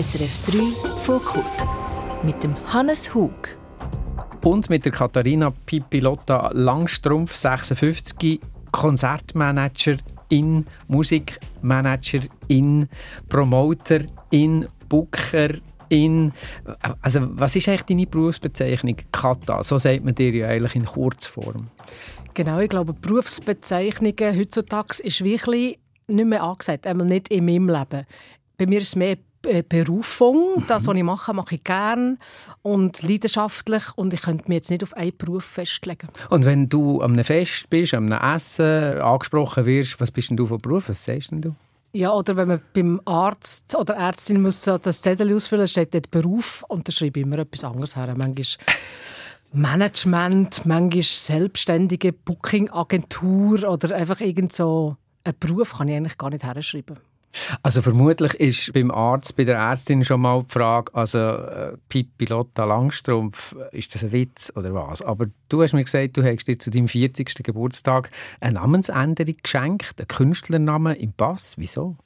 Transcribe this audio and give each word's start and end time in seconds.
SRF 0.00 0.46
3 0.46 0.58
Fokus 1.00 1.74
mit 2.22 2.44
dem 2.44 2.54
Hannes 2.72 3.12
Hug. 3.12 3.58
Und 4.44 4.70
mit 4.70 4.84
der 4.84 4.92
Katharina 4.92 5.50
Pipilotta 5.50 6.52
Langstrumpf, 6.52 7.34
56, 7.34 8.38
Konzertmanagerin, 8.70 10.66
Musikmanagerin, 10.86 12.88
Promoterin, 13.28 14.68
Bookerin. 14.88 16.32
Also, 17.02 17.20
was 17.30 17.56
ist 17.56 17.68
eigentlich 17.68 17.82
deine 17.82 18.06
Berufsbezeichnung? 18.06 18.94
Kata, 19.10 19.64
so 19.64 19.78
sagt 19.78 20.04
man 20.04 20.14
dir 20.14 20.30
ja 20.30 20.46
eigentlich 20.46 20.76
in 20.76 20.84
Kurzform. 20.84 21.70
Genau, 22.34 22.60
ich 22.60 22.70
glaube, 22.70 22.92
Berufsbezeichnungen 22.92 24.38
heutzutage 24.38 25.02
ist 25.02 25.24
wirklich 25.24 25.80
nicht 26.06 26.24
mehr 26.24 26.44
angesagt, 26.44 26.86
einmal 26.86 27.08
nicht 27.08 27.32
in 27.32 27.44
meinem 27.44 27.68
Leben. 27.68 28.06
Bei 28.56 28.66
mir 28.66 28.78
ist 28.78 28.88
es 28.88 28.96
mehr 28.96 29.16
Berufung. 29.68 30.64
Das, 30.66 30.86
was 30.86 30.96
ich 30.96 31.02
mache, 31.02 31.34
mache 31.34 31.56
ich 31.56 31.64
gern 31.64 32.18
und 32.62 33.02
leidenschaftlich 33.02 33.84
und 33.96 34.14
ich 34.14 34.22
könnte 34.22 34.44
mich 34.48 34.56
jetzt 34.56 34.70
nicht 34.70 34.82
auf 34.82 34.94
einen 34.94 35.16
Beruf 35.16 35.44
festlegen. 35.44 36.08
Und 36.30 36.44
wenn 36.44 36.68
du 36.68 37.02
am 37.02 37.12
einem 37.12 37.24
Fest 37.24 37.68
bist, 37.70 37.94
am 37.94 38.12
einem 38.12 38.36
Essen 38.36 39.00
angesprochen 39.00 39.64
wirst, 39.66 40.00
was 40.00 40.10
bist 40.10 40.30
denn 40.30 40.36
du 40.36 40.46
von 40.46 40.58
Beruf? 40.58 40.88
Was 40.88 41.04
sagst 41.04 41.30
denn 41.30 41.40
du? 41.40 41.54
Ja, 41.92 42.12
oder 42.12 42.36
wenn 42.36 42.48
man 42.48 42.60
beim 42.74 43.00
Arzt 43.06 43.74
oder 43.74 43.94
Ärztin 43.94 44.42
muss 44.42 44.62
das 44.62 45.00
Zettel 45.00 45.34
ausfüllen, 45.34 45.66
steht 45.66 45.94
dort 45.94 46.10
Beruf 46.10 46.62
und 46.68 46.86
da 46.86 46.92
schreibe 46.92 47.20
ich 47.20 47.26
immer 47.26 47.38
etwas 47.38 47.64
anderes 47.64 47.96
her. 47.96 48.14
Manchmal 48.16 48.44
Management, 49.52 50.66
manchmal 50.66 51.02
selbstständige 51.02 52.12
Booking-Agentur 52.12 53.66
oder 53.66 53.96
einfach 53.96 54.20
irgend 54.20 54.52
so 54.52 54.96
einen 55.24 55.38
Beruf 55.40 55.78
kann 55.78 55.88
ich 55.88 55.96
eigentlich 55.96 56.18
gar 56.18 56.28
nicht 56.30 56.44
herschreiben. 56.44 56.98
Also 57.62 57.82
vermutlich 57.82 58.34
ist 58.34 58.72
beim 58.72 58.90
Arzt, 58.90 59.36
bei 59.36 59.44
der 59.44 59.56
Ärztin 59.56 60.04
schon 60.04 60.20
mal 60.20 60.42
die 60.42 60.52
Frage, 60.52 60.94
also 60.94 61.18
äh, 61.18 61.76
Pippi 61.88 62.24
Lotta 62.24 62.64
Langstrumpf, 62.64 63.54
ist 63.72 63.94
das 63.94 64.04
ein 64.04 64.12
Witz 64.12 64.52
oder 64.56 64.74
was? 64.74 65.02
Aber 65.02 65.26
du 65.48 65.62
hast 65.62 65.72
mir 65.72 65.84
gesagt, 65.84 66.16
du 66.16 66.24
hast 66.24 66.46
dir 66.46 66.58
zu 66.58 66.70
deinem 66.70 66.88
40. 66.88 67.42
Geburtstag 67.44 68.10
eine 68.40 68.54
Namensänderung 68.54 69.36
geschenkt, 69.42 69.94
einen 69.98 70.08
Künstlernamen 70.08 70.96
im 70.96 71.12
Pass. 71.12 71.54
Wieso? 71.58 71.96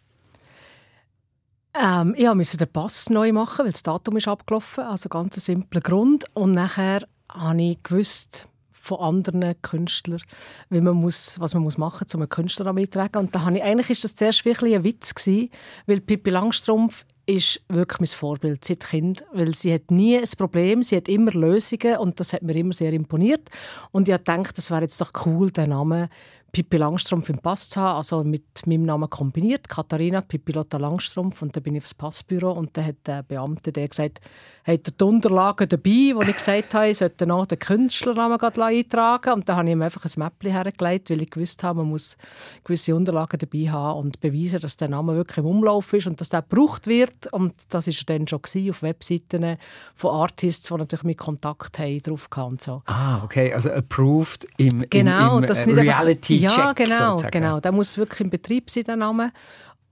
Ähm, 1.75 2.15
ich 2.17 2.33
musste 2.35 2.59
den 2.59 2.69
Pass 2.69 3.09
neu 3.09 3.33
machen, 3.33 3.65
weil 3.65 3.73
das 3.73 3.83
Datum 3.83 4.17
ist 4.17 4.29
abgelaufen. 4.29 4.85
Also 4.85 5.09
ganz 5.09 5.37
ein 5.37 5.41
simpler 5.41 5.81
Grund. 5.81 6.27
Und 6.35 6.53
nachher 6.53 7.07
habe 7.31 7.63
ich 7.63 7.83
gewusst, 7.83 8.47
von 8.83 8.99
anderen 8.99 9.55
Künstlern, 9.63 10.21
wie 10.69 10.81
man 10.81 10.97
muss, 10.97 11.39
was 11.39 11.55
man 11.55 11.63
muss 11.63 11.79
machen 11.79 12.05
muss, 12.05 12.15
um 12.17 12.23
einen 12.23 12.29
Künstler 12.29 12.73
mittragen. 12.73 13.21
Und 13.21 13.35
da 13.35 13.43
habe 13.43 13.57
ich, 13.57 13.63
eigentlich 13.63 13.91
ist 13.91 14.03
das 14.03 14.17
zuerst 14.17 14.45
wirklich 14.45 14.75
ein 14.75 14.83
Witz 14.83 15.15
gewesen, 15.15 15.51
weil 15.87 16.01
Pippi 16.01 16.31
Langstrumpf 16.31 17.07
ist 17.25 17.61
wirklich 17.69 18.01
mein 18.01 18.07
Vorbild 18.09 18.65
seit 18.65 18.81
Kind, 18.81 19.25
weil 19.33 19.55
sie 19.55 19.73
hat 19.73 19.93
nie 19.93 20.19
ein 20.19 20.29
Problem, 20.37 20.83
sie 20.83 20.97
hat 20.97 21.09
immer 21.09 21.31
Lösungen 21.31 21.99
und 21.99 22.19
das 22.19 22.33
hat 22.33 22.43
mir 22.43 22.57
immer 22.57 22.73
sehr 22.73 22.93
imponiert. 22.93 23.49
Und 23.93 24.09
ich 24.09 24.15
habe 24.15 24.25
gedacht, 24.25 24.59
das 24.59 24.73
wäre 24.73 24.83
jetzt 24.83 25.01
doch 25.01 25.13
cool, 25.25 25.53
den 25.53 25.71
Namen 25.71 26.09
Pippi 26.53 26.77
Langstrumpf 26.77 27.31
im 27.31 27.39
Pass 27.39 27.71
zu 27.71 27.81
haben, 27.81 27.97
also 27.97 28.23
mit 28.25 28.67
meinem 28.67 28.83
Namen 28.83 29.09
kombiniert, 29.09 29.71
Katharina 29.71 30.21
Pippi 30.21 30.53
Lotta 30.53 30.77
Langstrumpf. 30.77 31.41
Und 31.41 31.57
dann 31.57 31.63
bin 31.63 31.77
ich 31.77 31.83
aufs 31.83 31.95
Passbüro 31.95 32.53
und 32.53 32.77
dann 32.77 32.85
hat 32.85 32.97
der 33.07 33.23
Beamte 33.23 33.73
der 33.73 33.89
gesagt, 33.89 34.21
hat 34.63 34.87
er 34.87 34.93
die 34.93 35.05
Unterlagen 35.05 35.67
dabei, 35.67 36.13
wo 36.15 36.21
ich 36.21 36.37
gesagt 36.37 36.75
habe, 36.75 36.91
ich 36.91 36.99
sollte 36.99 37.27
noch 37.27 37.47
den 37.47 37.59
Künstlernamen 37.59 38.39
eintragen. 38.39 39.33
Und 39.33 39.49
dann 39.49 39.57
habe 39.57 39.67
ich 39.67 39.73
ihm 39.73 39.81
einfach 39.81 40.05
ein 40.05 40.13
Mäppchen 40.17 40.53
hergelegt, 40.53 41.09
weil 41.09 41.23
ich 41.23 41.31
gewusst 41.31 41.65
habe, 41.65 41.79
man 41.79 41.89
muss 41.89 42.19
gewisse 42.65 42.95
Unterlagen 42.95 43.39
dabei 43.39 43.71
haben 43.71 44.01
und 44.01 44.21
beweisen, 44.21 44.61
dass 44.61 44.77
der 44.77 44.89
Name 44.89 45.15
wirklich 45.17 45.39
im 45.39 45.47
Umlauf 45.47 45.91
ist 45.95 46.07
und 46.07 46.21
dass 46.21 46.29
der 46.29 46.43
gebraucht 46.43 46.87
wird. 46.87 47.33
Und 47.33 47.55
das 47.71 47.87
war 47.87 47.95
dann 48.07 48.29
schon 48.29 48.41
auf 48.69 48.83
Webseiten 48.83 49.57
von 49.95 50.11
Artists, 50.11 50.69
die 50.69 50.75
natürlich 50.75 51.05
mit 51.05 51.17
Kontakt 51.17 51.79
haben, 51.79 52.03
drauf 52.03 52.29
und 52.37 52.61
so. 52.61 52.83
Ah, 52.85 53.25
okay, 53.25 53.55
also 53.55 53.71
approved 53.71 54.47
im, 54.59 54.85
genau, 54.91 55.39
im, 55.39 55.45
im 55.45 55.49
das 55.49 55.67
Reality 55.67 56.42
ja, 56.43 56.73
genau, 56.73 57.11
sozusagen. 57.11 57.31
genau. 57.31 57.61
Der 57.61 57.73
muss 57.73 57.99
wirklich 57.99 58.21
im 58.21 58.31
Betrieb 58.31 58.71
sein, 58.71 58.85
der 58.85 58.97
Name. 58.97 59.33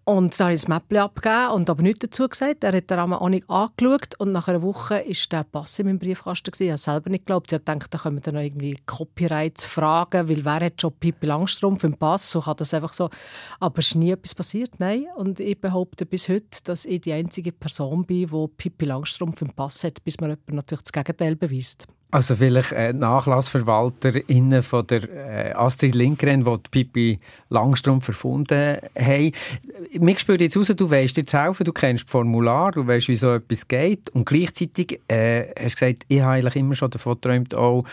Und 0.05 0.39
da 0.41 0.47
habe 0.47 0.55
ich 0.55 0.63
das 0.63 0.69
Mäppchen 0.69 0.99
abgegeben 0.99 1.53
und 1.53 1.71
aber 1.71 1.83
nichts 1.83 2.01
dazu 2.01 2.29
gesagt. 2.29 2.65
Er 2.65 2.73
hat 2.73 2.91
den 2.91 2.97
Namen 2.97 3.13
auch 3.13 3.29
nicht 3.29 3.49
angeschaut 3.49 4.15
und 4.19 4.33
nach 4.33 4.49
einer 4.49 4.61
Woche 4.63 5.05
war 5.07 5.29
der 5.31 5.45
Pass 5.45 5.79
in 5.79 5.87
meinem 5.87 5.99
Briefkasten. 6.01 6.51
Ich 6.59 6.69
habe 6.69 6.79
selber 6.79 7.11
nicht 7.11 7.27
geglaubt. 7.27 7.53
Ich 7.53 7.61
dachte, 7.63 7.87
da 7.89 7.99
kommen 7.99 8.21
dann 8.21 8.35
noch 8.35 8.41
irgendwie 8.41 8.77
Copyrights-Fragen, 8.87 10.29
weil 10.29 10.45
wer 10.45 10.67
hat 10.67 10.81
schon 10.81 10.95
Pippi 10.95 11.27
Langstrumpf 11.27 11.85
im 11.85 11.95
Pass? 11.95 12.31
So 12.31 12.41
kann 12.41 12.57
das 12.57 12.75
einfach 12.75 12.93
so. 12.93 13.09
Aber 13.61 13.79
es 13.79 13.89
ist 13.89 13.95
nie 13.95 14.11
etwas 14.11 14.35
passiert, 14.35 14.73
nein. 14.79 15.07
Und 15.17 15.39
ich 15.39 15.61
behaupte 15.61 16.07
bis 16.07 16.29
heute, 16.29 16.59
dass 16.65 16.87
ich 16.87 17.03
die 17.03 17.13
einzige 17.13 17.53
Person 17.53 18.05
bin, 18.05 18.27
die 18.27 18.49
Pippi 18.57 18.87
Langstrumpf 18.87 19.43
im 19.43 19.51
Pass 19.51 19.85
hat, 19.85 20.03
bis 20.03 20.19
mir 20.19 20.29
jemand 20.29 20.49
natürlich 20.51 20.83
das 20.83 20.93
Gegenteil 20.93 21.37
beweist. 21.37 21.87
Also 22.11 22.37
vielleicht 22.37 22.73
äh, 22.73 22.93
NachlassverwalterInnen 22.93 24.63
von 24.63 24.87
der 24.87 25.03
äh, 25.09 25.53
Astrid 25.53 25.95
Lindgren, 25.95 26.45
die, 26.45 26.51
die 26.51 26.71
Pippi 26.71 27.19
Langstrumpf 27.51 28.09
erfunden 28.09 28.79
haben. 28.99 29.33
Mich 29.99 30.19
spürt 30.19 30.41
jetzt 30.41 30.57
raus, 30.57 30.73
du 30.75 30.91
weißt 30.91 31.29
zu 31.29 31.39
helfen, 31.39 31.65
du 31.65 31.73
kennst 31.73 32.05
das 32.05 32.11
Formular, 32.11 32.73
du 32.73 32.87
weißt, 32.87 33.09
wie 33.09 33.15
so 33.15 33.35
etwas 33.35 33.69
geht 33.69 34.11
und 34.11 34.27
gleichzeitig 34.27 35.01
äh, 35.09 35.49
hast 35.59 35.81
du 35.81 35.87
gesagt, 35.87 36.05
ich 36.09 36.21
habe 36.21 36.33
eigentlich 36.33 36.57
immer 36.57 36.75
schon 36.75 36.91
davon 36.91 37.15
geträumt, 37.15 37.55
auch 37.55 37.85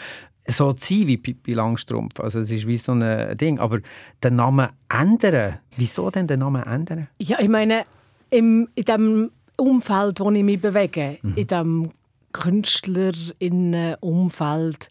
so 0.48 0.74
zu 0.74 0.96
sein 0.96 1.08
wie 1.08 1.18
Pippi 1.18 1.54
Langstrumpf. 1.54 2.20
Also 2.20 2.40
es 2.40 2.52
ist 2.52 2.66
wie 2.66 2.78
so 2.78 2.94
ein 2.94 3.38
Ding. 3.38 3.60
Aber 3.60 3.80
den 4.24 4.36
Namen 4.38 4.70
ändern, 4.90 5.60
wieso 5.76 6.10
denn 6.10 6.26
den 6.26 6.40
Namen 6.40 6.64
ändern? 6.64 7.08
Ja, 7.20 7.38
ich 7.40 7.50
meine, 7.50 7.86
im, 8.30 8.68
in 8.76 8.84
dem 8.84 9.32
Umfeld, 9.58 10.20
wo 10.20 10.32
ich 10.32 10.44
mich 10.44 10.62
bewege, 10.62 11.18
mhm. 11.22 11.34
in 11.36 11.48
dem 11.48 11.92
Künstlerinnenumfeld 12.38 14.90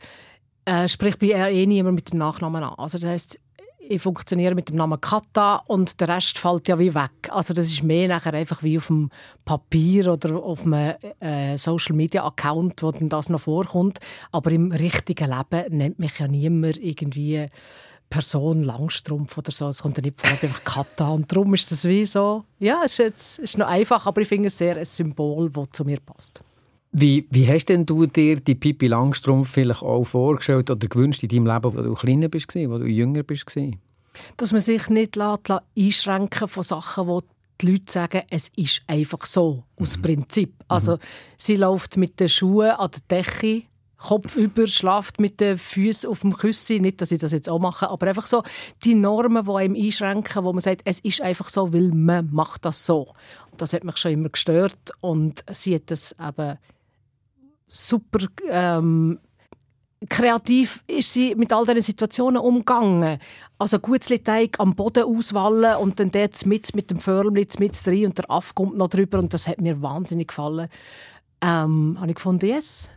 äh, 0.65 0.89
spricht 0.89 1.21
bei 1.21 1.29
eh 1.29 1.67
niemand 1.67 1.95
mit 1.95 2.13
dem 2.13 2.19
Nachnamen 2.19 2.63
an. 2.63 2.75
Also 2.77 2.99
das 2.99 3.09
heißt, 3.09 3.39
ich 3.89 4.03
funktioniere 4.03 4.55
mit 4.55 4.69
dem 4.69 4.77
Namen 4.77 5.01
Kata 5.01 5.63
und 5.67 6.01
der 6.01 6.09
Rest 6.09 6.39
fällt 6.39 6.69
ja 6.69 6.79
wie 6.79 6.95
weg. 6.95 7.29
Also 7.31 7.55
das 7.55 7.67
ist 7.67 7.83
mehr 7.83 8.09
nachher 8.09 8.35
einfach 8.35 8.63
wie 8.63 8.79
auf 8.79 8.89
dem 8.89 9.11
Papier 9.45 10.13
oder 10.13 10.43
auf 10.43 10.65
einem 10.65 10.95
äh, 11.21 11.57
Social 11.57 11.95
Media 11.95 12.27
Account, 12.27 12.83
wo 12.83 12.91
dann 12.91 13.09
das 13.09 13.29
noch 13.29 13.43
vorkommt. 13.43 13.99
Aber 14.33 14.51
im 14.51 14.73
richtigen 14.73 15.31
Leben 15.31 15.77
nennt 15.77 15.99
mich 15.99 16.19
ja 16.19 16.27
niemand 16.27 16.79
irgendwie 16.79 17.49
Person 18.11 18.63
Langstrumpf 18.63 19.37
oder 19.39 19.53
so. 19.53 19.69
Es 19.69 19.83
kommt 19.83 19.97
ja 19.99 20.03
nicht 20.03 20.21
vor, 20.21 20.31
einfach 20.31 20.65
Kata. 20.65 21.11
Und 21.11 21.31
darum 21.31 21.55
ist 21.55 21.71
das 21.71 21.85
wie 21.85 22.05
so, 22.05 22.43
ja, 22.59 22.83
es 22.85 22.93
ist, 22.93 22.99
jetzt, 22.99 23.39
ist 23.39 23.59
noch 23.59 23.67
einfach, 23.67 24.07
aber 24.07 24.21
ich 24.21 24.29
finde 24.29 24.49
es 24.49 24.59
sehr 24.59 24.77
ein 24.77 24.85
Symbol, 24.85 25.51
das 25.51 25.71
zu 25.73 25.85
mir 25.85 26.01
passt. 26.01 26.41
Wie, 26.99 27.27
wie 27.31 27.47
hast 27.47 27.67
denn 27.67 27.85
du 27.85 28.07
dir 28.07 28.41
die 28.41 28.55
Pippi 28.55 28.87
Langstrumpf 28.87 29.51
vielleicht 29.51 29.83
auch 29.83 30.05
vorgestellt 30.05 30.71
oder 30.71 30.89
gewünscht 30.89 31.23
in 31.23 31.29
deinem 31.29 31.47
Leben, 31.47 31.77
wo 31.77 31.83
du 31.83 31.93
kleiner 31.93 32.29
bist, 32.29 32.55
wo 32.55 32.79
du 32.79 32.87
jünger 32.87 33.23
bist? 33.23 33.45
Dass 34.39 34.53
man 34.53 34.63
sich 34.63 34.89
nicht 34.89 35.15
lässt, 35.15 35.53
einschränken 35.77 36.49
von 36.49 36.63
Sachen, 36.63 37.07
die 37.07 37.21
die 37.61 37.73
Leute 37.73 37.93
sagen, 37.93 38.23
es 38.31 38.51
ist 38.57 38.83
einfach 38.87 39.27
so, 39.27 39.65
aus 39.79 39.99
mhm. 39.99 40.03
Prinzip. 40.03 40.55
Also 40.69 40.93
mhm. 40.97 41.01
sie 41.37 41.57
läuft 41.57 41.99
mit 41.99 42.19
den 42.19 42.31
Schuhen 42.31 42.71
an 42.71 42.91
der 42.91 43.23
Decke, 43.23 43.65
Kopf 43.99 44.37
über, 44.37 44.67
schlaft 44.67 45.21
mit 45.21 45.41
den 45.41 45.59
Füßen 45.59 46.09
auf 46.09 46.21
dem 46.21 46.35
Küssi. 46.35 46.81
Nicht, 46.81 47.01
dass 47.01 47.13
ich 47.13 47.19
das 47.19 47.33
jetzt 47.33 47.49
auch 47.49 47.59
mache, 47.59 47.91
aber 47.91 48.07
einfach 48.07 48.27
so 48.27 48.43
die 48.85 48.95
Normen, 48.95 49.45
die 49.45 49.51
einem 49.51 49.75
einschränken, 49.75 50.45
wo 50.45 50.53
man 50.53 50.61
sagt, 50.61 50.83
es 50.85 51.01
ist 51.01 51.21
einfach 51.21 51.49
so, 51.49 51.73
weil 51.73 51.91
man 51.93 52.31
macht 52.33 52.65
das 52.65 52.87
so. 52.87 53.13
Und 53.51 53.61
das 53.61 53.73
hat 53.73 53.85
mich 53.85 53.97
schon 53.97 54.13
immer 54.13 54.29
gestört 54.29 54.93
und 55.01 55.45
sie 55.51 55.75
hat 55.75 55.91
das 55.91 56.15
eben 56.21 56.59
super 57.69 58.27
ähm, 58.49 59.19
kreativ 60.09 60.85
ist 60.87 61.13
sie 61.13 61.35
mit 61.35 61.53
all 61.53 61.65
diesen 61.65 61.83
Situationen 61.83 62.41
umgegangen. 62.41 63.19
Also 63.59 63.79
Gutzli-Teig 63.79 64.61
am 64.61 64.75
Boden 64.75 65.05
auswallen 65.05 65.77
und 65.77 65.99
dann 65.99 66.11
dort 66.11 66.45
mit, 66.47 66.75
mit 66.75 66.91
dem 66.91 67.01
Förmli 67.01 67.47
mit 67.59 67.87
rein 67.87 68.07
und 68.07 68.19
der 68.19 68.31
Aff 68.31 68.55
kommt 68.55 68.77
noch 68.77 68.89
drüber 68.89 69.19
und 69.19 69.33
das 69.33 69.49
hat 69.49 69.61
mir 69.61 69.81
wahnsinnig 69.81 70.29
gefallen. 70.29 70.69
Ähm, 71.43 71.97
habe 71.99 72.11
ich 72.11 72.17
gefunden, 72.17 72.47
yes, 72.47 72.91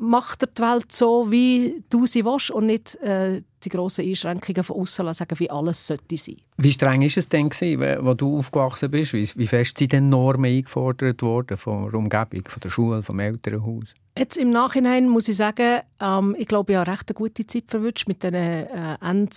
macht 0.00 0.42
er 0.42 0.48
die 0.48 0.62
Welt 0.62 0.92
so, 0.92 1.30
wie 1.30 1.84
du 1.90 2.06
sie 2.06 2.24
willst 2.24 2.50
und 2.50 2.66
nicht 2.66 2.96
äh, 2.96 3.42
die 3.62 3.68
grossen 3.68 4.06
Einschränkungen 4.06 4.64
von 4.64 4.76
außen 4.76 5.12
sagen, 5.12 5.38
wie 5.38 5.50
alles 5.50 5.86
sollte 5.86 6.16
sein. 6.16 6.36
Wie 6.56 6.72
streng 6.72 7.02
war 7.02 7.06
es 7.06 7.28
denn, 7.28 7.50
gewesen, 7.50 8.04
wo 8.04 8.14
du 8.14 8.38
aufgewachsen 8.38 8.90
bist? 8.90 9.12
Wie, 9.12 9.28
wie 9.36 9.46
fest 9.46 9.78
sind 9.78 9.92
denn 9.92 10.08
Normen 10.08 10.50
eingefordert 10.50 11.22
worden 11.22 11.56
von 11.58 11.90
der 11.90 11.94
Umgebung, 11.94 12.44
von 12.48 12.60
der 12.60 12.70
Schule, 12.70 13.02
vom 13.02 13.20
Elternhaus? 13.20 13.94
Jetzt 14.18 14.36
im 14.36 14.50
Nachhinein 14.50 15.08
muss 15.08 15.28
ich 15.28 15.36
sagen, 15.36 15.80
ähm, 16.00 16.34
ich 16.38 16.46
glaube, 16.46 16.72
ich 16.72 16.78
habe 16.78 16.90
recht 16.90 17.08
eine 17.08 17.14
gute 17.14 17.46
Zeit 17.46 17.64
verwünscht 17.68 18.08
mit 18.08 18.22
den 18.22 18.34
äh, 18.34 18.96
Ende 19.00 19.36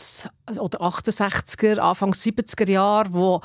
oder 0.57 0.81
68er, 0.81 1.77
Anfang 1.77 2.12
70er 2.12 2.69
Jahren, 2.69 3.13
wo 3.13 3.42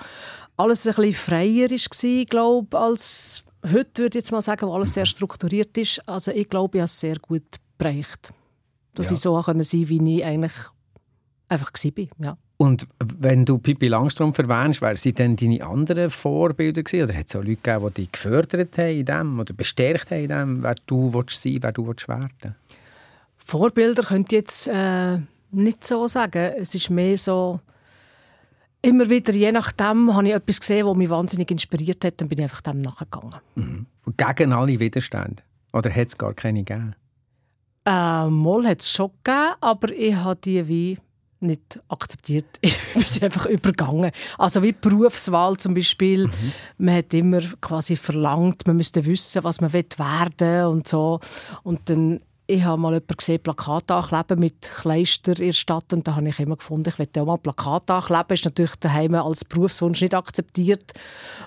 alles 0.56 0.86
ein 0.86 0.94
bisschen 0.94 1.14
freier 1.14 1.70
war, 1.70 2.24
glaube 2.24 2.78
als 2.78 3.44
heute, 3.64 4.02
würde 4.02 4.18
ich 4.18 4.22
jetzt 4.22 4.32
mal 4.32 4.42
sagen, 4.42 4.66
wo 4.66 4.72
alles 4.72 4.94
sehr 4.94 5.06
strukturiert 5.06 5.76
ist. 5.76 6.06
Also 6.08 6.30
ich 6.32 6.48
glaube, 6.48 6.78
ich 6.78 6.80
habe 6.80 6.86
es 6.86 7.00
sehr 7.00 7.18
gut 7.18 7.42
bereicht. 7.76 8.32
Dass 8.94 9.10
ja. 9.10 9.16
ich 9.16 9.20
so 9.20 9.40
sein 9.40 9.54
konnte, 9.54 9.88
wie 9.88 10.16
ich 10.16 10.24
eigentlich 10.24 10.52
einfach 11.48 11.72
war. 11.72 12.04
Ja. 12.18 12.36
Und 12.56 12.88
wenn 12.98 13.44
du 13.44 13.58
Pippi 13.58 13.86
Langstrumpf 13.86 14.38
erwähnst, 14.38 14.82
wer 14.82 14.96
sind 14.96 15.20
denn 15.20 15.36
deine 15.36 15.64
anderen 15.64 16.10
Vorbilder 16.10 16.82
gewesen? 16.82 17.04
Oder 17.04 17.16
hat 17.16 17.28
es 17.28 17.36
auch 17.36 17.44
Leute 17.44 17.56
gegeben, 17.62 17.86
die 17.88 18.02
dich 18.02 18.12
gefördert 18.12 18.76
haben 18.76 18.98
in 18.98 19.04
dem 19.04 19.38
oder 19.40 19.54
bestärkt 19.54 20.10
haben 20.10 20.22
in 20.22 20.28
dem, 20.28 20.62
wer 20.64 20.74
du 20.86 21.14
willst 21.14 21.40
sein 21.40 21.58
wer 21.60 21.72
du 21.72 21.86
willst 21.86 22.08
werden 22.08 22.56
Vorbilder 23.36 24.02
könnte 24.02 24.34
ich 24.34 24.42
jetzt 24.42 24.66
äh, 24.66 25.18
nicht 25.52 25.84
so 25.84 26.06
sagen. 26.08 26.52
Es 26.58 26.74
ist 26.74 26.90
mehr 26.90 27.16
so, 27.16 27.60
immer 28.82 29.10
wieder, 29.10 29.32
je 29.32 29.52
nachdem, 29.52 30.14
habe 30.14 30.28
ich 30.28 30.34
etwas 30.34 30.60
gesehen, 30.60 30.86
das 30.86 30.96
mich 30.96 31.10
wahnsinnig 31.10 31.50
inspiriert 31.50 32.04
hat, 32.04 32.20
dann 32.20 32.28
bin 32.28 32.38
ich 32.38 32.44
einfach 32.44 32.60
dem 32.60 32.80
nachgegangen. 32.80 33.36
Mhm. 33.54 33.86
Gegen 34.16 34.52
alle 34.52 34.80
Widerstände? 34.80 35.42
Oder 35.72 35.90
hat 35.90 36.08
es 36.08 36.18
gar 36.18 36.34
keine 36.34 36.64
gegeben? 36.64 36.94
Äh, 37.84 38.26
mal 38.26 38.66
hat 38.66 38.80
es 38.80 38.90
schon 38.90 39.10
gegeben, 39.24 39.54
aber 39.60 39.92
ich 39.92 40.14
habe 40.14 40.40
die 40.42 40.68
wie 40.68 40.98
nicht 41.40 41.80
akzeptiert. 41.88 42.46
Ich 42.60 42.76
bin 42.92 43.04
sie 43.04 43.22
einfach 43.22 43.46
übergangen. 43.46 44.10
Also 44.38 44.62
wie 44.62 44.72
Berufswahl 44.72 45.56
zum 45.56 45.74
Beispiel. 45.74 46.26
Mhm. 46.26 46.52
Man 46.78 46.96
hat 46.96 47.14
immer 47.14 47.40
quasi 47.60 47.96
verlangt, 47.96 48.66
man 48.66 48.76
müsste 48.76 49.04
wissen, 49.04 49.44
was 49.44 49.60
man 49.60 49.72
werden 49.72 50.34
will 50.38 50.64
und 50.64 50.88
so. 50.88 51.20
Und 51.62 51.88
dann 51.88 52.20
ich 52.50 52.64
habe 52.64 52.80
mal 52.80 52.94
jemanden 52.94 53.14
gesehen, 53.14 53.42
Plakate 53.42 53.94
ankleben 53.94 54.40
mit 54.40 54.62
Kleister 54.62 55.38
in 55.38 55.48
der 55.48 55.52
Stadt 55.52 55.92
und 55.92 56.08
da 56.08 56.16
habe 56.16 56.30
ich 56.30 56.40
immer 56.40 56.56
gefunden, 56.56 56.88
ich 56.88 56.98
möchte 56.98 57.20
auch 57.20 57.26
mal 57.26 57.36
Plakate 57.36 57.92
ankleben. 57.92 58.24
Das 58.28 58.40
ist 58.40 58.44
natürlich 58.46 58.74
daheim 58.76 59.14
als 59.16 59.44
Berufswunsch 59.44 60.00
nicht 60.00 60.14
akzeptiert 60.14 60.94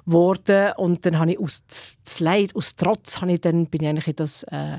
worden 0.06 0.74
und 0.78 1.04
dann 1.04 1.18
habe 1.18 1.32
ich 1.32 1.40
aus 1.40 1.64
Leid, 2.20 2.56
aus 2.56 2.76
Trotz, 2.76 3.20
habe 3.20 3.34
ich 3.34 3.42
dann, 3.42 3.66
bin 3.66 3.82
ich 3.82 3.90
eigentlich 3.90 4.10
in 4.10 4.16
das 4.16 4.44
äh, 4.44 4.78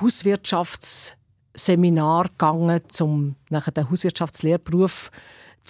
Hauswirtschafts 0.00 1.16
Seminar 1.54 2.28
gegangen, 2.30 2.80
um 3.00 3.36
nachher 3.50 3.72
den 3.72 3.90
Hauswirtschaftslehrberuf 3.90 5.10
zu 5.12 5.20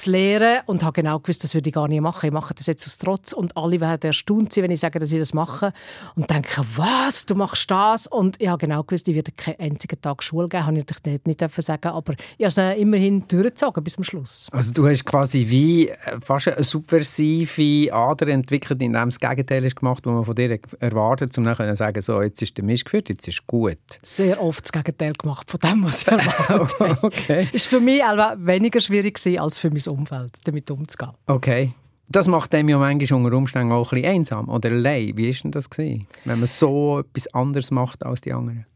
lehren 0.07 0.61
und 0.67 0.83
habe 0.83 0.93
genau 0.93 1.19
gewusst, 1.19 1.45
das 1.45 1.55
würde 1.55 1.69
ich 1.69 1.75
gar 1.75 1.89
nicht 1.89 2.01
machen. 2.01 2.27
Ich 2.27 2.33
mache 2.33 2.55
das 2.55 2.67
jetzt 2.67 2.87
aus 2.87 2.99
Trotz 2.99 3.33
und 3.33 3.57
alle 3.57 3.81
werden 3.81 4.07
erstaunt 4.07 4.53
sein, 4.53 4.65
wenn 4.65 4.71
ich 4.71 4.81
sage, 4.81 4.99
dass 4.99 5.13
ich 5.13 5.19
das 5.19 5.35
mache 5.35 5.73
und 6.17 6.31
denken, 6.31 6.65
was, 6.77 7.27
du 7.27 7.35
machst 7.35 7.71
das? 7.71 8.07
Und 8.07 8.41
ich 8.41 8.49
habe 8.49 8.59
genau 8.59 8.83
gewusst, 8.83 9.09
ich 9.09 9.15
werde 9.15 9.33
keinen 9.33 9.61
einzigen 9.61 10.01
Tag 10.01 10.23
Schule 10.23 10.49
geben, 10.49 10.67
habe 10.67 10.79
ich 10.79 10.85
natürlich 10.87 11.25
nicht, 11.27 11.41
nicht 11.41 11.63
sagen 11.63 11.89
aber 11.89 12.15
ich 12.39 12.45
habe 12.45 12.73
es 12.73 12.81
immerhin 12.81 13.27
durchgezogen 13.29 13.85
bis 13.85 13.95
zum 13.95 14.05
Schluss. 14.05 14.49
Also 14.53 14.73
du 14.73 14.89
hast 14.89 15.05
quasi 15.05 15.47
wie 15.49 15.89
äh, 15.89 15.97
fast 16.25 16.49
eine 16.49 16.65
subversive 16.65 17.93
Ader 17.93 18.29
entwickelt, 18.29 18.83
indem 18.83 19.11
das 19.11 19.21
Gegenteil 19.21 19.65
hast 19.65 19.77
gemacht, 19.77 20.05
was 20.07 20.13
man 20.13 20.25
von 20.25 20.35
dir 20.35 20.59
erwartet, 20.81 21.37
um 21.39 21.45
dann 21.45 21.57
zu 21.57 21.77
sagen, 21.77 22.01
so, 22.01 22.23
jetzt 22.23 22.43
ist 22.43 22.57
der 22.57 22.65
Mist 22.65 22.85
geführt, 22.85 23.09
jetzt 23.09 23.29
ist 23.29 23.47
gut. 23.47 23.79
Sehr 24.03 24.43
oft 24.43 24.65
das 24.65 24.73
Gegenteil 24.73 25.13
gemacht 25.13 25.51
von 25.51 25.61
dem, 25.61 25.85
was 25.85 26.03
ich 26.03 26.09
erwartet 26.09 26.79
habe. 26.81 26.99
okay. 27.03 27.49
Ist 27.53 27.67
für 27.67 27.81
mich 27.81 28.01
weniger 28.03 28.81
schwierig 28.81 29.19
als 29.39 29.59
für 29.59 29.71
mich 29.71 29.82
mein 29.87 29.99
Umfeld, 29.99 30.39
damit 30.45 30.71
umzugehen. 30.71 31.13
Okay. 31.27 31.75
Das 32.09 32.27
macht 32.27 32.55
einem 32.55 32.69
ja 32.69 32.79
manchmal 32.79 33.25
unter 33.25 33.37
Umständen 33.37 33.73
auch 33.73 33.91
ein 33.93 34.03
bisschen 34.03 34.17
einsam 34.17 34.49
oder 34.51 34.71
allein. 34.71 35.17
Wie 35.17 35.29
war 35.29 35.43
denn 35.43 35.51
das, 35.51 35.71
gewesen, 35.71 36.07
wenn 36.25 36.41
man 36.41 36.47
so 36.47 37.01
etwas 37.01 37.33
anderes 37.33 37.71
macht 37.71 38.05
als 38.05 38.21
die 38.21 38.35
anderen? 38.35 38.67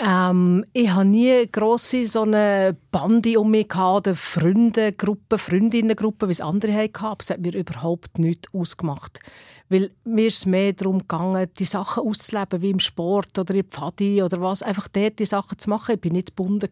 Ähm, 0.00 0.64
ich 0.72 0.90
hatte 0.90 1.08
nie 1.08 1.46
grosse 1.50 2.06
so 2.06 2.22
eine 2.22 2.76
Bande 2.92 3.40
um 3.40 3.50
mich 3.50 3.68
gehabt, 3.68 4.06
oder 4.06 4.14
Freundengruppe, 4.14 5.38
Freundinnengruppe, 5.38 6.28
wie 6.28 6.32
es 6.32 6.40
andere 6.40 6.72
hatten. 6.72 7.16
es 7.18 7.30
hat 7.30 7.40
mir 7.40 7.52
überhaupt 7.52 8.16
nichts 8.16 8.48
ausgemacht. 8.54 9.18
Weil 9.68 9.90
mir 10.04 10.28
ist 10.28 10.38
es 10.38 10.46
mehr 10.46 10.72
darum 10.72 11.00
gegangen, 11.00 11.48
die 11.58 11.64
Sachen 11.64 12.04
auszuleben, 12.04 12.62
wie 12.62 12.70
im 12.70 12.78
Sport 12.78 13.36
oder 13.38 13.54
im 13.54 13.64
Pfadi 13.64 14.22
oder 14.22 14.40
was. 14.40 14.62
Einfach 14.62 14.86
dort 14.86 15.18
die 15.18 15.24
Sachen 15.24 15.58
zu 15.58 15.68
machen. 15.68 15.96
Ich 15.96 16.04
war 16.04 16.12
nicht 16.12 16.36
gebunden 16.36 16.70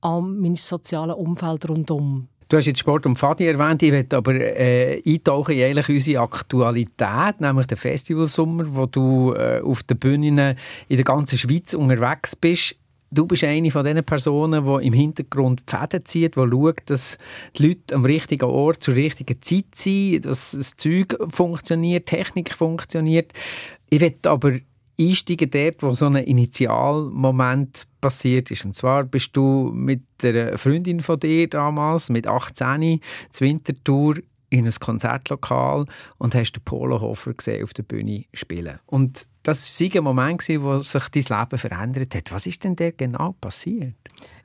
an 0.00 0.40
mein 0.40 0.54
soziales 0.54 1.16
Umfeld 1.16 1.68
rundum. 1.68 2.28
Du 2.48 2.56
hast 2.56 2.64
jetzt 2.64 2.78
Sport 2.78 3.04
und 3.04 3.16
Fadi 3.16 3.46
erwähnt, 3.46 3.82
ich 3.82 3.90
möchte 3.90 4.16
aber 4.16 4.34
äh, 4.34 5.02
eintauchen 5.06 5.54
in 5.54 5.64
eigentlich 5.64 5.88
unsere 5.90 6.22
Aktualität, 6.22 7.40
nämlich 7.40 7.66
den 7.66 7.76
Festivalsommer, 7.76 8.64
wo 8.74 8.86
du 8.86 9.34
äh, 9.34 9.60
auf 9.60 9.82
den 9.82 9.98
Bühnen 9.98 10.56
in 10.88 10.96
der 10.96 11.04
ganzen 11.04 11.36
Schweiz 11.36 11.74
unterwegs 11.74 12.34
bist. 12.34 12.76
Du 13.10 13.26
bist 13.26 13.44
eine 13.44 13.70
von 13.70 13.84
den 13.84 14.02
Personen, 14.02 14.64
die 14.64 14.86
im 14.86 14.94
Hintergrund 14.94 15.64
die 15.70 15.76
Fäden 15.76 16.06
zieht, 16.06 16.36
die 16.36 16.40
schaut, 16.40 16.80
dass 16.86 17.18
die 17.58 17.68
Leute 17.68 17.94
am 17.94 18.06
richtigen 18.06 18.46
Ort 18.46 18.82
zur 18.82 18.94
richtigen 18.94 19.42
Zeit 19.42 19.74
sind, 19.74 20.24
dass 20.24 20.52
das 20.52 20.74
Zeug 20.76 21.18
funktioniert, 21.28 22.06
Technik 22.06 22.54
funktioniert. 22.54 23.30
Ich 23.90 24.00
möchte 24.00 24.30
aber 24.30 24.52
einsteigen 25.00 25.50
dort, 25.50 25.82
wo 25.82 25.94
so 25.94 26.06
ein 26.06 26.16
Initialmoment 26.16 27.86
passiert 28.00 28.50
ist. 28.50 28.64
Und 28.64 28.74
zwar 28.74 29.04
bist 29.04 29.36
du 29.36 29.70
mit 29.72 30.02
einer 30.22 30.58
Freundin 30.58 31.00
von 31.00 31.20
dir 31.20 31.48
damals, 31.48 32.08
mit 32.08 32.26
18, 32.26 33.00
zur 33.30 33.46
Wintertour 33.46 34.16
in 34.50 34.66
ein 34.66 34.74
Konzertlokal 34.80 35.84
und 36.16 36.34
hast 36.34 36.52
den 36.52 36.64
Polohofer 36.64 37.34
gesehen 37.34 37.64
auf 37.64 37.74
der 37.74 37.82
Bühne 37.82 38.24
spielen. 38.32 38.78
Und 38.86 39.26
das 39.42 39.80
war 39.80 39.88
ein 39.94 40.04
Moment, 40.04 40.48
wo 40.48 40.78
sich 40.78 41.08
dein 41.08 41.38
Leben 41.38 41.58
verändert 41.58 42.14
hat. 42.14 42.32
Was 42.32 42.46
ist 42.46 42.64
denn 42.64 42.74
da 42.74 42.90
genau 42.90 43.34
passiert? 43.40 43.94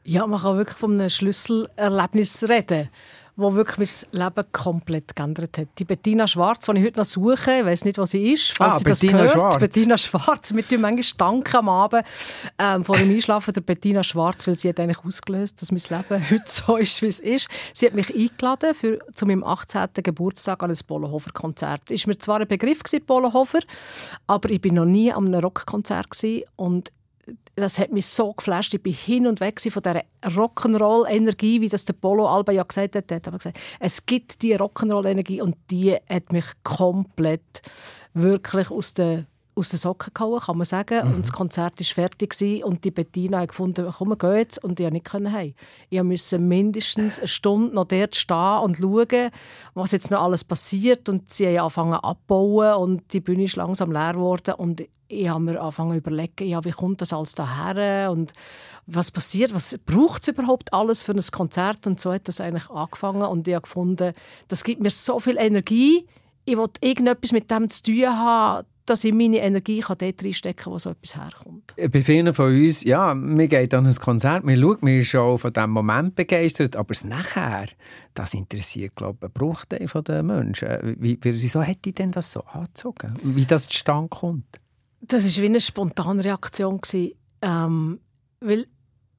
Ja, 0.03 0.27
man 0.27 0.41
kann 0.41 0.57
wirklich 0.57 0.77
von 0.77 0.99
einem 0.99 1.09
Schlüsselerlebnis 1.09 2.43
reden 2.49 2.89
wo 3.35 3.53
wirklich 3.53 4.05
mein 4.11 4.23
Leben 4.25 4.51
komplett 4.51 5.15
geändert 5.15 5.57
hat. 5.57 5.67
Die 5.79 5.85
Bettina 5.85 6.27
Schwarz, 6.27 6.65
die 6.67 6.77
ich 6.77 6.85
heute 6.85 6.99
noch 6.99 7.05
suche, 7.05 7.59
ich 7.59 7.65
weiß 7.65 7.85
nicht, 7.85 7.97
was 7.97 8.11
sie 8.11 8.31
ist, 8.33 8.51
falls 8.51 8.75
ah, 8.75 8.77
sie 8.77 8.83
Bettina 8.83 9.23
das 9.23 9.35
hört. 9.35 9.41
Schwarz. 9.41 9.59
Bettina 9.59 9.97
Schwarz. 9.97 10.53
Wir 10.53 10.67
tun 10.67 10.81
manchmal 10.81 11.17
danken 11.17 11.55
am 11.55 11.69
Abend 11.69 12.03
ähm, 12.59 12.83
vor 12.83 12.97
dem 12.97 13.09
Einschlafen 13.09 13.53
der 13.53 13.61
Bettina 13.61 14.03
Schwarz, 14.03 14.47
weil 14.47 14.55
sie 14.55 14.69
hat 14.69 14.79
eigentlich 14.79 15.03
ausgelöst, 15.03 15.61
dass 15.61 15.71
mein 15.71 15.81
Leben 15.89 16.29
heute 16.29 16.43
so 16.45 16.77
ist, 16.77 17.01
wie 17.01 17.07
es 17.07 17.19
ist. 17.19 17.47
Sie 17.73 17.87
hat 17.87 17.93
mich 17.93 18.13
eingeladen 18.13 18.75
für, 18.75 18.99
zu 19.15 19.25
meinem 19.25 19.43
18. 19.43 19.89
Geburtstag 19.95 20.61
an 20.61 20.69
ein 20.69 20.77
Polohofer-Konzert. 20.87 21.89
Ist 21.89 22.05
mir 22.05 22.17
zwar 22.17 22.39
ein 22.39 22.47
Begriff 22.47 22.83
gewesen, 22.83 23.05
Polohofer, 23.05 23.59
aber 24.27 24.49
ich 24.51 24.61
bin 24.61 24.75
noch 24.75 24.85
nie 24.85 25.11
an 25.11 25.27
einem 25.27 25.41
Rockkonzert 25.41 26.03
und 26.55 26.91
das 27.55 27.79
hat 27.79 27.91
mich 27.91 28.07
so 28.07 28.33
geflasht. 28.33 28.73
Ich 28.73 28.81
bin 28.81 28.93
hin 28.93 29.27
und 29.27 29.39
weg 29.39 29.59
von 29.59 29.81
dieser 29.81 30.03
Rock'n'Roll-Energie, 30.23 31.61
wie 31.61 31.69
das 31.69 31.85
der 31.85 31.93
Polo 31.93 32.27
Alba 32.27 32.51
ja 32.51 32.63
gesagt 32.63 32.95
hat. 32.95 33.11
hat 33.11 33.23
gesagt, 33.23 33.59
es 33.79 34.05
gibt 34.05 34.41
die 34.41 34.55
Rock'n'Roll-Energie 34.55 35.41
und 35.41 35.55
die 35.69 35.95
hat 36.09 36.31
mich 36.31 36.45
komplett 36.63 37.61
wirklich 38.13 38.69
aus 38.71 38.93
der 38.93 39.25
aus 39.55 39.69
den 39.69 39.77
Socken 39.77 40.13
gehauen, 40.13 40.39
kann 40.39 40.57
man 40.57 40.65
sagen. 40.65 41.07
Mhm. 41.07 41.15
Und 41.15 41.21
das 41.21 41.31
Konzert 41.31 41.79
war 41.79 41.85
fertig 41.85 42.31
gewesen, 42.31 42.63
und 42.63 42.83
die 42.83 42.91
Bettina 42.91 43.39
hat 43.39 43.49
gefunden, 43.49 43.91
komm, 43.95 44.09
wir 44.09 44.17
gehen 44.17 44.35
jetzt. 44.35 44.63
Und 44.63 44.79
ich 44.79 44.85
konnte 44.85 45.21
nicht 45.21 45.35
heim. 45.35 45.53
Ich 45.89 46.03
musste 46.03 46.39
mindestens 46.39 47.19
eine 47.19 47.27
Stunde 47.27 47.75
noch 47.75 47.85
dort 47.85 48.15
stehen 48.15 48.59
und 48.63 48.77
schauen, 48.77 49.29
was 49.73 49.91
jetzt 49.91 50.11
noch 50.11 50.21
alles 50.21 50.43
passiert. 50.43 51.09
Und 51.09 51.29
sie 51.29 51.47
haben 51.47 51.59
angefangen 51.59 51.93
abbauen 51.93 52.75
und 52.75 53.13
die 53.13 53.19
Bühne 53.19 53.43
ist 53.43 53.55
langsam 53.55 53.91
leer 53.91 54.13
geworden. 54.13 54.55
Und 54.55 54.83
ich 55.07 55.29
habe 55.29 55.43
mir 55.43 55.61
angefangen 55.61 55.91
zu 55.91 55.97
überlegen, 55.97 56.47
ja, 56.47 56.63
wie 56.63 56.71
kommt 56.71 57.01
das 57.01 57.13
alles 57.13 57.35
daher 57.35 58.11
und 58.11 58.33
was 58.85 59.11
passiert, 59.11 59.53
was 59.53 59.77
braucht 59.85 60.23
es 60.23 60.29
überhaupt 60.29 60.73
alles 60.73 61.01
für 61.01 61.13
ein 61.13 61.21
Konzert 61.31 61.87
und 61.87 61.99
so 61.99 62.11
hat 62.11 62.27
das 62.27 62.41
eigentlich 62.41 62.69
angefangen 62.69 63.23
und 63.23 63.47
ich 63.47 63.53
habe 63.53 63.63
gefunden, 63.63 64.13
das 64.47 64.63
gibt 64.63 64.81
mir 64.81 64.89
so 64.89 65.19
viel 65.19 65.37
Energie, 65.37 66.07
ich 66.45 66.57
will 66.57 66.67
irgendetwas 66.81 67.31
mit 67.31 67.49
dem 67.49 67.69
zu 67.69 67.83
tun 67.83 68.07
haben, 68.07 68.65
dass 68.85 69.03
ich 69.03 69.13
meine 69.13 69.37
Energie 69.37 69.79
kann 69.79 69.97
dort 69.97 70.23
reinstecken 70.23 70.63
kann, 70.63 70.73
wo 70.73 70.79
so 70.79 70.91
etwas 70.91 71.15
herkommt. 71.15 71.75
Bei 71.91 72.01
vielen 72.01 72.33
von 72.33 72.53
uns, 72.53 72.83
ja, 72.83 73.15
wir 73.15 73.47
gehen 73.47 73.73
an 73.73 73.85
ein 73.85 73.95
Konzert, 73.95 74.45
wir 74.45 74.57
schauen, 74.57 74.77
wir 74.81 74.93
sind 74.93 75.05
schon 75.05 75.37
von 75.37 75.53
diesem 75.53 75.69
Moment 75.69 76.15
begeistert, 76.15 76.75
aber 76.75 76.93
das 76.93 77.03
Nachher, 77.03 77.67
das 78.13 78.33
interessiert, 78.33 78.95
glaube 78.95 79.17
ich, 79.19 79.23
einen 79.23 79.33
Bruchteil 79.33 79.87
der 80.03 80.23
Menschen. 80.23 80.97
Wie, 80.99 81.17
wieso 81.21 81.61
hätte 81.61 81.89
ich 81.89 81.95
denn 81.95 82.11
das 82.11 82.31
so 82.31 82.41
angezogen? 82.41 83.13
Wie 83.23 83.45
das 83.45 83.67
zustande 83.67 84.09
kommt? 84.09 84.59
Das 85.01 85.25
war 85.25 85.41
wie 85.41 85.47
eine 85.47 85.61
spontane 85.61 86.23
Reaktion. 86.23 86.79
Ähm, 87.41 87.99
weil 88.39 88.67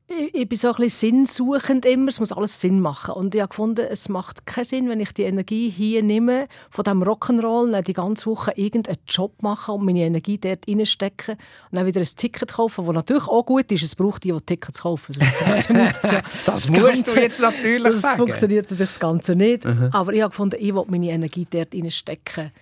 ich, 0.06 0.34
ich 0.34 0.48
bin 0.48 0.58
so 0.58 0.68
ein 0.68 0.74
bisschen 0.76 1.26
sinnsuchend 1.26 1.86
immer. 1.86 2.08
Es 2.08 2.20
muss 2.20 2.32
alles 2.32 2.60
Sinn 2.60 2.80
machen. 2.80 3.14
Und 3.14 3.34
ich 3.34 3.40
habe 3.40 3.48
gefunden, 3.48 3.86
es 3.88 4.08
macht 4.08 4.46
keinen 4.46 4.64
Sinn, 4.64 4.88
wenn 4.88 5.00
ich 5.00 5.12
die 5.12 5.22
Energie 5.22 5.70
hier 5.70 6.02
nehme, 6.02 6.46
von 6.70 6.84
diesem 6.84 7.02
Rock'n'Roll, 7.02 7.82
die 7.82 7.92
ganze 7.92 8.26
Woche 8.26 8.52
irgendeinen 8.56 8.98
Job 9.06 9.42
machen 9.42 9.76
und 9.76 9.84
meine 9.86 10.00
Energie 10.00 10.38
dort 10.38 10.68
reinstecken 10.68 11.36
und 11.36 11.76
dann 11.76 11.86
wieder 11.86 12.00
ein 12.00 12.06
Ticket 12.16 12.52
kaufen, 12.52 12.84
das 12.84 12.94
natürlich 12.94 13.28
auch 13.28 13.46
gut 13.46 13.72
ist. 13.72 13.82
Es 13.82 13.94
braucht 13.94 14.24
die, 14.24 14.32
die 14.32 14.40
Tickets 14.44 14.82
kaufen. 14.82 15.16
Das 15.18 15.28
funktioniert 15.34 15.96
ja. 16.04 16.20
das, 16.20 16.44
das 16.44 16.70
musst 16.70 17.14
du 17.14 17.20
jetzt 17.20 17.40
natürlich 17.40 17.82
das 17.84 18.02
sagen. 18.02 18.18
Das 18.18 18.26
funktioniert 18.26 18.64
natürlich 18.64 18.88
das 18.88 19.00
Ganze 19.00 19.34
nicht. 19.34 19.64
Mhm. 19.64 19.88
Aber 19.92 20.12
ich 20.12 20.20
habe 20.20 20.30
gefunden, 20.30 20.56
ich 20.58 20.74
will 20.74 20.84
meine 20.88 21.10
Energie 21.10 21.46
dort 21.50 21.74
reinstecken 21.74 22.52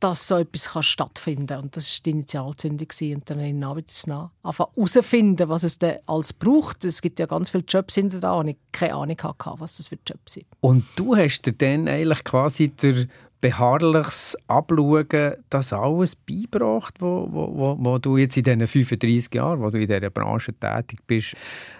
dass 0.00 0.28
so 0.28 0.36
etwas 0.36 0.70
kann 0.70 0.82
stattfinden 0.82 1.46
kann. 1.46 1.70
Das 1.72 1.98
war 1.98 2.02
die 2.04 2.10
Initialzündung. 2.10 2.88
Und 3.14 3.30
dann 3.30 3.64
habe 3.64 3.80
ich 3.80 4.06
nach 4.06 4.24
herausfinden, 4.42 5.48
was 5.48 5.62
es 5.62 5.78
denn 5.78 5.98
alles 6.06 6.32
braucht. 6.32 6.84
Es 6.84 7.00
gibt 7.00 7.18
ja 7.18 7.26
ganz 7.26 7.50
viele 7.50 7.64
Jobs 7.66 7.94
hinter 7.94 8.20
da 8.20 8.34
und 8.34 8.48
ich 8.48 8.56
keine 8.72 8.94
Ahnung 8.94 9.16
hatte, 9.22 9.54
was 9.58 9.76
das 9.76 9.88
für 9.88 9.98
Jobs 10.06 10.34
sind. 10.34 10.46
Und 10.60 10.84
du 10.96 11.16
hast 11.16 11.42
dir 11.42 11.52
dann 11.52 11.88
eigentlich 11.88 12.24
quasi 12.24 12.68
durch 12.76 13.08
beharrliches 13.40 14.36
Abschauen 14.48 15.34
das 15.50 15.72
alles 15.72 16.16
beigebracht, 16.16 16.94
wo, 17.00 17.28
wo, 17.30 17.76
wo, 17.78 17.98
du 17.98 18.16
jetzt 18.16 18.36
in 18.36 18.44
diesen 18.44 18.66
35 18.66 19.34
Jahren, 19.34 19.60
wo 19.60 19.70
du 19.70 19.78
in 19.78 19.86
dieser 19.86 20.10
Branche 20.10 20.52
tätig 20.52 21.00
bist, 21.06 21.34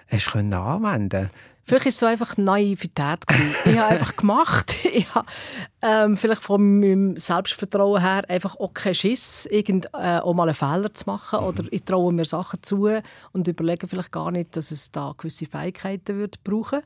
hast 0.07 0.31
können 0.31 0.53
Vielleicht 1.67 1.83
war 1.83 1.89
es 1.89 1.99
so 1.99 2.05
einfach 2.05 2.37
Naivität. 2.37 3.19
ich 3.65 3.77
habe 3.77 3.91
einfach 3.91 4.15
gemacht. 4.15 4.75
Ich 4.97 5.13
habe 5.13 5.27
ähm, 5.83 6.17
vielleicht 6.17 6.41
von 6.41 6.79
meinem 6.79 7.17
Selbstvertrauen 7.17 8.01
her 8.01 8.23
einfach 8.29 8.55
auch 8.55 8.73
keinen 8.73 8.95
Schiss, 8.95 9.47
irgend, 9.51 9.85
äh, 9.93 10.17
auch 10.17 10.33
mal 10.33 10.47
einen 10.47 10.55
Fehler 10.55 10.91
zu 10.93 11.03
machen. 11.05 11.39
Oder 11.39 11.65
ich 11.69 11.83
traue 11.83 12.11
mir 12.11 12.25
Sachen 12.25 12.63
zu 12.63 12.89
und 13.31 13.47
überlege 13.47 13.87
vielleicht 13.87 14.11
gar 14.11 14.31
nicht, 14.31 14.55
dass 14.55 14.71
es 14.71 14.91
da 14.91 15.13
gewisse 15.15 15.45
Fähigkeiten 15.45 16.17
wird 16.17 16.43
brauchen 16.43 16.79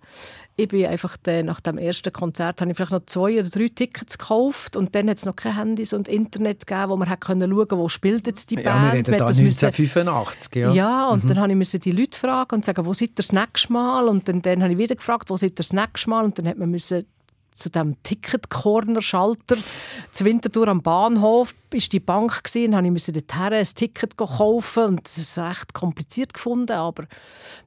Ich 0.57 0.67
bin 0.67 0.85
einfach 0.88 1.15
dann, 1.23 1.45
nach 1.45 1.61
dem 1.61 1.77
ersten 1.77 2.11
Konzert 2.11 2.59
habe 2.59 2.71
ich 2.71 2.75
vielleicht 2.75 2.91
noch 2.91 3.05
zwei 3.05 3.39
oder 3.39 3.50
drei 3.50 3.69
Tickets 3.69 4.17
gekauft 4.17 4.75
und 4.75 4.93
dann 4.93 5.09
hat 5.09 5.17
es 5.17 5.25
noch 5.25 5.35
keine 5.35 5.57
Handys 5.57 5.93
und 5.93 6.09
Internet 6.09 6.65
gegeben, 6.67 6.89
wo 6.89 6.97
man 6.97 7.09
hat 7.09 7.21
können 7.21 7.50
schauen, 7.50 7.79
wo 7.79 7.88
spielt 7.88 8.27
jetzt 8.27 8.50
die 8.50 8.55
Band. 8.55 8.65
Ja, 8.65 8.83
wir 8.83 8.93
reden 8.93 9.17
da 9.17 9.25
1985, 9.25 10.55
ja. 10.55 10.73
Ja, 10.73 11.07
und 11.07 11.23
mhm. 11.23 11.27
dann 11.29 11.39
habe 11.39 11.53
ich 11.53 11.69
die 11.69 11.91
Leute 11.91 12.17
fragen 12.17 12.55
und 12.55 12.65
sagen, 12.65 12.85
wo 12.85 12.93
seid 12.93 13.11
ihr 13.11 13.15
das 13.15 13.31
nächste 13.31 13.71
Mal? 13.71 14.07
Und 14.07 14.27
dann, 14.27 14.41
dann 14.41 14.70
habe 14.71 14.81
ich 14.81 14.89
wieder 14.89 14.95
gefragt, 14.95 15.29
wo 15.29 15.37
seid 15.37 15.59
das 15.59 15.73
nächste 15.73 16.09
Mal? 16.09 16.23
Und 16.23 16.37
dann 16.37 16.47
hat 16.47 16.57
man 16.57 16.69
müssen 16.69 17.05
zu 17.51 17.69
dem 17.69 18.01
Ticket-Corner-Schalter 18.03 19.57
zu 20.11 20.25
Winterthur 20.25 20.69
am 20.69 20.81
Bahnhof 20.81 21.53
ist 21.73 21.91
die 21.91 21.99
Bank 21.99 22.43
gesehen, 22.43 22.75
habe 22.75 22.87
ich 22.87 23.05
dorthin 23.05 23.53
ein 23.53 23.65
Ticket 23.65 24.17
kaufen 24.17 24.83
und 24.83 25.05
das 25.05 25.17
ist 25.17 25.37
recht 25.37 25.73
kompliziert 25.73 26.33
gefunden, 26.33 26.71
aber 26.71 27.07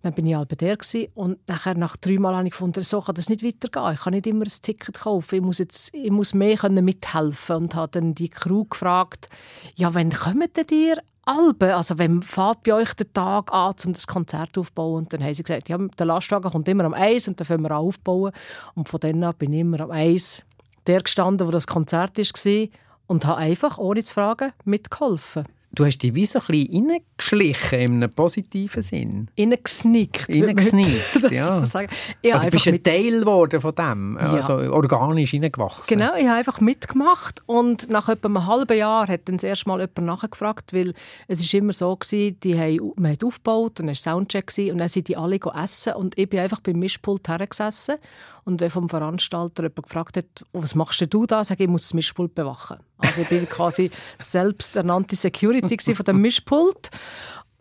dann 0.02 0.14
bin 0.14 0.26
ich 0.26 0.34
halb 0.34 0.56
der 0.56 0.76
gewesen. 0.76 1.08
und 1.14 1.38
nachher 1.48 1.74
nach 1.74 1.96
drei 1.96 2.18
Mal 2.18 2.34
habe 2.34 2.46
ich 2.46 2.52
gefunden, 2.52 2.82
so 2.82 3.00
kann 3.00 3.14
das 3.14 3.28
nicht 3.28 3.42
weitergehen. 3.42 3.94
Ich 3.94 4.00
kann 4.00 4.14
nicht 4.14 4.26
immer 4.26 4.44
ein 4.44 4.52
Ticket 4.62 5.00
kaufen. 5.00 5.36
Ich 5.36 5.42
muss 5.42 5.58
jetzt, 5.58 5.94
ich 5.94 6.10
muss 6.10 6.34
mehr 6.34 6.56
können 6.56 6.84
mithelfen 6.84 7.56
und 7.56 7.74
habe 7.74 7.92
dann 7.92 8.14
die 8.14 8.30
Crew 8.30 8.64
gefragt, 8.64 9.28
ja, 9.74 9.94
wann 9.94 10.10
kommen 10.10 10.48
denn 10.54 10.66
ihr 10.70 10.96
Alben, 11.26 11.70
also 11.70 11.98
wenn 11.98 12.22
fährt 12.22 12.62
bei 12.62 12.74
euch 12.74 12.92
der 12.94 13.12
Tag 13.12 13.52
an, 13.52 13.74
um 13.84 13.92
das 13.92 14.06
Konzert 14.06 14.56
aufzubauen? 14.58 15.02
Und 15.02 15.12
dann 15.12 15.22
haben 15.22 15.34
sie 15.34 15.42
gesagt, 15.42 15.68
ja, 15.68 15.78
der 15.78 16.06
Lastwagen 16.06 16.50
kommt 16.50 16.68
immer 16.68 16.84
am 16.84 16.94
Eis 16.94 17.28
und 17.28 17.40
dann 17.40 17.46
fangen 17.46 17.62
wir 17.62 17.70
an 17.70 17.78
aufbauen. 17.78 18.32
Und 18.74 18.88
von 18.88 19.00
dann 19.00 19.24
an 19.24 19.34
bin 19.38 19.52
ich 19.52 19.60
immer 19.60 19.80
am 19.80 19.90
Eis 19.90 20.42
der 20.86 21.02
gestanden, 21.02 21.46
wo 21.46 21.50
das 21.50 21.66
Konzert 21.66 22.18
war 22.18 22.68
und 23.06 23.26
habe 23.26 23.38
einfach, 23.38 23.78
ohne 23.78 24.04
zu 24.04 24.14
fragen, 24.14 24.52
mitgeholfen 24.64 25.44
du 25.74 25.84
hast 25.84 25.98
dich 25.98 26.14
wie 26.14 26.26
so 26.26 26.38
ein 26.40 26.46
bisschen 26.46 26.90
reingeschlichen, 26.90 27.78
in 27.80 27.92
einem 27.94 28.12
positiven 28.12 28.82
Sinn. 28.82 29.28
Reingesnickt. 29.38 30.28
Reingesnickt, 30.28 31.30
ja. 31.30 31.64
So 31.64 31.80
ja 32.22 32.38
du 32.38 32.50
bist 32.50 32.68
ein 32.68 32.82
Teil 32.82 33.20
geworden 33.20 33.60
von 33.60 33.74
dem, 33.74 34.18
ja. 34.20 34.32
also 34.34 34.54
organisch 34.54 35.34
reingewachsen. 35.34 35.86
Genau, 35.86 36.14
ich 36.16 36.26
habe 36.26 36.38
einfach 36.38 36.60
mitgemacht 36.60 37.42
und 37.46 37.90
nach 37.90 38.08
etwa 38.08 38.28
einem 38.28 38.46
halben 38.46 38.76
Jahr 38.76 39.08
hat 39.08 39.22
dann 39.26 39.36
das 39.36 39.44
erste 39.44 39.68
Mal 39.68 39.80
jemand 39.80 40.22
nachgefragt, 40.22 40.72
weil 40.72 40.94
es 41.28 41.40
ist 41.40 41.52
immer 41.54 41.72
so 41.72 41.94
gewesen, 41.96 42.38
die 42.42 42.58
haben, 42.58 42.92
man 42.96 43.12
hat 43.12 43.24
aufgebaut 43.24 43.80
und 43.80 43.88
es 43.88 44.04
war 44.06 44.14
Soundcheck 44.14 44.52
und 44.70 44.78
dann 44.78 44.88
sind 44.88 45.08
die 45.08 45.16
alle 45.16 45.38
essen 45.62 45.94
und 45.94 46.18
ich 46.18 46.28
bin 46.28 46.40
einfach 46.40 46.60
beim 46.60 46.78
Mischpult 46.78 47.28
hergesessen 47.28 47.96
und 48.44 48.60
wenn 48.60 48.70
vom 48.70 48.88
Veranstalter 48.88 49.64
jemand 49.64 49.82
gefragt 49.84 50.16
hat, 50.18 50.26
was 50.52 50.74
machst 50.74 51.02
du 51.12 51.26
da, 51.26 51.44
sage 51.44 51.62
ich, 51.62 51.66
ich 51.66 51.70
muss 51.70 51.82
das 51.82 51.94
Mischpult 51.94 52.34
bewachen. 52.34 52.78
Also 52.98 53.22
ich 53.22 53.28
bin 53.28 53.48
quasi 53.48 53.90
selbsternannte 54.18 55.16
Security 55.16 55.63
von 55.68 56.04
dem 56.04 56.20
Mischpult 56.20 56.90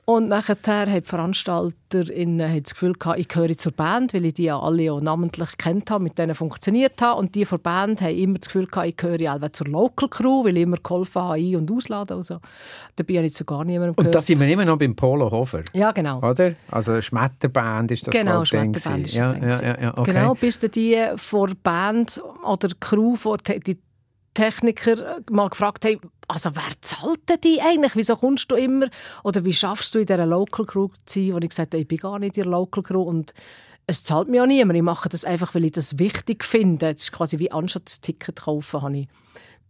und 0.05 0.27
nachher 0.27 0.57
haben 0.67 0.93
die 0.93 1.01
VeranstalterInnen 1.01 2.61
das 2.61 2.73
Gefühl 2.73 2.91
gehabt, 2.91 3.19
ich 3.19 3.29
gehöre 3.29 3.57
zur 3.57 3.71
Band, 3.71 4.13
weil 4.13 4.25
ich 4.25 4.33
die 4.33 4.43
ja 4.43 4.59
alle 4.59 4.91
auch 4.91 4.99
namentlich 4.99 5.57
kennt 5.57 5.89
habe, 5.91 6.03
mit 6.03 6.17
denen 6.17 6.35
funktioniert 6.35 7.01
habe. 7.01 7.21
Und 7.21 7.35
die 7.35 7.45
von 7.45 7.59
der 7.59 7.63
Band 7.63 8.01
haben 8.01 8.17
immer 8.17 8.37
das 8.37 8.49
Gefühl 8.49 8.67
gehabt, 8.67 8.87
ich 8.89 8.97
gehöre 8.97 9.33
auch 9.33 9.49
zur 9.49 9.67
Local 9.67 10.09
Crew, 10.09 10.43
weil 10.43 10.57
ich 10.57 10.63
immer 10.63 10.75
geholfen 10.75 11.21
habe, 11.21 11.35
ein- 11.35 11.55
und 11.55 11.71
ausladen 11.71 12.17
und 12.17 12.23
so. 12.23 12.39
Dabei 12.97 13.15
habe 13.15 13.27
ich 13.27 13.33
zu 13.33 13.45
gar 13.45 13.63
niemandem 13.63 13.95
gehört. 13.95 14.07
Und 14.07 14.15
da 14.15 14.21
sind 14.21 14.41
wir 14.41 14.47
immer 14.47 14.65
noch 14.65 14.77
beim 14.77 14.93
Polo 14.93 15.31
Hofer. 15.31 15.63
Ja, 15.73 15.93
genau. 15.93 16.17
Oder? 16.17 16.53
Also 16.69 16.99
Schmetterband 16.99 17.91
ist 17.91 18.05
das 18.05 18.13
Genau, 18.13 18.43
Schmetterband 18.43 19.07
ist 19.07 19.17
das 19.17 19.61
ja, 19.61 19.71
ja, 19.71 19.81
ja, 19.81 19.97
okay. 19.97 20.11
Genau, 20.11 20.33
bis 20.33 20.59
die 20.59 21.01
vor 21.15 21.47
der 21.47 21.55
Band 21.63 22.21
oder 22.43 22.67
Crew, 22.77 23.15
die 23.65 23.77
Techniker 24.33 25.21
mal 25.31 25.49
gefragt 25.49 25.85
haben, 25.85 25.99
also 26.27 26.51
wer 26.55 26.71
zahlt 26.81 27.27
denn 27.29 27.41
die 27.43 27.61
eigentlich? 27.61 27.95
Wieso 27.95 28.15
kommst 28.15 28.51
du 28.51 28.55
immer? 28.55 28.87
Oder 29.23 29.45
wie 29.45 29.53
schaffst 29.53 29.93
du 29.95 29.99
in 29.99 30.05
dieser 30.05 30.25
Local 30.25 30.65
Crew 30.65 30.89
zu 31.05 31.19
sein? 31.19 31.33
Wo 31.33 31.37
ich 31.37 31.49
gesagt 31.49 31.73
habe, 31.73 31.81
ich 31.81 31.87
bin 31.87 31.97
gar 31.97 32.19
nicht 32.19 32.37
in 32.37 32.43
der 32.43 32.51
Local 32.51 32.83
Crew 32.83 33.03
und 33.03 33.33
es 33.85 34.03
zahlt 34.03 34.29
mir 34.29 34.43
auch 34.43 34.47
niemand. 34.47 34.77
Ich 34.77 34.83
mache 34.83 35.09
das 35.09 35.25
einfach, 35.25 35.53
weil 35.55 35.65
ich 35.65 35.73
das 35.73 35.99
wichtig 35.99 36.43
finde. 36.43 36.93
Das 36.93 37.03
ist 37.03 37.11
quasi 37.11 37.39
wie 37.39 37.51
anstatt 37.51 37.83
das 37.85 38.01
Ticket 38.01 38.41
kaufen, 38.41 38.81
habe 38.81 38.97
ich 38.97 39.07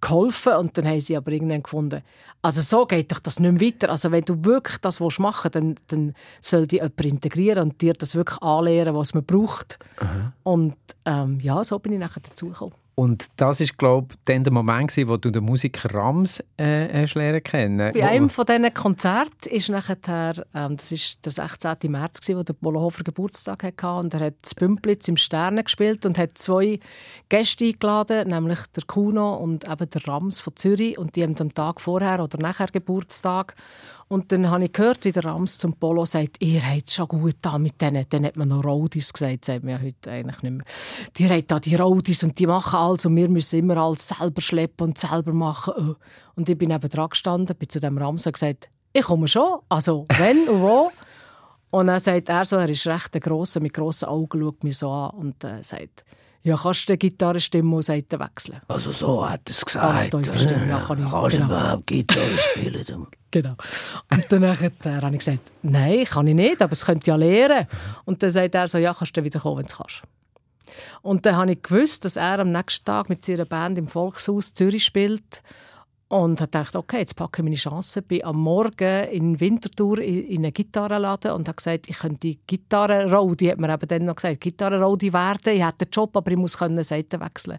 geholfen 0.03 0.53
und 0.53 0.77
dann 0.77 0.86
haben 0.86 1.00
sie 1.00 1.15
aber 1.15 1.31
irgendwann 1.31 1.63
gefunden, 1.63 2.01
also 2.41 2.62
so 2.62 2.86
geht 2.86 3.10
doch 3.12 3.19
das 3.19 3.39
nicht 3.39 3.53
mehr 3.53 3.62
weiter. 3.62 3.89
Also 3.89 4.12
wenn 4.12 4.25
du 4.25 4.43
wirklich 4.43 4.77
das 4.79 5.00
machen 5.00 5.53
willst, 5.53 5.55
dann, 5.55 5.75
dann 5.88 6.13
soll 6.41 6.67
dich 6.67 6.81
jemand 6.81 7.05
integrieren 7.05 7.69
und 7.69 7.81
dir 7.81 7.93
das 7.93 8.15
wirklich 8.15 8.41
anlehren, 8.41 8.95
was 8.95 9.13
man 9.13 9.24
braucht. 9.24 9.79
Aha. 9.98 10.33
Und 10.43 10.75
ähm, 11.05 11.39
ja, 11.39 11.63
so 11.63 11.79
bin 11.79 11.93
ich 11.93 12.00
nachher 12.00 12.19
dazugekommen. 12.19 12.75
Und 12.95 13.27
das 13.38 13.59
ist, 13.59 13.77
glaube 13.77 14.09
ich, 14.12 14.19
dann 14.25 14.43
der 14.43 14.53
Moment, 14.53 14.95
wo 15.07 15.17
du 15.17 15.31
den 15.31 15.43
Musiker 15.43 15.93
Rams 15.93 16.43
äh, 16.57 17.01
hast 17.01 17.15
lernen 17.15 17.41
kennen. 17.41 17.91
Bei 17.91 18.07
einem 18.07 18.29
von 18.29 18.45
diesen 18.45 18.71
Konzerten 18.73 19.50
ist 19.50 19.69
nachher, 19.69 20.45
ähm, 20.53 20.77
das 20.77 20.91
ist 20.91 21.25
der 21.25 21.31
16. 21.31 21.91
März, 21.91 22.19
gewesen, 22.19 22.38
wo 22.38 22.43
der 22.43 22.53
Polohofer 22.53 23.03
Geburtstag 23.03 23.63
hatte 23.63 23.91
und 23.93 24.13
er 24.13 24.27
hat 24.27 24.35
das 24.43 24.53
Bümplitz 24.53 25.07
im 25.07 25.17
Sterne 25.17 25.63
gespielt 25.63 26.05
und 26.05 26.19
hat 26.19 26.38
zwei 26.38 26.79
Gäste 27.29 27.65
eingeladen, 27.65 28.29
nämlich 28.29 28.59
der 28.75 28.83
Kuno 28.85 29.35
und 29.38 29.67
eben 29.67 29.89
der 29.89 30.07
Rams 30.07 30.39
von 30.39 30.55
Zürich 30.55 30.97
und 30.97 31.15
die 31.15 31.23
haben 31.23 31.35
am 31.39 31.53
Tag 31.53 31.81
vorher 31.81 32.21
oder 32.21 32.38
nachher 32.38 32.67
Geburtstag 32.67 33.55
und 34.13 34.32
dann 34.32 34.48
habe 34.51 34.65
ich 34.65 34.72
gehört, 34.72 35.05
wie 35.05 35.12
der 35.12 35.25
Rams 35.25 35.58
zum 35.58 35.74
Polo 35.74 36.05
sagt, 36.05 36.38
ihr 36.39 36.63
habt 36.63 36.88
es 36.88 36.93
schon 36.93 37.08
gut 37.08 37.38
da 37.41 37.58
mit 37.58 37.82
denen. 37.82 38.05
Dann 38.08 38.24
hat 38.25 38.38
man 38.38 38.48
noch 38.48 38.63
Roadies 38.63 39.12
gesagt, 39.12 39.46
sagt 39.46 39.63
man 39.63 39.74
ja 39.74 39.82
heute 39.82 40.12
eigentlich 40.12 40.43
nicht 40.43 40.53
mehr. 40.53 40.65
Die 41.15 41.27
haben 41.27 41.48
da 41.48 41.60
die 41.60 41.74
Roadies 41.74 42.22
und 42.22 42.38
die 42.38 42.46
machen 42.46 42.77
alles 42.77 43.08
und 43.08 43.15
wir 43.15 43.27
müssen 43.27 43.58
immer 43.58 43.77
alles 43.77 44.10
selber 44.10 44.39
schleppen 44.39 44.89
und 44.89 45.00
selber 45.00 45.34
machen. 45.34 45.74
Oh. 45.75 45.96
Und 46.36 46.48
ich 46.48 46.55
bin 46.55 46.70
eben 46.70 46.89
dran 46.89 47.10
gestanden, 47.10 47.55
bin 47.58 47.67
zu 47.70 47.79
dem 47.79 47.98
Rams 47.98 48.27
und 48.27 48.34
gesagt, 48.34 48.70
ich 48.93 49.03
komme 49.03 49.27
schon, 49.27 49.62
also 49.67 50.05
wenn 50.20 50.48
und 50.48 50.62
wo. 50.62 50.91
Und 51.72 51.88
dann 51.88 52.00
sagt 52.00 52.29
er 52.29 52.46
so, 52.46 52.58
er 52.58 52.70
ist 52.70 52.86
recht 52.86 53.20
gross, 53.20 53.60
mit 53.60 53.74
grossen 53.74 54.10
Augen 54.10 54.39
schaut 54.39 54.63
mich 54.63 54.77
so 54.77 54.91
an 54.91 55.10
und 55.15 55.43
äh, 55.43 55.63
sagt, 55.63 56.05
ja, 56.43 56.57
kannst 56.57 56.89
du 56.89 56.93
die 56.93 57.00
Gitarrenstimme 57.00 57.75
und 57.75 57.83
Seiten 57.83 58.19
wechseln? 58.19 58.59
Also 58.67 58.91
so 58.91 59.29
hat 59.29 59.41
er 59.45 59.51
es 59.51 59.63
gesagt. 59.65 60.12
Ganz 60.12 60.25
tiefe 60.25 60.39
Stimme, 60.39 60.67
ja, 60.67 60.79
kann 60.79 61.03
ich. 61.03 61.09
Kannst 61.09 61.38
genau. 61.38 61.47
überhaupt 61.47 61.88
Gitarre 61.88 62.38
spielen? 62.38 62.85
genau. 63.31 63.55
Und 64.12 64.25
dann 64.29 64.43
äh, 64.43 64.55
habe 64.55 65.12
ich 65.12 65.19
gesagt, 65.19 65.51
nein, 65.62 66.03
kann 66.03 66.27
ich 66.27 66.35
nicht, 66.35 66.62
aber 66.62 66.73
es 66.73 66.85
könnte 66.85 67.07
ja 67.07 67.15
lernen. 67.15 67.67
Und 68.03 68.21
dann 68.21 68.29
sagt 68.29 68.55
er 68.55 68.67
so, 68.67 68.77
ja, 68.77 68.93
kannst 68.93 69.15
du 69.15 69.23
wieder 69.23 69.39
kommen, 69.39 69.59
wenn 69.59 69.67
du 69.67 69.75
kannst. 69.75 70.01
Und 71.01 71.25
dann 71.25 71.38
habe 71.38 71.53
ich 71.53 71.62
gewusst, 71.62 72.03
dass 72.03 72.17
er 72.17 72.39
am 72.39 72.51
nächsten 72.51 72.83
Tag 72.83 73.07
mit 73.07 73.23
seiner 73.23 73.45
Band 73.45 73.77
im 73.77 73.88
Volkshaus 73.88 74.53
Zürich 74.53 74.83
spielt 74.83 75.41
und 76.10 76.41
habe 76.41 76.51
gedacht, 76.51 76.75
okay, 76.75 77.00
jetzt 77.00 77.15
packe 77.15 77.41
ich 77.41 77.43
meine 77.43 77.55
Chance. 77.55 78.01
Bin 78.03 78.24
am 78.24 78.38
Morgen 78.38 79.05
in 79.10 79.39
Winterthur 79.39 80.00
in 80.00 80.39
einen 80.39 80.53
Gitarrenladen 80.53 81.31
und 81.31 81.48
habe 81.48 81.55
gesagt, 81.55 81.89
ich 81.89 81.98
könnte 81.98 82.19
die 82.19 82.39
Gitarrenrodi, 82.45 83.48
hat 83.48 83.60
mir 83.60 83.74
eben 83.74 83.88
dann 83.88 84.05
noch 84.05 84.15
gesagt, 84.15 84.41
Gitarrenrodi 84.41 85.12
werden. 85.12 85.53
Ich 85.53 85.65
hätte 85.65 85.86
einen 85.86 85.91
Job, 85.91 86.15
aber 86.15 86.31
ich 86.31 86.38
muss 86.38 86.57
können 86.57 86.83
Seiten 86.83 87.19
wechseln. 87.19 87.57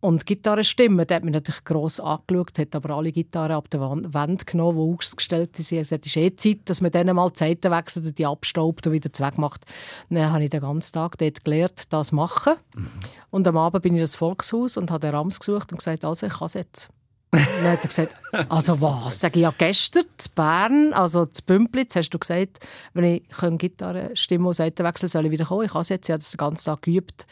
Und 0.00 0.24
Gitarrenstimme, 0.24 1.04
der 1.04 1.18
hat 1.18 1.24
mich 1.24 1.34
natürlich 1.34 1.62
gross 1.62 2.00
angeschaut, 2.00 2.58
hat 2.58 2.74
aber 2.74 2.96
alle 2.96 3.12
Gitarren 3.12 3.52
ab 3.52 3.68
der 3.68 3.80
Wand 3.80 4.46
genommen, 4.46 4.78
die 4.78 4.96
ausgestellt 4.96 5.56
sind. 5.56 5.72
Er 5.72 5.80
hat 5.80 6.02
gesagt, 6.02 6.06
es 6.06 6.16
ist 6.16 6.16
eh 6.16 6.36
Zeit, 6.36 6.70
dass 6.70 6.80
man 6.80 6.90
dann 6.90 7.14
mal 7.14 7.28
die 7.28 7.38
Seiten 7.38 7.70
wechselt 7.70 8.06
und 8.06 8.18
die 8.18 8.24
abstaubt 8.24 8.86
und 8.86 8.94
wieder 8.94 9.10
wegmacht. 9.10 9.66
Dann 10.08 10.32
habe 10.32 10.44
ich 10.44 10.50
den 10.50 10.62
ganzen 10.62 10.94
Tag 10.94 11.18
dort 11.18 11.44
gelernt, 11.44 11.92
das 11.92 12.08
zu 12.08 12.14
machen. 12.14 12.54
Mhm. 12.74 12.90
Und 13.28 13.46
am 13.46 13.58
Abend 13.58 13.82
bin 13.82 13.94
ich 13.94 14.00
ins 14.00 14.14
Volkshaus 14.14 14.78
und 14.78 14.90
habe 14.90 15.00
den 15.00 15.14
Rams 15.14 15.38
gesucht 15.38 15.70
und 15.72 15.78
gesagt, 15.78 16.02
also 16.06 16.26
ich 16.26 16.32
kann 16.32 16.46
es 16.46 16.54
jetzt. 16.54 16.88
Dann 17.30 17.72
hat 17.72 17.84
er 17.84 17.88
gesagt, 17.88 18.16
also 18.48 18.80
was? 18.80 19.20
Sag 19.20 19.36
ich 19.36 19.42
ja 19.42 19.52
gestern 19.56 20.04
zu 20.16 20.30
Bern, 20.30 20.92
also 20.92 21.26
zu 21.26 21.42
Bümplitz, 21.44 21.96
hast 21.96 22.10
du 22.10 22.18
gesagt, 22.18 22.58
wenn 22.94 23.04
ich 23.04 23.58
Gitarre, 23.58 24.10
Stimme 24.14 24.48
und 24.48 24.54
Seiten 24.54 24.84
wechseln 24.84 25.08
soll 25.08 25.26
ich 25.26 25.32
wieder 25.32 25.44
kommen. 25.44 25.64
Ich 25.64 25.74
habe 25.74 25.80
es 25.80 25.88
jetzt, 25.88 26.08
ich 26.08 26.12
habe 26.12 26.20
das 26.20 26.30
den 26.32 26.38
ganzen 26.38 26.64
Tag 26.64 26.82
geübt. 26.82 27.26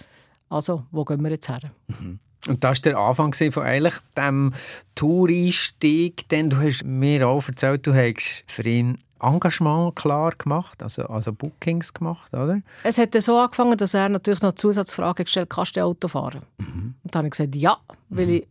Also, 0.48 0.84
wo 0.90 1.04
gehen 1.04 1.22
wir 1.22 1.30
jetzt 1.30 1.48
her? 1.48 1.60
Mhm. 1.88 2.20
Und 2.46 2.62
das 2.62 2.78
war 2.84 2.92
der 2.92 2.98
Anfang 2.98 3.32
von 3.32 3.62
eigentlich 3.62 3.94
dem 4.16 4.54
Toureinstieg. 4.94 6.28
Denn 6.28 6.48
du 6.48 6.58
hast 6.58 6.84
mir 6.84 7.26
auch 7.26 7.46
erzählt, 7.46 7.86
du 7.86 7.94
hast 7.94 8.44
für 8.46 8.62
ihn 8.62 8.96
Engagement 9.20 9.96
klar 9.96 10.32
gemacht, 10.38 10.80
also, 10.80 11.02
also 11.06 11.32
Bookings 11.32 11.92
gemacht, 11.92 12.32
oder? 12.32 12.60
Es 12.84 12.98
hat 12.98 13.20
so 13.20 13.36
angefangen, 13.36 13.76
dass 13.76 13.94
er 13.94 14.08
natürlich 14.08 14.40
noch 14.42 14.52
Zusatzfragen 14.52 15.24
gestellt 15.24 15.50
hat, 15.50 15.56
kannst 15.56 15.76
du 15.76 15.82
Auto 15.82 16.06
fahren? 16.06 16.42
Mhm. 16.58 16.94
Und 17.02 17.14
dann 17.14 17.20
habe 17.20 17.26
ich 17.26 17.32
gesagt, 17.32 17.56
ja, 17.56 17.78
weil 18.10 18.26
mhm. 18.26 18.32
ich 18.34 18.46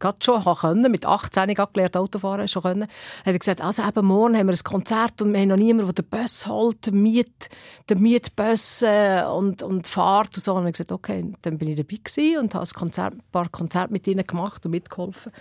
gerade 0.00 0.18
schon 0.22 0.42
können, 0.42 0.90
mit 0.90 1.06
18 1.06 1.54
gelernt 1.54 1.96
Autofahren 1.96 2.48
schon 2.48 2.62
können, 2.62 2.82
hat 2.82 3.26
er 3.26 3.38
gesagt, 3.38 3.60
also 3.62 3.82
eben 3.86 4.06
morgen 4.06 4.36
haben 4.36 4.48
wir 4.48 4.54
ein 4.54 4.64
Konzert 4.64 5.22
und 5.22 5.32
wir 5.32 5.40
haben 5.40 5.48
noch 5.48 5.56
niemanden, 5.56 5.94
der 5.94 6.02
den 6.02 6.08
Bus 6.08 6.46
holt, 6.46 6.90
Miet, 6.92 7.48
den 7.88 8.00
Mietbus 8.00 8.82
äh, 8.82 9.22
und, 9.30 9.62
und 9.62 9.86
fährt 9.86 10.34
und 10.34 10.40
so. 10.40 10.54
Und 10.54 10.66
ich 10.66 10.72
gesagt, 10.72 10.92
okay, 10.92 11.30
dann 11.42 11.58
bin 11.58 11.68
ich 11.68 11.76
dabei 11.76 12.00
gewesen 12.02 12.38
und 12.38 12.54
habe 12.54 12.64
ein, 12.64 12.74
Konzert, 12.74 13.14
ein 13.14 13.22
paar 13.30 13.48
Konzerte 13.48 13.92
mit 13.92 14.06
ihnen 14.06 14.26
gemacht 14.26 14.64
und 14.64 14.72
mitgeholfen. 14.72 15.32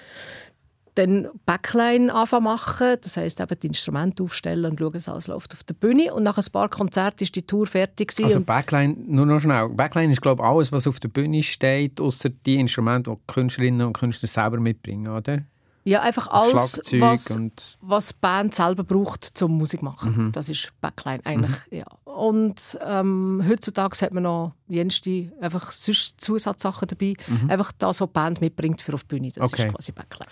Dann 1.00 1.28
Backline 1.46 2.14
anfangen 2.14 2.44
machen, 2.44 2.98
das 3.02 3.18
heisst 3.18 3.40
eben 3.40 3.60
die 3.60 3.68
Instrumente 3.68 4.24
aufstellen 4.24 4.72
und 4.72 4.80
schauen, 4.80 4.94
dass 4.94 5.08
alles 5.08 5.28
läuft 5.28 5.54
auf 5.54 5.64
der 5.64 5.74
Bühne. 5.74 6.14
Und 6.14 6.24
nach 6.24 6.38
ein 6.38 6.52
paar 6.52 6.70
Konzerten 6.70 7.24
ist 7.24 7.36
die 7.36 7.44
Tour 7.44 7.68
fertig 7.68 8.10
gewesen. 8.10 8.26
Also 8.26 8.42
Backline, 8.42 8.96
nur 9.08 9.26
noch 9.26 9.40
schnell. 9.40 9.70
Backline 9.70 10.12
ist, 10.12 10.22
glaube 10.22 10.44
ich, 10.44 10.50
alles, 10.50 10.72
was 10.72 10.88
auf 10.88 11.00
der 11.00 11.08
Bühne 11.08 11.42
steht, 11.42 12.02
außer 12.02 12.30
die 12.30 12.60
Instrumente, 12.60 13.12
die, 13.12 13.18
die 13.18 13.34
Künstlerinnen 13.34 13.88
und 13.88 13.94
Künstler 13.94 14.28
selber 14.28 14.60
mitbringen, 14.60 15.08
oder? 15.08 15.44
Ja, 15.84 16.02
einfach 16.02 16.28
alles, 16.28 16.82
was, 17.00 17.40
was 17.82 18.08
die 18.10 18.16
Band 18.22 18.54
selber 18.54 18.84
braucht 18.84 19.24
zum 19.24 19.58
Musik 19.58 19.82
machen. 19.82 20.26
Mhm. 20.26 20.32
Das 20.32 20.50
ist 20.50 20.72
Backline 20.82 21.26
eigentlich. 21.26 21.56
Ja. 21.72 21.86
Und 22.06 22.78
ähm, 22.86 23.44
heutzutage 23.48 23.98
hat 24.02 24.14
man 24.14 24.24
noch 24.24 24.54
jenste 24.68 25.32
einfach 25.40 25.72
sonst 25.72 26.20
Zusatzsachen 26.22 26.88
dabei. 26.88 27.14
Einfach 27.48 27.72
das, 27.78 28.02
was 28.02 28.08
die 28.10 28.14
Band 28.14 28.42
mitbringt 28.42 28.82
für 28.82 28.94
auf 28.94 29.04
die 29.04 29.16
Bühne. 29.16 29.32
Das 29.32 29.38
Mhm. 29.52 29.54
Okay. 29.54 29.68
ist 29.68 29.74
quasi 29.74 29.92
Backline. 29.94 30.30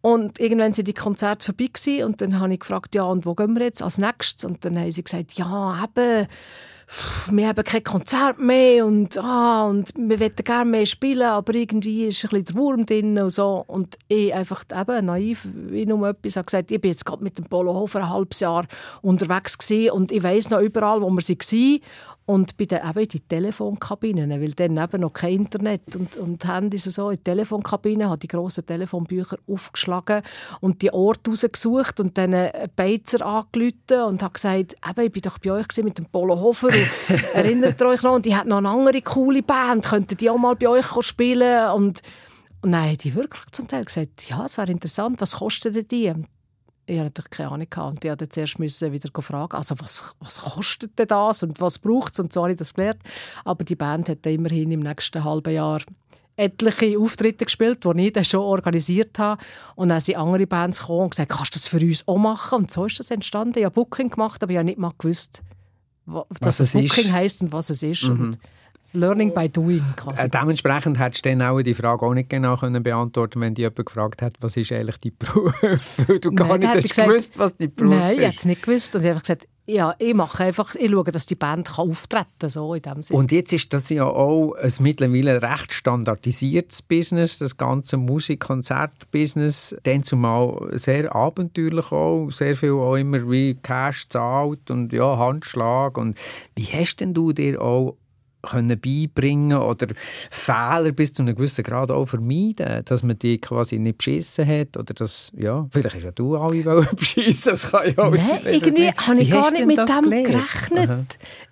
Und 0.00 0.38
irgendwann 0.40 0.72
sind 0.72 0.88
die 0.88 0.94
Konzerte 0.94 1.44
vorbei 1.44 1.66
gewesen, 1.72 2.04
und 2.04 2.20
dann 2.20 2.38
habe 2.38 2.54
ich 2.54 2.60
gefragt, 2.60 2.94
ja, 2.94 3.02
und 3.02 3.26
wo 3.26 3.34
gehen 3.34 3.54
wir 3.56 3.64
jetzt 3.64 3.82
als 3.82 3.98
nächstes? 3.98 4.44
Und 4.44 4.64
dann 4.64 4.78
haben 4.78 4.92
sie 4.92 5.02
gesagt, 5.02 5.34
ja, 5.34 5.84
eben, 5.84 6.26
wir 7.30 7.48
haben 7.48 7.64
kein 7.64 7.84
Konzert 7.84 8.38
mehr 8.38 8.86
und, 8.86 9.18
ah, 9.18 9.66
und 9.66 9.92
wir 9.96 10.18
möchten 10.18 10.44
gerne 10.44 10.70
mehr 10.70 10.86
spielen, 10.86 11.28
aber 11.28 11.54
irgendwie 11.54 12.06
ist 12.06 12.24
ein 12.24 12.30
bisschen 12.30 12.44
der 12.46 12.56
Wurm 12.56 12.86
drin 12.86 13.18
und 13.18 13.30
so. 13.30 13.64
Und 13.66 13.96
ich 14.08 14.32
einfach 14.32 14.64
eben 14.74 15.06
naiv, 15.06 15.46
wie 15.52 15.84
nur 15.84 16.08
etwas, 16.08 16.36
habe 16.36 16.46
gesagt, 16.46 16.70
ich 16.70 16.80
bin 16.80 16.90
jetzt 16.90 17.04
gerade 17.04 17.22
mit 17.22 17.36
dem 17.36 17.44
Polo 17.44 17.74
Hofer 17.74 18.00
ein 18.00 18.10
halbes 18.10 18.40
Jahr 18.40 18.66
unterwegs 19.02 19.58
gewesen 19.58 19.90
und 19.90 20.12
ich 20.12 20.22
weiss 20.22 20.50
noch 20.50 20.60
überall, 20.60 21.02
wo 21.02 21.10
wir 21.10 21.16
waren. 21.16 21.80
Und 22.28 22.58
bei 22.58 22.66
den, 22.66 22.80
eben 22.86 22.98
in 22.98 23.08
die 23.08 23.20
Telefonkabinen, 23.20 24.30
weil 24.30 24.52
dann 24.52 24.76
eben 24.76 25.00
noch 25.00 25.14
kein 25.14 25.32
Internet 25.32 25.96
und, 25.96 26.14
und 26.18 26.46
Handys 26.46 26.84
und 26.84 26.92
so, 26.92 27.08
in 27.08 27.16
die 27.16 27.24
Telefonkabinen, 27.24 28.10
habe 28.10 28.18
die 28.18 28.28
grossen 28.28 28.66
Telefonbücher 28.66 29.38
aufgeschlagen 29.50 30.20
und 30.60 30.82
die 30.82 30.92
Orte 30.92 31.30
rausgesucht 31.30 32.00
und 32.00 32.18
dann 32.18 32.34
einen 32.34 32.68
Beizer 32.76 33.24
angerufen 33.24 34.02
und 34.06 34.22
habe 34.22 34.34
gesagt, 34.34 34.76
eben, 34.86 35.06
ich 35.06 35.12
bin 35.12 35.22
doch 35.22 35.38
bei 35.38 35.52
euch 35.52 35.68
mit 35.82 35.96
dem 35.96 36.04
Polo 36.04 36.38
Hofer 36.38 36.68
erinnert 37.34 37.80
ihr 37.80 37.86
euch 37.86 38.02
noch? 38.02 38.14
Und 38.14 38.26
die 38.26 38.36
hat 38.36 38.46
noch 38.46 38.58
eine 38.58 38.70
andere 38.70 39.02
coole 39.02 39.42
Band, 39.42 39.86
könnten 39.86 40.16
die 40.16 40.30
auch 40.30 40.38
mal 40.38 40.56
bei 40.56 40.68
euch 40.68 40.86
spielen? 41.02 41.70
Und, 41.70 42.02
und 42.62 42.76
haben 42.76 42.96
die 42.98 43.14
wirklich 43.14 43.44
zum 43.52 43.68
Teil 43.68 43.84
gesagt, 43.84 44.28
ja, 44.28 44.44
es 44.44 44.58
wäre 44.58 44.70
interessant, 44.70 45.20
was 45.20 45.36
kosten 45.36 45.72
denn 45.72 45.88
die? 45.88 46.12
Ich 46.86 46.98
hatte 46.98 47.10
natürlich 47.10 47.30
keine 47.30 47.50
Ahnung. 47.50 47.66
gehabt. 47.68 47.90
Und 47.90 48.04
ich 48.04 48.10
musste 48.10 48.28
zuerst 48.30 48.58
müssen 48.58 48.92
wieder 48.92 49.22
fragen, 49.22 49.56
also 49.56 49.74
was, 49.78 50.16
was 50.20 50.40
kostet 50.40 50.98
denn 50.98 51.06
das 51.06 51.42
und 51.42 51.60
was 51.60 51.78
braucht 51.78 52.14
es? 52.14 52.20
Und 52.20 52.32
so 52.32 52.42
habe 52.42 52.52
ich 52.52 52.58
das 52.58 52.72
gelernt. 52.72 53.02
Aber 53.44 53.62
die 53.62 53.76
Band 53.76 54.08
hat 54.08 54.24
dann 54.24 54.32
immerhin 54.32 54.70
im 54.70 54.80
nächsten 54.80 55.22
halben 55.22 55.52
Jahr 55.52 55.80
etliche 56.38 56.98
Auftritte 56.98 57.44
gespielt, 57.44 57.84
die 57.84 58.06
ich 58.06 58.12
dann 58.12 58.24
schon 58.24 58.40
organisiert 58.40 59.18
habe. 59.18 59.42
Und 59.74 59.90
dann 59.90 60.00
sind 60.00 60.16
andere 60.16 60.46
Bands 60.46 60.80
gekommen 60.80 61.04
und 61.04 61.10
gesagt, 61.10 61.30
kannst 61.30 61.54
du 61.54 61.58
das 61.58 61.66
für 61.66 61.80
uns 61.80 62.06
auch 62.08 62.16
machen? 62.16 62.60
Und 62.60 62.70
so 62.70 62.86
ist 62.86 62.98
das 62.98 63.10
entstanden. 63.10 63.58
Ich 63.58 63.64
habe 63.64 63.74
Booking 63.74 64.08
gemacht, 64.08 64.42
aber 64.42 64.52
ich 64.52 64.58
habe 64.58 64.66
nicht 64.66 64.78
mal 64.78 64.92
gewusst, 64.96 65.42
dass 66.40 66.60
Was 66.60 66.60
es. 66.60 66.72
Booking 66.72 67.12
heisst 67.12 67.42
und 67.42 67.52
was 67.52 67.70
es 67.70 67.82
ist. 67.82 68.04
Und 68.04 68.38
Learning 68.92 69.34
by 69.34 69.48
doing 69.48 69.84
quasi. 69.96 70.24
Äh, 70.24 70.28
dementsprechend 70.28 70.98
hättest 70.98 71.24
du 71.24 71.30
dann 71.30 71.42
auch 71.42 71.60
die 71.60 71.74
Frage 71.74 72.04
auch 72.04 72.14
nicht 72.14 72.30
genau 72.30 72.56
können 72.56 72.82
beantworten 72.82 73.40
wenn 73.40 73.54
dich 73.54 73.62
jemand 73.62 73.86
gefragt 73.86 74.22
hat, 74.22 74.34
was 74.40 74.56
ist 74.56 74.72
eigentlich 74.72 74.98
dein 74.98 75.12
Beruf? 75.18 75.52
Weil 76.08 76.18
du 76.18 76.32
gar 76.32 76.48
Nein, 76.48 76.60
nicht 76.60 76.64
dann 76.64 76.72
hätte 76.72 76.82
hast 76.82 76.88
gesagt, 76.88 77.08
gewusst, 77.08 77.38
was 77.38 77.56
dein 77.56 77.74
Beruf 77.74 77.94
Nein, 77.94 78.12
ich 78.12 78.20
hätte 78.20 78.30
ist. 78.30 78.38
es 78.38 78.44
nicht 78.46 78.62
gewusst. 78.62 78.96
Und 78.96 79.02
ich 79.04 79.10
habe 79.10 79.20
gesagt, 79.20 79.46
ja, 79.66 79.94
ich 79.98 80.14
mache 80.14 80.44
einfach, 80.44 80.74
ich 80.76 80.90
schaue, 80.90 81.04
dass 81.04 81.26
die 81.26 81.34
Band 81.34 81.68
kann 81.68 81.90
auftreten 81.90 82.26
kann, 82.38 82.48
so 82.48 82.72
in 82.72 82.80
dem 82.80 83.02
Sinne. 83.02 83.18
Und 83.18 83.30
jetzt 83.30 83.52
ist 83.52 83.74
das 83.74 83.90
ja 83.90 84.04
auch 84.04 84.54
ein 84.54 84.72
mittlerweile 84.80 85.42
recht 85.42 85.74
standardisiertes 85.74 86.80
Business, 86.80 87.36
das 87.36 87.58
ganze 87.58 87.98
Musik-Konzert-Business. 87.98 89.76
Dann 89.82 90.02
zumal 90.04 90.70
sehr 90.78 91.14
abenteuerlich 91.14 91.92
auch, 91.92 92.30
sehr 92.30 92.56
viel 92.56 92.72
auch 92.72 92.96
immer 92.96 93.30
wie 93.30 93.56
Cash 93.62 94.08
zahlt 94.08 94.70
und 94.70 94.94
ja, 94.94 95.18
Handschlag. 95.18 95.98
Und 95.98 96.16
wie 96.56 96.64
hast 96.64 96.96
denn 97.00 97.12
du 97.12 97.34
dir 97.34 97.60
auch 97.60 97.98
können 98.48 98.80
beibringen 98.80 99.58
oder 99.58 99.86
Fehler 100.30 100.92
bis 100.92 101.12
zu 101.12 101.22
einem 101.22 101.34
gewissen 101.34 101.64
Grad 101.64 101.90
auch 101.90 102.06
vermeiden, 102.06 102.84
dass 102.84 103.02
man 103.02 103.18
die 103.18 103.40
quasi 103.40 103.78
nicht 103.78 103.98
beschissen 103.98 104.46
hat 104.46 104.76
oder 104.76 104.94
dass, 104.94 105.30
ja, 105.36 105.66
vielleicht 105.70 105.94
hast 105.96 106.04
ja 106.04 106.12
du 106.12 106.36
alle 106.36 106.86
beschissen, 106.96 107.50
das 107.52 107.70
kann 107.70 107.86
ja 107.86 108.02
auch 108.02 108.16
sein, 108.16 108.40
Nein, 108.42 108.54
es 108.54 108.62
irgendwie 108.62 108.90
habe 108.90 109.20
ich 109.20 109.30
gar 109.30 109.50
nicht 109.50 109.66
mit 109.66 109.78
dem 109.78 110.02
gelernt? 110.02 110.26
gerechnet. 110.26 110.90
Aha. 110.90 111.04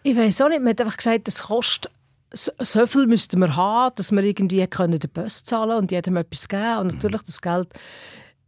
Ich 0.03 0.17
weiß 0.17 0.41
auch 0.43 0.49
nicht, 0.49 0.61
man 0.61 0.71
hat 0.71 0.81
einfach 0.81 0.97
gesagt, 0.97 1.27
das 1.27 1.43
kostet 1.45 1.91
so, 2.33 2.87
viel 2.87 3.07
müssten 3.07 3.41
wir 3.41 3.57
haben, 3.57 3.95
dass 3.97 4.13
wir 4.13 4.23
irgendwie 4.23 4.67
können 4.67 4.99
den 4.99 5.11
Bus 5.11 5.45
zahlen 5.45 5.69
können 5.69 5.81
und 5.81 5.93
jedem 5.93 6.17
etwas 6.17 6.49
geben. 6.49 6.79
Und 6.81 6.95
natürlich 6.95 7.23
das 7.23 7.41
Geld 7.41 7.69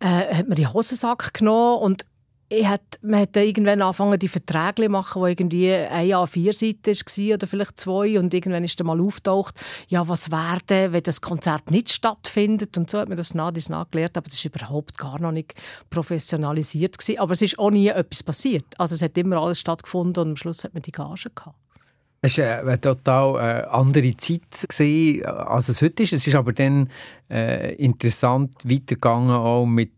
äh, 0.00 0.06
hat 0.06 0.48
man 0.48 0.58
in 0.58 0.64
den 0.64 0.72
Hosensack 0.72 1.32
genommen 1.34 1.82
und 1.82 2.04
ich 2.50 2.66
hat, 2.66 2.82
man 3.02 3.20
hat 3.20 3.36
dann 3.36 3.44
irgendwann 3.44 3.82
angefangen, 3.82 4.18
die 4.18 4.28
Verträge 4.28 4.84
zu 4.84 4.88
machen, 4.88 5.22
die 5.22 5.30
irgendwie 5.30 5.72
ein 5.72 6.06
Jahr 6.06 6.26
vier 6.26 6.54
Seiten 6.54 6.94
war 6.94 7.34
oder 7.34 7.46
vielleicht 7.46 7.78
zwei 7.78 8.18
und 8.18 8.32
irgendwann 8.32 8.64
ist 8.64 8.80
dann 8.80 8.86
mal 8.86 9.00
auftaucht, 9.00 9.60
ja, 9.88 10.08
was 10.08 10.30
wäre 10.30 10.92
wenn 10.92 11.02
das 11.02 11.20
Konzert 11.20 11.70
nicht 11.70 11.90
stattfindet 11.90 12.78
und 12.78 12.88
so 12.88 12.98
hat 12.98 13.08
man 13.08 13.18
das 13.18 13.34
nach 13.34 13.52
dies 13.52 13.68
nachgelernt, 13.68 14.16
aber 14.16 14.28
das 14.28 14.38
ist 14.38 14.44
überhaupt 14.46 14.96
gar 14.96 15.20
noch 15.20 15.32
nicht 15.32 15.54
professionalisiert 15.90 16.96
gewesen. 16.96 17.18
aber 17.18 17.32
es 17.32 17.42
ist 17.42 17.58
auch 17.58 17.70
nie 17.70 17.88
etwas 17.88 18.22
passiert. 18.22 18.64
Also 18.78 18.94
es 18.94 19.02
hat 19.02 19.18
immer 19.18 19.36
alles 19.36 19.60
stattgefunden 19.60 20.22
und 20.22 20.30
am 20.30 20.36
Schluss 20.36 20.64
hat 20.64 20.72
man 20.72 20.82
die 20.82 20.92
Gage 20.92 21.30
gehabt. 21.34 21.56
Es 22.20 22.36
war 22.38 22.60
eine 22.60 22.80
total 22.80 23.36
äh, 23.36 23.66
andere 23.68 24.16
Zeit, 24.16 24.66
gewesen, 24.68 25.24
als 25.24 25.68
es 25.68 25.80
heute 25.82 26.02
ist. 26.02 26.12
Es 26.12 26.26
ist 26.26 26.34
aber 26.34 26.52
dann 26.52 26.88
äh, 27.30 27.74
interessant 27.76 28.56
weitergegangen, 28.64 29.30
auch 29.30 29.66
mit, 29.66 29.92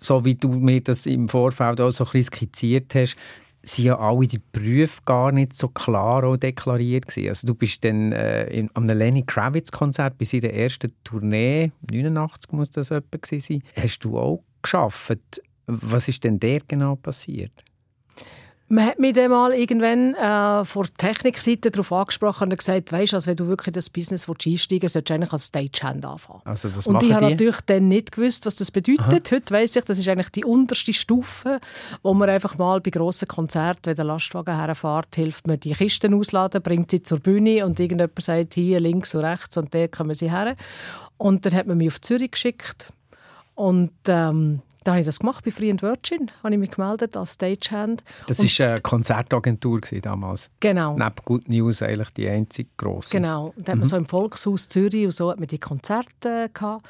so 0.00 0.24
wie 0.24 0.36
du 0.36 0.48
mir 0.48 0.80
das 0.80 1.06
im 1.06 1.28
Vorfeld 1.28 1.80
auch 1.80 1.90
so 1.90 2.04
ein 2.04 2.10
bisschen 2.12 2.32
skizziert 2.32 2.94
hast, 2.94 3.16
sind 3.62 3.86
ja 3.86 3.98
alle 3.98 4.26
die 4.26 4.40
Berufe 4.52 5.00
gar 5.04 5.32
nicht 5.32 5.56
so 5.56 5.68
klar 5.68 6.24
auch 6.24 6.36
deklariert 6.36 7.08
gewesen. 7.08 7.28
Also 7.28 7.46
du 7.48 7.54
bist 7.54 7.84
dann 7.84 8.12
äh, 8.12 8.46
in, 8.46 8.70
am 8.74 8.86
Lenny 8.86 9.24
Kravitz 9.24 9.72
Konzert 9.72 10.16
bei 10.16 10.24
seiner 10.24 10.50
ersten 10.50 10.92
Tournee, 11.02 11.72
89 11.90 12.52
muss 12.52 12.70
das 12.70 12.92
etwa 12.92 13.18
gewesen 13.18 13.40
sein, 13.40 13.82
hast 13.82 13.98
du 14.04 14.18
auch 14.18 14.42
geschafft. 14.62 15.42
Was 15.66 16.08
ist 16.08 16.22
denn 16.24 16.38
der 16.38 16.60
genau 16.66 16.94
passiert? 16.96 17.52
Man 18.70 18.84
hat 18.84 18.98
mich 18.98 19.14
dann 19.14 19.30
mal 19.30 19.52
irgendwann 19.52 20.14
äh, 20.14 20.64
vor 20.66 20.84
der 20.84 20.94
Technikseite 20.94 21.70
darauf 21.70 21.90
angesprochen 21.90 22.50
und 22.50 22.58
gesagt, 22.58 22.92
weißt 22.92 23.12
du, 23.12 23.16
also 23.16 23.26
wenn 23.28 23.36
du 23.36 23.46
wirklich 23.46 23.72
das 23.72 23.88
Business 23.88 24.28
einsteigen 24.28 24.82
willst, 24.82 24.92
solltest 24.92 25.10
du 25.10 25.14
eigentlich 25.14 25.32
als 25.32 25.46
Stagehand 25.46 26.04
anfangen. 26.04 26.42
Also 26.44 26.76
was 26.76 26.86
und 26.86 27.02
ich 27.02 27.12
habe 27.12 27.30
natürlich 27.30 27.60
dann 27.62 27.88
nicht 27.88 28.12
gewusst, 28.12 28.44
was 28.44 28.56
das 28.56 28.70
bedeutet. 28.70 29.32
Heute 29.32 29.54
weiss 29.54 29.74
ich, 29.74 29.84
das 29.84 29.98
ist 29.98 30.06
eigentlich 30.06 30.28
die 30.30 30.44
unterste 30.44 30.92
Stufe, 30.92 31.60
wo 32.02 32.12
man 32.12 32.28
einfach 32.28 32.58
mal 32.58 32.80
bei 32.80 32.90
grossen 32.90 33.26
Konzerten, 33.26 33.86
wenn 33.86 33.96
der 33.96 34.04
Lastwagen 34.04 34.54
herfährt, 34.54 35.14
hilft 35.14 35.46
man 35.46 35.58
die 35.58 35.72
Kisten 35.72 36.12
ausladen, 36.12 36.60
bringt 36.60 36.90
sie 36.90 37.02
zur 37.02 37.20
Bühne 37.20 37.64
und 37.64 37.80
irgendjemand 37.80 38.20
sagt, 38.20 38.52
hier 38.52 38.80
links 38.80 39.14
und 39.14 39.24
rechts 39.24 39.56
und 39.56 39.74
da 39.74 39.88
kommen 39.88 40.14
sie 40.14 40.30
her. 40.30 40.56
Und 41.16 41.46
dann 41.46 41.54
hat 41.54 41.66
man 41.66 41.78
mich 41.78 41.88
auf 41.88 42.02
Zürich 42.02 42.32
geschickt 42.32 42.92
und 43.54 43.92
ähm, 44.08 44.60
da 44.88 44.92
habe 44.92 45.00
ich 45.00 45.06
das 45.06 45.18
gemacht 45.18 45.44
bei 45.44 45.50
Free 45.50 45.70
and 45.70 45.82
Virgin, 45.82 46.30
habe 46.42 46.54
ich 46.54 46.58
mich 46.58 46.70
gemeldet 46.70 47.14
als 47.14 47.34
Stagehand. 47.34 48.02
Das 48.26 48.38
war 48.38 48.66
eine 48.68 48.80
Konzertagentur 48.80 49.82
damals. 50.00 50.48
Genau. 50.60 50.96
Neben 50.96 51.14
Good 51.26 51.46
News 51.50 51.82
eigentlich 51.82 52.08
die 52.14 52.26
einzige 52.26 52.70
grosse. 52.78 53.10
Genau. 53.10 53.52
Und 53.54 53.68
dann 53.68 53.72
hat 53.72 53.78
man 53.80 53.88
so 53.90 53.96
im 53.98 54.06
Volkshaus 54.06 54.66
Zürich 54.70 55.04
und 55.04 55.12
so 55.12 55.30
hat 55.30 55.38
man 55.40 55.46
die 55.46 55.58
Konzerte 55.58 56.44
äh, 56.44 56.48
gehabt. 56.48 56.86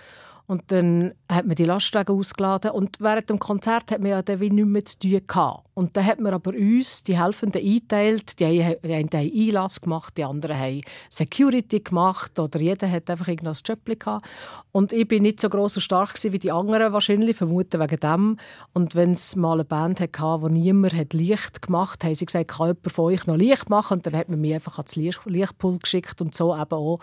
Und 0.49 0.63
dann 0.69 1.13
hat 1.31 1.47
man 1.47 1.57
die 1.57 1.65
Lastwagen 1.65 2.19
ausgeladen 2.19 2.71
und 2.71 3.01
während 3.01 3.29
dem 3.29 3.39
Konzert 3.39 3.91
hat 3.91 4.01
man 4.01 4.13
ja 4.13 4.23
dann 4.23 4.41
wie 4.41 4.49
nichts 4.49 4.71
mehr 4.71 4.85
zu 4.87 4.99
tun 4.99 5.21
gehabt. 5.27 5.65
Und 5.75 5.95
dann 5.95 6.07
hat 6.07 6.21
man 6.21 6.33
aber 6.33 6.53
uns, 6.53 7.03
die 7.03 7.21
Helfenden, 7.21 7.63
eingeteilt. 7.63 8.41
Die 8.41 8.47
einen, 8.47 9.11
haben 9.13 9.15
Einlass 9.15 9.83
gemacht, 9.83 10.17
die 10.17 10.25
anderen 10.25 10.59
haben 10.59 10.81
Security 11.11 11.81
gemacht 11.81 12.39
oder 12.39 12.59
jeder 12.59 12.91
hat 12.91 13.11
einfach 13.11 13.29
irgendein 13.29 13.57
Jobli 13.63 13.97
gehabt. 13.97 14.27
Und 14.73 14.95
ich 14.95 15.07
bin 15.07 15.23
nicht 15.23 15.39
so 15.39 15.51
groß 15.51 15.77
und 15.77 15.83
stark 15.83 16.15
wie 16.23 16.39
die 16.39 16.51
anderen 16.51 16.95
wahrscheinlich, 16.95 17.37
vermuten 17.37 17.79
wegen 17.79 18.01
dem. 18.01 18.37
Und 18.73 18.95
wenn 18.95 19.13
es 19.13 19.37
mal 19.37 19.53
eine 19.53 19.65
Band 19.67 20.01
hatte, 20.01 20.43
wo 20.43 20.49
niemand 20.49 20.95
hat 20.95 21.13
Licht 21.13 21.61
gemacht 21.61 22.03
hat, 22.03 22.09
haben 22.09 22.15
sie 22.15 22.25
gesagt, 22.25 22.49
kann 22.49 22.69
jemand 22.69 22.91
von 22.91 23.05
euch 23.05 23.27
noch 23.27 23.37
Licht 23.37 23.69
machen? 23.69 23.99
Und 23.99 24.07
dann 24.07 24.17
hat 24.17 24.31
man 24.31 24.41
mich 24.41 24.55
einfach 24.55 24.79
ans 24.79 24.97
Licht- 24.97 25.27
Lichtpult 25.27 25.83
geschickt 25.83 26.23
und 26.23 26.35
so 26.35 26.57
eben 26.57 26.73
auch 26.73 27.01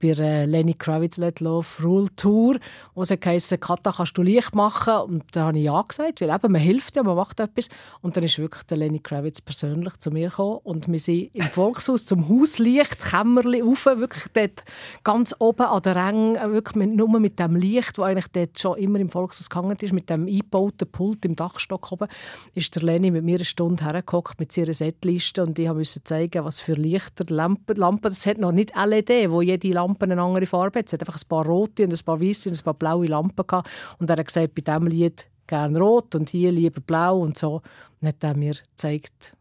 bei 0.00 0.12
der 0.12 0.46
Lenny 0.46 0.74
Kravitz 0.74 1.16
Let 1.16 1.40
Love 1.40 1.66
Rule 1.82 2.08
Tour, 2.16 2.56
wo 2.94 3.02
es 3.02 3.10
heisst, 3.10 3.58
Katha, 3.60 3.92
kannst 3.92 4.16
du 4.16 4.22
Licht 4.22 4.54
machen? 4.54 4.94
Und 4.94 5.24
da 5.32 5.46
habe 5.46 5.58
ich 5.58 5.64
ja 5.64 5.80
gesagt, 5.82 6.20
weil 6.20 6.30
eben, 6.30 6.52
man 6.52 6.60
hilft 6.60 6.96
ja, 6.96 7.02
man 7.02 7.16
macht 7.16 7.40
etwas. 7.40 7.68
Und 8.02 8.16
dann 8.16 8.24
ist 8.24 8.38
wirklich 8.38 8.64
der 8.64 8.76
Lenny 8.76 8.98
Kravitz 8.98 9.40
persönlich 9.40 9.96
zu 9.98 10.10
mir 10.10 10.28
gekommen 10.28 10.60
und 10.64 10.88
wir 10.88 10.98
sind 10.98 11.30
im 11.32 11.46
Volkshaus 11.46 12.04
zum 12.04 12.28
Hauslicht, 12.28 12.98
Kämmerli 12.98 13.62
rauf, 13.62 13.86
wirklich 13.86 14.24
dort 14.32 14.64
ganz 15.02 15.34
oben 15.38 15.66
an 15.66 15.82
der 15.82 15.96
Ränge, 15.96 16.52
wirklich 16.52 16.76
mit, 16.76 16.94
nur 16.94 17.18
mit 17.18 17.38
dem 17.38 17.56
Licht, 17.56 17.98
das 17.98 18.04
eigentlich 18.04 18.28
dort 18.28 18.58
schon 18.58 18.78
immer 18.78 19.00
im 19.00 19.08
Volkshaus 19.08 19.48
gehangen 19.48 19.76
ist, 19.80 19.92
mit 19.92 20.10
dem 20.10 20.26
eingebauten 20.26 20.88
Pult 20.90 21.24
im 21.24 21.36
Dachstock 21.36 21.90
oben, 21.92 22.08
ist 22.54 22.74
der 22.74 22.82
Lenny 22.82 23.10
mit 23.10 23.24
mir 23.24 23.36
eine 23.36 23.44
Stunde 23.44 23.84
hergehockt 23.84 24.38
mit 24.38 24.52
seiner 24.52 24.74
Setliste 24.74 25.42
und 25.42 25.58
ich 25.58 25.72
musste 25.72 26.04
zeigen, 26.04 26.44
was 26.44 26.60
für 26.60 26.74
Lichter, 26.74 27.24
Lampen, 27.28 27.76
Lampen, 27.76 28.10
das 28.10 28.26
hat 28.26 28.38
noch 28.38 28.52
nicht 28.52 28.72
LED, 28.76 29.30
wo 29.30 29.40
jede 29.40 29.68
Lampe 29.68 29.85
Lampen 29.86 30.12
eine 30.12 30.22
andere 30.22 30.46
Farbe 30.46 30.80
hat. 30.80 30.86
Es 30.86 30.92
hat 30.92 31.00
einfach 31.00 31.16
ein 31.16 31.28
paar 31.28 31.46
rote 31.46 31.84
und 31.84 31.92
ein 31.92 32.04
paar 32.04 32.20
weiße 32.20 32.48
und 32.48 32.58
ein 32.58 32.64
paar 32.64 32.74
blaue 32.74 33.06
Lampen 33.06 33.46
gehabt. 33.46 33.68
Und 33.98 34.10
er 34.10 34.16
hat 34.16 34.26
gesagt, 34.26 34.54
bei 34.54 34.62
diesem 34.62 34.86
Lied 34.86 35.28
gerne 35.46 35.78
rot 35.78 36.14
und 36.14 36.30
hier 36.30 36.52
lieber 36.52 36.80
blau 36.80 37.20
und 37.20 37.38
so. 37.38 37.62
Und 38.00 38.08
hat 38.08 38.22
er 38.24 38.36
mir 38.36 38.54
gezeigt 38.54 39.32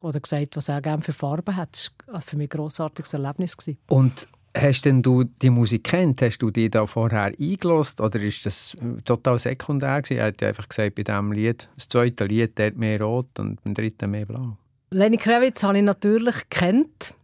oder 0.00 0.20
gesagt, 0.20 0.56
was 0.56 0.68
er 0.68 0.80
gerne 0.80 1.02
für 1.02 1.12
Farben 1.12 1.56
hat. 1.56 1.72
Das 1.72 1.92
war 2.06 2.20
für 2.20 2.36
mich 2.36 2.46
ein 2.46 2.56
grossartiges 2.56 3.12
Erlebnis. 3.12 3.56
Und 3.88 4.28
Hast 4.56 4.86
denn 4.86 5.02
du 5.02 5.24
die 5.24 5.50
Musik 5.50 5.84
kennt? 5.84 6.20
Hast 6.22 6.38
du 6.38 6.50
die 6.50 6.70
da 6.70 6.86
vorher 6.86 7.32
eingelost 7.38 8.00
oder 8.00 8.18
ist 8.20 8.44
das 8.44 8.76
total 9.04 9.38
sekundär 9.38 10.02
gewesen? 10.02 10.18
Er 10.18 10.28
hat 10.28 10.42
einfach 10.42 10.68
gesagt, 10.68 10.96
bei 10.96 11.02
diesem 11.02 11.32
Lied, 11.32 11.68
das 11.76 11.88
zweite 11.88 12.24
Lied, 12.24 12.58
der 12.58 12.72
mehr 12.72 13.00
rot 13.00 13.38
und 13.38 13.62
beim 13.62 13.74
dritten 13.74 14.10
mehr 14.10 14.26
blau. 14.26 14.56
Lenny 14.90 15.18
Kravitz 15.18 15.62
habe 15.62 15.78
ich 15.78 15.84
natürlich 15.84 16.48
kennt, 16.48 17.14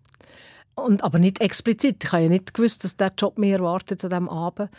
und, 0.74 1.04
aber 1.04 1.18
nicht 1.18 1.40
explizit. 1.40 2.04
Ich 2.04 2.12
habe 2.12 2.24
ja 2.24 2.28
nicht 2.28 2.54
gewusst, 2.54 2.84
dass 2.84 2.96
der 2.96 3.12
Job 3.16 3.38
mir 3.38 3.56
erwartet 3.56 4.04
an 4.04 4.10
diesem 4.10 4.28
Abend. 4.28 4.70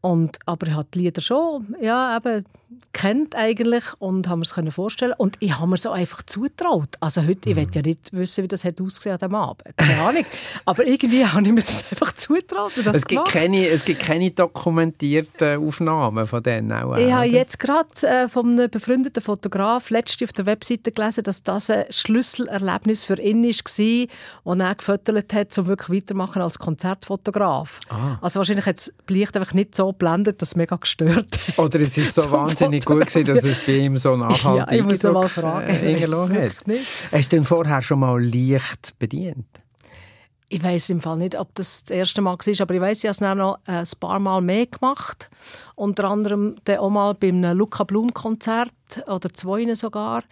Und, 0.00 0.38
aber 0.46 0.66
ich 0.66 0.74
habe 0.74 0.88
die 0.94 1.00
Lieder 1.00 1.20
schon 1.20 1.74
ja, 1.80 2.16
eben, 2.16 2.44
kennt 2.92 3.34
eigentlich 3.34 3.84
und 3.98 4.28
haben 4.28 4.42
es 4.42 4.54
können 4.54 4.72
vorstellen 4.72 5.14
und 5.16 5.36
ich 5.40 5.58
habe 5.58 5.68
mir 5.68 5.78
so 5.78 5.90
einfach 5.90 6.22
zutraut. 6.22 6.96
Also 7.00 7.22
heute, 7.22 7.50
ich 7.50 7.56
will 7.56 7.66
ja 7.74 7.82
nicht 7.82 8.12
wissen, 8.12 8.44
wie 8.44 8.48
das 8.48 8.64
hat 8.64 8.80
ausgesehen 8.80 9.14
an 9.14 9.18
diesem 9.18 9.34
Abend. 9.34 9.76
Keine 9.76 10.00
Ahnung. 10.00 10.26
aber 10.64 10.86
irgendwie 10.86 11.24
habe 11.24 11.42
ich 11.42 11.52
mir 11.52 11.60
das 11.60 11.84
einfach 11.90 12.12
zutraut. 12.12 12.72
Das 12.84 12.98
es, 12.98 13.04
gibt 13.06 13.28
keine, 13.28 13.66
es 13.66 13.84
gibt 13.84 14.00
keine 14.00 14.30
dokumentierten 14.30 15.66
Aufnahmen 15.66 16.26
von 16.26 16.42
denen 16.42 16.72
auch. 16.72 16.96
Ich 16.96 17.12
habe 17.12 17.26
jetzt 17.26 17.58
gerade 17.58 17.88
äh, 18.02 18.28
von 18.28 18.52
einem 18.52 18.70
befreundeten 18.70 19.22
Fotograf 19.22 19.90
letztens 19.90 20.28
auf 20.28 20.32
der 20.32 20.46
Webseite 20.46 20.92
gelesen, 20.92 21.24
dass 21.24 21.42
das 21.42 21.70
ein 21.70 21.84
Schlüsselerlebnis 21.90 23.04
für 23.04 23.20
ihn 23.20 23.42
war, 23.42 24.06
und 24.44 24.60
er 24.60 24.74
gefotografiert 24.74 25.32
hat, 25.32 25.58
um 25.58 25.66
wirklich 25.66 26.02
weitermachen 26.02 26.42
als 26.42 26.58
Konzertfotograf. 26.58 27.80
Ah. 27.88 28.18
Also 28.20 28.40
wahrscheinlich 28.40 28.66
hat 28.66 28.78
es 28.78 28.92
Licht 29.08 29.36
einfach 29.36 29.54
nicht 29.54 29.74
so 29.74 29.88
geblendet, 29.88 30.40
dass 30.40 30.50
es 30.50 30.56
mega 30.56 30.76
gestört 30.76 31.38
hat. 31.48 31.58
Oder 31.58 31.80
es 31.80 31.96
ist 31.96 32.14
so 32.14 32.30
wahnsinnig 32.30 32.59
gut 32.84 33.06
gewesen, 33.06 33.24
dass 33.24 33.44
es 33.44 33.64
bei 33.66 33.76
ihm 33.76 33.98
so 33.98 34.16
nachhaltig 34.16 34.66
ja, 34.68 34.72
ich 34.72 34.82
muss 34.82 35.02
mal 35.02 35.28
fragen. 35.28 35.68
Äh, 35.68 36.00
hat. 36.02 36.52
Hast 37.12 37.32
du 37.32 37.36
denn 37.36 37.44
vorher 37.44 37.82
schon 37.82 38.00
mal 38.00 38.20
Licht 38.20 38.98
bedient? 38.98 39.46
Ich 40.52 40.62
weiß 40.62 40.90
im 40.90 41.00
Fall 41.00 41.16
nicht, 41.18 41.38
ob 41.38 41.54
das 41.54 41.84
das 41.84 41.96
erste 41.96 42.22
Mal 42.22 42.36
war, 42.36 42.60
aber 42.60 42.74
ich 42.74 42.80
weiß, 42.80 43.04
ich 43.04 43.08
habe 43.08 43.12
es 43.12 43.20
noch 43.36 43.58
ein 43.66 43.84
paar 44.00 44.18
Mal 44.18 44.40
mehr 44.40 44.66
gemacht. 44.66 45.30
Unter 45.76 46.10
anderem 46.10 46.56
auch 46.68 46.90
mal 46.90 47.14
beim 47.14 47.40
Luca 47.56 47.84
Blum 47.84 48.12
Konzert 48.12 48.72
oder 49.06 49.32
zwei 49.32 49.72
sogar. 49.76 50.24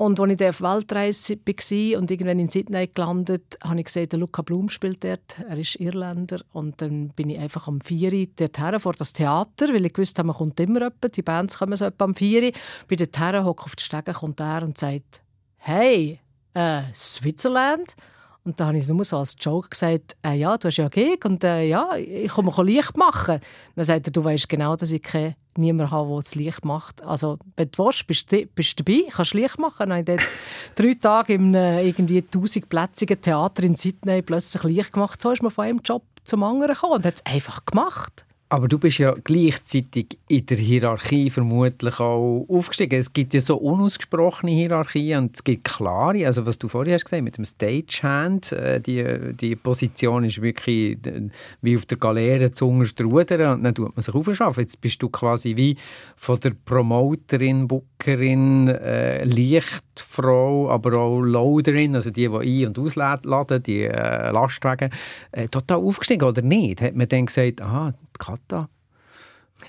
Und 0.00 0.18
als 0.18 0.32
ich 0.32 0.48
auf 0.48 0.62
Weltreise 0.62 1.36
war 1.36 2.00
und 2.00 2.10
irgendwann 2.10 2.38
in 2.38 2.48
Sydney 2.48 2.86
gelandet, 2.86 3.58
habe 3.62 3.80
ich 3.80 3.84
gesehen, 3.84 4.08
der 4.08 4.18
Luca 4.18 4.40
Blum 4.40 4.70
spielt 4.70 5.04
dort. 5.04 5.38
Er 5.46 5.58
ist 5.58 5.78
Irländer. 5.78 6.40
Und 6.54 6.80
dann 6.80 7.10
bin 7.10 7.28
ich 7.28 7.38
einfach 7.38 7.68
am 7.68 7.82
4 7.82 8.10
Uhr 8.14 8.26
dorthin 8.34 8.80
vor 8.80 8.94
das 8.94 9.12
Theater, 9.12 9.68
weil 9.68 9.84
ich 9.84 9.98
wusste, 9.98 10.24
man 10.24 10.34
kommt 10.34 10.58
immer 10.58 10.80
jemand. 10.80 11.14
Die 11.14 11.20
Bands 11.20 11.58
kommen 11.58 11.76
so 11.76 11.84
etwa 11.84 12.06
am 12.06 12.14
4 12.14 12.44
Uhr. 12.44 12.52
Bei 12.88 12.96
dorthin, 12.96 13.44
hocke 13.44 13.64
auf 13.64 13.76
die 13.76 13.84
Stege, 13.84 14.14
kommt 14.14 14.40
er 14.40 14.62
und 14.62 14.78
sagt, 14.78 15.20
«Hey, 15.58 16.18
äh, 16.54 16.80
Switzerland?» 16.94 17.94
Und 18.42 18.58
da 18.58 18.68
habe 18.68 18.78
ich 18.78 18.84
es 18.84 18.88
nur 18.88 19.04
so 19.04 19.18
als 19.18 19.36
Joke 19.38 19.68
gesagt, 19.68 20.16
äh, 20.24 20.32
«Ja, 20.32 20.56
du 20.56 20.68
hast 20.68 20.78
ja 20.78 20.88
Gig 20.88 21.26
und 21.26 21.44
äh, 21.44 21.64
ja, 21.64 21.94
ich 21.96 22.30
komme 22.30 22.50
Licht 22.64 22.96
machen.» 22.96 23.40
Dann 23.76 23.84
sagt 23.84 24.06
er, 24.06 24.12
«Du 24.12 24.24
weißt 24.24 24.48
genau, 24.48 24.76
dass 24.76 24.92
ich 24.92 25.02
keine 25.02 25.36
niemand 25.56 25.90
habe, 25.90 26.08
der 26.10 26.20
das 26.20 26.34
Licht 26.34 26.64
macht. 26.64 27.04
Also, 27.04 27.38
wenn 27.56 27.70
du 27.70 27.84
willst, 27.84 28.06
bist 28.06 28.32
du 28.32 28.46
bist 28.46 28.78
dabei, 28.78 29.04
kannst 29.10 29.34
Licht 29.34 29.58
machen. 29.58 29.88
Dann 29.90 29.98
habe 29.98 30.16
ich 30.16 30.74
drei 30.74 30.94
Tage 30.94 31.34
in 31.34 31.54
einem 31.54 31.86
irgendwie 31.86 32.22
tausendplätzigen 32.22 33.20
Theater 33.20 33.62
in 33.62 33.76
Sydney 33.76 34.22
plötzlich 34.22 34.62
Licht 34.64 34.92
gemacht. 34.92 35.20
So 35.20 35.30
ist 35.30 35.42
man 35.42 35.50
von 35.50 35.64
einem 35.64 35.80
Job 35.84 36.04
zum 36.24 36.42
anderen 36.42 36.74
gekommen 36.74 36.94
und 36.94 37.06
hat 37.06 37.14
es 37.14 37.26
einfach 37.26 37.64
gemacht. 37.64 38.24
Aber 38.52 38.66
du 38.66 38.80
bist 38.80 38.98
ja 38.98 39.14
gleichzeitig 39.22 40.18
in 40.26 40.44
der 40.44 40.56
Hierarchie 40.56 41.30
vermutlich 41.30 42.00
auch 42.00 42.44
aufgestiegen. 42.48 42.98
Es 42.98 43.12
gibt 43.12 43.32
ja 43.32 43.40
so 43.40 43.56
unausgesprochene 43.56 44.50
Hierarchien 44.50 45.20
und 45.20 45.36
es 45.36 45.44
gibt 45.44 45.62
klare, 45.62 46.26
also 46.26 46.44
was 46.46 46.58
du 46.58 46.66
vorher 46.66 46.94
hast 46.94 47.04
gesehen 47.04 47.22
mit 47.22 47.36
dem 47.36 47.44
Stagehand, 47.44 48.50
äh, 48.50 48.80
die, 48.80 49.36
die 49.36 49.54
Position 49.54 50.24
ist 50.24 50.42
wirklich 50.42 50.98
äh, 51.06 51.28
wie 51.62 51.76
auf 51.76 51.86
der 51.86 51.98
Galeere 51.98 52.50
zu 52.50 52.66
rudern 52.66 53.58
und 53.58 53.62
dann 53.62 53.72
tut 53.72 53.94
man 53.94 54.02
sich 54.02 54.12
aufschaffen. 54.12 54.62
Jetzt 54.62 54.80
bist 54.80 55.00
du 55.00 55.08
quasi 55.10 55.54
wie 55.54 55.76
von 56.16 56.40
der 56.40 56.50
Promoterin, 56.64 57.68
Bookerin, 57.68 58.66
äh, 58.66 59.22
Lichtfrau, 59.22 60.68
aber 60.70 60.94
auch 60.94 61.20
Loaderin, 61.20 61.94
also 61.94 62.10
die, 62.10 62.28
die 62.28 62.64
ein- 62.64 62.66
und 62.66 62.80
ausladen, 62.80 63.62
die 63.62 63.82
äh, 63.82 64.32
Lastwagen, 64.32 64.90
äh, 65.30 65.46
total 65.46 65.78
aufgestiegen 65.78 66.26
oder 66.26 66.42
nicht? 66.42 66.82
Hat 66.82 66.96
man 66.96 67.06
dann 67.06 67.26
gesagt, 67.26 67.62
aha, 67.62 67.94
Kata? 68.20 68.68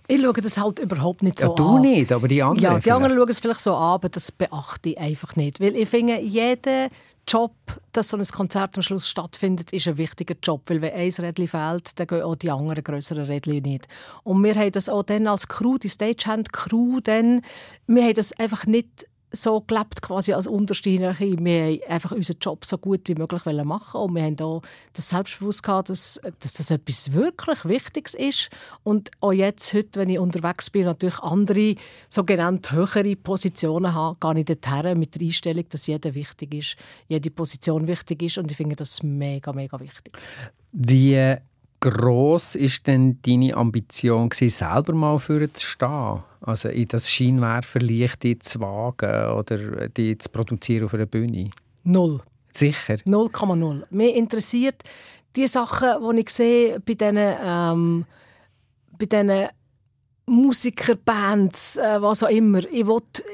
Ich 0.08 0.22
schaue 0.22 0.34
das 0.34 0.58
halt 0.58 0.80
überhaupt 0.80 1.24
nicht 1.24 1.40
so 1.40 1.48
ja, 1.48 1.54
du 1.54 1.68
an. 1.76 1.82
nicht, 1.82 2.12
aber 2.12 2.28
die 2.28 2.42
anderen 2.42 2.64
Ja, 2.64 2.80
die 2.80 2.92
anderen 2.92 3.18
schauen 3.18 3.30
es 3.30 3.40
vielleicht 3.40 3.60
so 3.60 3.74
an, 3.74 3.94
aber 3.94 4.10
das 4.10 4.32
beachte 4.32 4.90
ich 4.90 4.98
einfach 4.98 5.36
nicht. 5.36 5.60
Weil 5.60 5.76
ich 5.76 5.90
finde, 5.90 6.20
jeder 6.22 6.90
Job, 7.28 7.54
dass 7.92 8.10
so 8.10 8.18
ein 8.18 8.24
Konzert 8.24 8.76
am 8.78 8.82
Schluss 8.84 9.08
stattfindet, 9.08 9.72
ist 9.74 9.88
ein 9.88 9.98
wichtiger 9.98 10.36
Job. 10.42 10.64
Weil 10.68 10.82
wenn 10.82 10.94
ein 10.94 11.12
Rädchen 11.12 11.48
fehlt, 11.48 12.00
dann 12.00 12.08
gehen 12.08 12.24
auch 12.24 12.36
die 12.36 12.52
anderen 12.52 12.84
grösseren 12.84 13.26
Rädchen 13.26 13.64
nicht. 13.64 13.88
Und 14.24 14.44
wir 14.44 14.56
haben 14.56 14.72
das 14.72 14.90
auch 14.90 15.04
dann 15.04 15.28
als 15.28 15.48
Crew, 15.48 15.78
die 15.78 15.90
Stagehand-Crew, 15.90 17.00
dann, 17.02 17.42
wir 17.88 18.04
haben 18.04 18.14
das 18.14 18.34
einfach 18.34 18.66
nicht 18.66 19.08
so 19.32 19.62
gelebt 19.62 20.02
quasi 20.02 20.34
als 20.34 20.48
unterste. 20.48 20.90
Wir 20.90 21.14
haben 21.18 21.80
einfach 21.88 22.12
unseren 22.12 22.38
Job 22.40 22.66
so 22.66 22.78
gut 22.78 23.08
wie 23.08 23.16
möglich 23.16 23.46
machen 23.46 24.02
und 24.02 24.16
wir 24.16 24.24
haben 24.24 24.40
auch 24.42 24.62
das 24.94 25.10
Selbstbewusst 25.10 25.68
dass, 25.68 26.20
dass 26.40 26.54
das 26.54 26.72
etwas 26.72 27.14
wirklich 27.14 27.66
Wichtiges 27.66 28.14
ist 28.14 28.50
und 28.84 29.12
auch 29.22 29.32
jetzt, 29.32 29.74
heute, 29.74 30.00
wenn 30.00 30.10
ich 30.10 30.20
unterwegs 30.20 30.70
bin, 30.70 30.86
natürlich 30.86 31.20
andere 31.20 31.76
sogenannte 32.10 32.74
höhere 32.74 33.16
Positionen 33.16 33.94
habe, 33.94 34.18
gehe 34.20 34.40
ich 34.42 34.46
dorthin 34.46 35.00
mit 35.00 35.16
der 35.16 35.28
Einstellung, 35.28 35.66
dass 35.70 35.88
jeder 35.88 36.14
wichtig 36.14 36.54
ist, 36.54 36.76
jede 37.08 37.32
Position 37.32 37.88
wichtig 37.88 38.24
ist 38.24 38.38
und 38.38 38.52
ich 38.52 38.58
finde 38.58 38.76
das 38.76 39.02
mega, 39.04 39.54
mega 39.54 39.80
wichtig. 39.80 40.18
Wie 40.72 41.38
groß 41.82 42.56
ist 42.56 42.88
denn 42.88 43.20
deine 43.24 43.56
Ambition 43.56 44.30
gewesen, 44.30 44.50
selber 44.50 44.94
mal 44.94 45.20
für 45.20 45.52
zu 45.52 45.66
stehen? 45.66 46.24
Also 46.42 46.70
in 46.70 46.88
das 46.88 47.12
Scheinwerferlicht 47.12 48.24
zu 48.44 48.62
wagen 48.62 49.38
oder 49.38 49.90
die 49.90 50.18
zu 50.18 50.30
produzieren 50.30 50.86
auf 50.86 50.94
einer 50.94 51.06
Bühne? 51.06 51.52
Null. 51.84 52.22
Sicher? 52.54 52.96
0,0. 53.06 53.84
Mir 53.90 54.16
interessiert 54.16 54.84
die 55.36 55.48
Sachen, 55.48 56.16
die 56.16 56.22
ich 56.22 56.30
sehe 56.30 56.80
bei 56.80 56.94
diesen, 56.94 57.18
ähm, 57.18 58.06
bei 58.98 59.06
diesen 59.06 59.48
Musikerbands, 60.32 61.76
äh, 61.76 62.02
was 62.02 62.24
auch 62.24 62.30
immer. 62.30 62.60
Ich, 62.72 62.86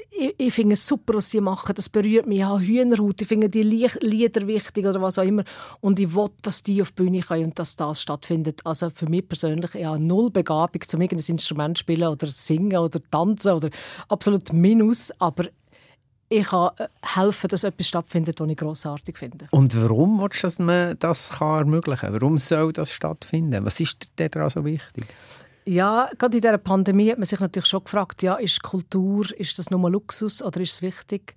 ich, 0.10 0.36
ich 0.36 0.54
finde 0.54 0.74
es 0.74 0.88
super, 0.88 1.14
was 1.14 1.30
sie 1.30 1.42
machen. 1.42 1.76
Das 1.76 1.90
berührt 1.90 2.26
mich. 2.26 2.40
Ich 2.40 2.44
habe 2.44 2.60
Hühnerhaut. 2.60 3.22
Ich 3.22 3.28
finde 3.28 3.50
die 3.50 3.62
Lieder 3.62 4.48
wichtig 4.48 4.84
oder 4.84 5.00
was 5.00 5.20
auch 5.20 5.24
immer. 5.24 5.44
Und 5.80 6.00
ich 6.00 6.16
will, 6.16 6.26
dass 6.42 6.64
die 6.64 6.82
auf 6.82 6.92
die 6.92 7.04
Bühne 7.04 7.22
können 7.22 7.46
und 7.46 7.60
dass 7.60 7.76
das 7.76 8.02
stattfindet. 8.02 8.62
Also 8.66 8.90
für 8.90 9.08
mich 9.08 9.28
persönlich, 9.28 9.76
ich 9.76 9.86
habe 9.86 10.00
null 10.00 10.32
Begabung, 10.32 10.82
zum 10.88 11.02
irgendein 11.02 11.34
Instrument 11.34 11.78
spielen 11.78 12.08
oder 12.08 12.28
singen 12.28 12.78
oder 12.78 13.00
tanzen 13.12 13.52
oder 13.52 13.70
absolut 14.10 14.52
Minus. 14.52 15.12
Aber 15.20 15.46
ich 16.30 16.48
kann 16.48 16.72
äh, 16.78 16.88
helfen, 17.04 17.48
dass 17.48 17.64
etwas 17.64 17.88
stattfindet, 17.88 18.40
was 18.40 18.50
ich 18.50 18.58
grossartig 18.58 19.20
finde. 19.20 19.48
Und 19.52 19.80
warum 19.80 20.20
willst 20.20 20.42
du, 20.42 20.48
dass 20.48 20.58
man 20.58 20.98
das 20.98 21.30
ermöglichen 21.40 22.00
kann? 22.08 22.14
Warum 22.14 22.40
soll 22.40 22.74
das 22.74 22.92
stattfinden? 22.92 23.64
Was 23.66 23.80
ist 23.80 24.18
dir 24.18 24.30
daran 24.30 24.50
so 24.50 24.66
wichtig? 24.66 25.06
Ja, 25.68 26.10
gerade 26.18 26.38
in 26.38 26.42
dieser 26.42 26.58
Pandemie 26.58 27.12
hat 27.12 27.18
man 27.18 27.26
sich 27.26 27.42
natürlich 27.42 27.68
schon 27.68 27.84
gefragt, 27.84 28.24
ja, 28.24 28.36
ist 28.36 28.64
Kultur, 28.64 29.26
ist 29.38 29.60
das 29.60 29.70
nur 29.70 29.92
Luxus 29.92 30.42
oder 30.42 30.62
ist 30.62 30.76
es 30.76 30.82
wichtig? 30.82 31.36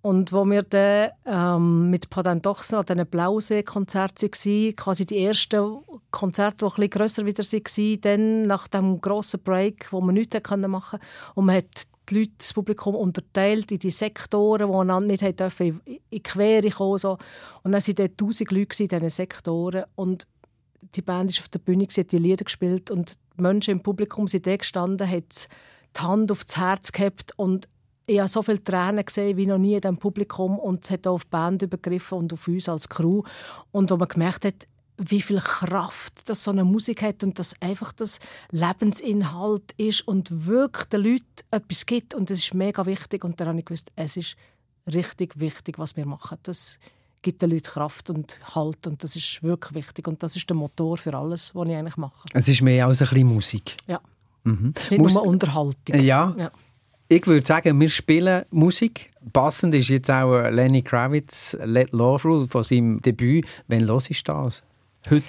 Und 0.00 0.32
wo 0.32 0.46
wir 0.46 0.62
dann 0.62 1.10
ähm, 1.26 1.90
mit 1.90 2.08
Patent 2.08 2.46
Dochsner 2.46 2.78
an 2.78 2.86
diesen 2.86 3.06
Blausee-Konzerten 3.06 4.30
waren, 4.30 4.76
quasi 4.76 5.04
die 5.04 5.22
ersten 5.22 5.76
Konzerte, 6.10 6.56
die 6.56 6.64
ein 6.64 6.68
bisschen 6.70 6.90
grösser 6.90 7.26
wieder 7.26 7.44
waren, 7.44 8.00
dann 8.00 8.46
nach 8.46 8.66
dem 8.66 8.98
grossen 8.98 9.42
Break, 9.42 9.92
wo 9.92 10.00
man 10.00 10.14
nichts 10.14 10.40
machen 10.50 10.62
konnte. 10.62 11.00
Und 11.34 11.44
man 11.44 11.56
hat 11.56 11.86
die 12.08 12.20
Leute, 12.20 12.32
das 12.38 12.54
Publikum 12.54 12.94
unterteilt 12.94 13.70
in 13.72 13.78
die 13.78 13.90
Sektoren, 13.90 14.70
die 14.70 14.74
einander 14.74 15.06
nicht 15.06 15.38
dürfen, 15.38 15.82
in 15.84 15.98
die 16.10 16.22
Quere 16.22 16.70
kommen. 16.70 16.98
So. 16.98 17.18
Und 17.62 17.72
dann 17.72 17.86
waren 17.86 17.94
dort 17.94 18.16
tausend 18.16 18.52
Leute 18.52 18.82
in 18.84 18.88
diesen 18.88 19.10
Sektoren. 19.10 19.84
Und 19.96 20.26
die 20.94 21.02
Band 21.02 21.30
ist 21.30 21.40
auf 21.40 21.48
der 21.48 21.58
Bühne, 21.58 21.84
hat 21.84 22.12
die 22.12 22.18
Lieder 22.18 22.44
gespielt 22.44 22.90
und 22.90 23.14
die 23.36 23.42
Menschen 23.42 23.72
im 23.72 23.82
Publikum 23.82 24.28
sind 24.28 24.46
da 24.46 24.56
gestanden, 24.56 25.08
haben 25.08 25.26
die 25.96 26.00
Hand 26.00 26.32
aufs 26.32 26.56
Herz 26.56 26.92
gehabt 26.92 27.32
und 27.36 27.68
ich 28.06 28.18
habe 28.20 28.28
so 28.28 28.42
viele 28.42 28.62
Tränen 28.62 29.04
gesehen 29.04 29.36
wie 29.36 29.46
noch 29.46 29.58
nie 29.58 29.74
in 29.74 29.80
diesem 29.80 29.98
Publikum 29.98 30.58
und 30.58 30.84
es 30.84 30.90
hat 30.92 31.06
auch 31.06 31.14
auf 31.14 31.24
die 31.24 31.30
Band 31.30 31.62
übergriffen 31.62 32.18
und 32.18 32.32
auf 32.32 32.46
uns 32.46 32.68
als 32.68 32.88
Crew. 32.88 33.22
Und 33.72 33.90
wo 33.90 33.96
man 33.96 34.06
gemerkt 34.06 34.44
hat, 34.44 34.68
wie 34.96 35.20
viel 35.20 35.40
Kraft 35.40 36.28
das 36.28 36.44
so 36.44 36.52
eine 36.52 36.64
Musik 36.64 37.02
hat 37.02 37.22
und 37.24 37.38
dass 37.38 37.60
einfach 37.60 37.92
das 37.92 38.20
Lebensinhalt 38.50 39.72
ist 39.76 40.06
und 40.06 40.46
wirklich 40.46 40.86
den 40.86 41.02
Leuten 41.02 41.24
etwas 41.50 41.84
gibt 41.84 42.14
und 42.14 42.30
das 42.30 42.38
ist 42.38 42.54
mega 42.54 42.86
wichtig 42.86 43.24
und 43.24 43.40
dann 43.40 43.48
habe 43.48 43.58
ich 43.58 43.64
gewusst, 43.64 43.90
es 43.96 44.16
ist 44.16 44.36
richtig 44.86 45.38
wichtig, 45.38 45.78
was 45.78 45.96
wir 45.96 46.06
machen. 46.06 46.38
Das 46.44 46.78
gibt 47.26 47.42
den 47.42 47.50
Leuten 47.50 47.64
Kraft 47.64 48.08
und 48.10 48.40
Halt 48.54 48.86
und 48.86 49.02
das 49.04 49.16
ist 49.16 49.42
wirklich 49.42 49.74
wichtig 49.74 50.06
und 50.08 50.22
das 50.22 50.36
ist 50.36 50.48
der 50.48 50.56
Motor 50.56 50.96
für 50.96 51.14
alles, 51.14 51.54
was 51.54 51.68
ich 51.68 51.74
eigentlich 51.76 51.96
mache. 51.96 52.26
Es 52.32 52.48
ist 52.48 52.62
mehr 52.62 52.86
als 52.86 53.02
ein 53.02 53.08
bisschen 53.08 53.26
Musik. 53.26 53.76
Ja. 53.86 54.00
Es 54.44 54.82
ist 54.84 54.90
nicht 54.92 55.00
Mus- 55.00 55.14
nur 55.14 55.26
Unterhaltung. 55.26 55.94
Äh, 55.96 56.02
Ja. 56.02 56.34
Ja. 56.38 56.50
Ich 57.08 57.24
würde 57.26 57.46
sagen, 57.46 57.78
wir 57.80 57.88
spielen 57.88 58.44
Musik. 58.50 59.12
Passend 59.32 59.74
ist 59.76 59.88
jetzt 59.88 60.10
auch 60.10 60.38
äh, 60.38 60.50
Lenny 60.50 60.82
Kravitz 60.82 61.56
«Let 61.64 61.92
Love 61.92 62.22
Rule» 62.28 62.46
von 62.48 62.64
seinem 62.64 63.00
Debüt. 63.02 63.46
Wann 63.68 63.86
hörst 63.86 64.10
du 64.10 64.14
das? 64.32 64.62
Heute? 65.10 65.22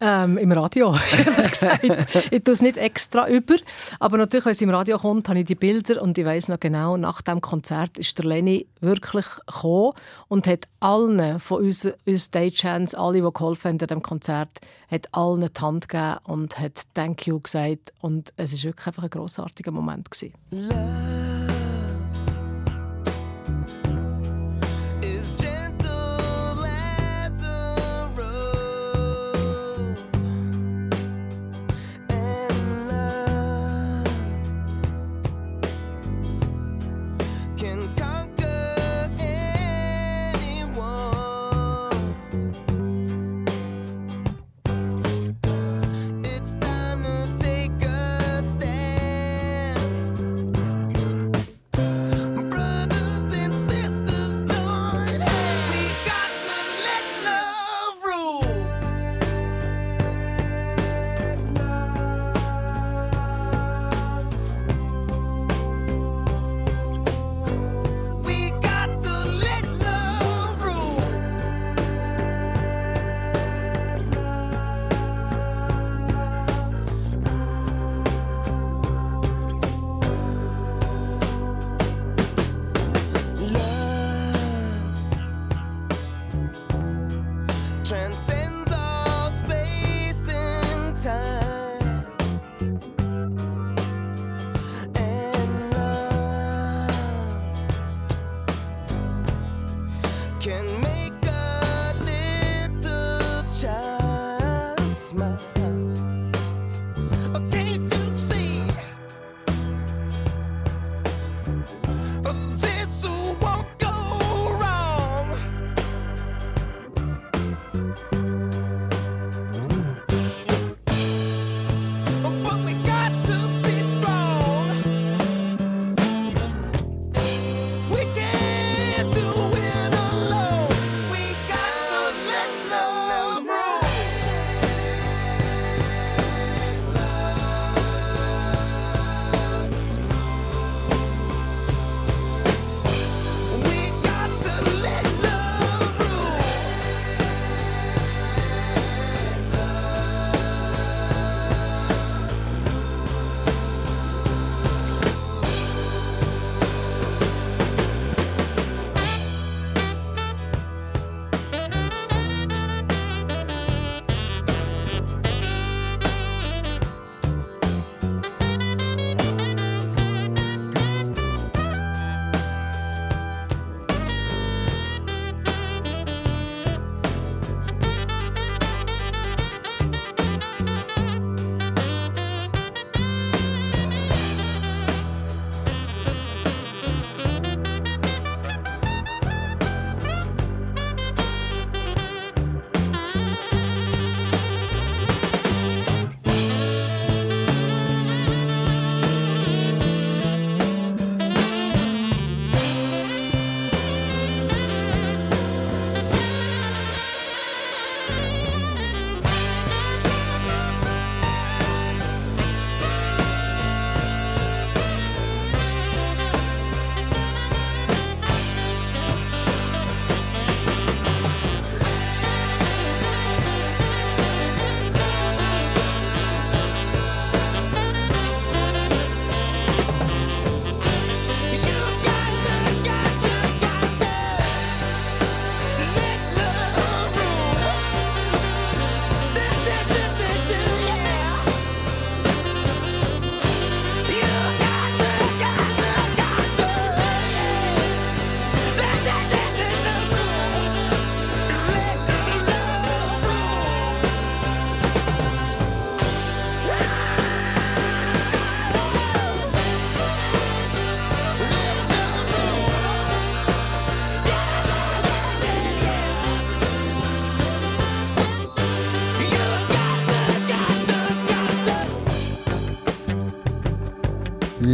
Ähm, 0.00 0.38
Im 0.38 0.52
Radio, 0.52 0.94
ehrlich 1.12 1.50
gesagt. 1.50 1.84
Ich 2.30 2.44
tue 2.44 2.54
es 2.54 2.62
nicht 2.62 2.76
extra 2.76 3.28
über. 3.28 3.56
Aber 3.98 4.16
natürlich, 4.16 4.44
wenn 4.44 4.52
es 4.52 4.62
im 4.62 4.70
Radio 4.70 4.96
kommt, 4.98 5.28
habe 5.28 5.40
ich 5.40 5.44
die 5.44 5.56
Bilder 5.56 6.00
und 6.00 6.16
ich 6.16 6.24
weiß 6.24 6.48
noch 6.48 6.60
genau, 6.60 6.96
nach 6.96 7.20
dem 7.20 7.40
Konzert 7.40 7.98
ist 7.98 8.16
der 8.18 8.26
Lenny 8.26 8.66
wirklich 8.80 9.26
gekommen 9.46 9.94
und 10.28 10.46
hat 10.46 10.68
allen 10.78 11.40
von 11.40 11.64
uns, 11.64 11.88
uns 12.06 12.24
Stagehands, 12.26 12.94
alle, 12.94 13.22
die 13.22 13.32
geholfen 13.32 13.70
haben 13.70 13.80
an 13.80 13.86
diesem 13.88 14.02
Konzert, 14.02 14.50
hat 14.88 15.08
allen 15.10 15.40
die 15.40 15.60
Hand 15.60 15.88
gegeben 15.88 16.18
und 16.24 16.60
hat 16.60 16.82
«Thank 16.94 17.26
you» 17.26 17.40
gesagt. 17.40 17.92
Und 18.00 18.32
es 18.36 18.52
war 18.52 18.70
wirklich 18.70 18.86
einfach 18.86 19.02
ein 19.02 19.10
grossartiger 19.10 19.72
Moment. 19.72 20.08
Gewesen. 20.10 21.27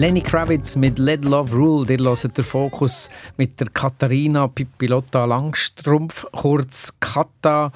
Lenny 0.04 0.20
Kravitz 0.20 0.76
mit 0.76 0.98
Let 0.98 1.24
Love 1.24 1.56
Rule. 1.56 1.86
Ihr 1.88 2.04
hört 2.04 2.36
den 2.36 2.44
Fokus 2.44 3.08
mit 3.38 3.58
der 3.58 3.68
Katharina 3.68 4.48
Pipilotta 4.48 5.24
Langstrumpf, 5.24 6.26
kurz 6.30 6.92
Kata, 7.00 7.72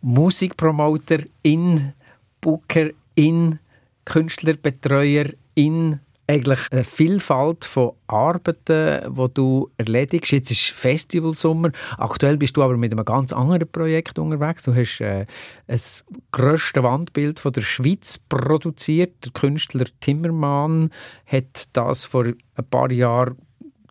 Musikpromoter 0.00 1.18
in 1.42 1.92
Booker, 2.40 2.90
in 3.16 3.58
Künstlerbetreuer, 4.04 5.24
in 5.56 5.98
eigentlich 6.26 6.60
eine 6.70 6.84
Vielfalt 6.84 7.64
von 7.64 7.92
Arbeiten, 8.06 9.14
die 9.14 9.34
du 9.34 9.70
erledigst. 9.76 10.32
Jetzt 10.32 10.50
ist 10.50 10.70
Festivalsommer. 10.70 11.72
Aktuell 11.98 12.36
bist 12.36 12.56
du 12.56 12.62
aber 12.62 12.76
mit 12.76 12.92
einem 12.92 13.04
ganz 13.04 13.32
anderen 13.32 13.70
Projekt 13.70 14.18
unterwegs. 14.18 14.62
Du 14.62 14.74
hast 14.74 15.00
äh, 15.00 15.26
das 15.66 16.04
grösste 16.30 16.82
Wandbild 16.82 17.40
von 17.40 17.52
der 17.52 17.62
Schweiz 17.62 18.18
produziert. 18.18 19.24
Der 19.24 19.32
Künstler 19.32 19.86
Timmermann 20.00 20.90
hat 21.26 21.68
das 21.72 22.04
vor 22.04 22.24
ein 22.24 22.64
paar 22.70 22.90
Jahren 22.92 23.36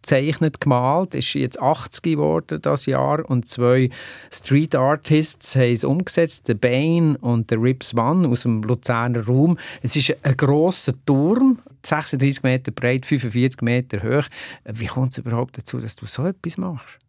gezeichnet, 0.02 0.60
gemalt, 0.60 1.14
ist 1.16 1.34
jetzt 1.34 1.62
80 1.62 2.02
geworden 2.02 2.60
das 2.62 2.86
Jahr 2.86 3.30
und 3.30 3.48
zwei 3.48 3.90
Street 4.32 4.76
Artists 4.76 5.56
haben 5.56 5.74
es 5.74 5.84
umgesetzt, 5.84 6.48
der 6.48 6.56
Bane 6.56 7.18
und 7.20 7.52
der 7.52 7.62
Rips 7.62 7.94
One 7.94 8.28
aus 8.28 8.42
dem 8.42 8.64
Luzerner 8.64 9.26
Raum. 9.26 9.58
Es 9.82 9.96
ist 9.96 10.16
ein 10.24 10.38
grosser 10.38 10.94
Turm, 11.06 11.60
36 11.86 12.44
Meter 12.44 12.72
breit, 12.72 13.06
45 13.06 13.62
Meter 13.62 14.04
hoch. 14.04 14.28
Wie 14.66 14.86
kommt 14.88 15.12
es 15.12 15.18
überhaupt 15.18 15.58
dazu, 15.58 15.80
dass 15.80 15.96
du 15.96 16.06
so 16.06 16.26
etwas 16.26 16.58
machst? 16.58 17.00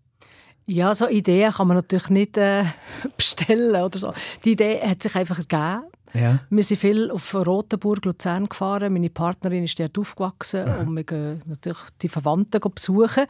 Ja, 0.66 0.94
so 0.94 1.08
Ideen 1.08 1.52
kann 1.52 1.68
man 1.68 1.76
natürlich 1.76 2.08
nicht 2.08 2.36
äh, 2.36 2.64
bestellen 3.16 3.82
oder 3.82 3.98
so. 3.98 4.12
Die 4.44 4.52
Idee 4.52 4.80
hat 4.80 5.02
sich 5.02 5.14
einfach 5.14 5.38
ergeben. 5.38 5.82
Ja. 6.14 6.40
Wir 6.50 6.62
sind 6.62 6.78
viel 6.78 7.10
auf 7.10 7.34
Rotenburg, 7.34 8.04
Luzern 8.04 8.48
gefahren. 8.48 8.92
Meine 8.92 9.10
Partnerin 9.10 9.64
ist 9.64 9.80
dort 9.80 9.98
aufgewachsen 9.98 10.64
und 10.64 10.94
wir 10.94 11.04
gehen 11.04 11.42
natürlich 11.46 11.80
die 12.02 12.08
Verwandten 12.08 12.60
besuchen. 12.60 13.24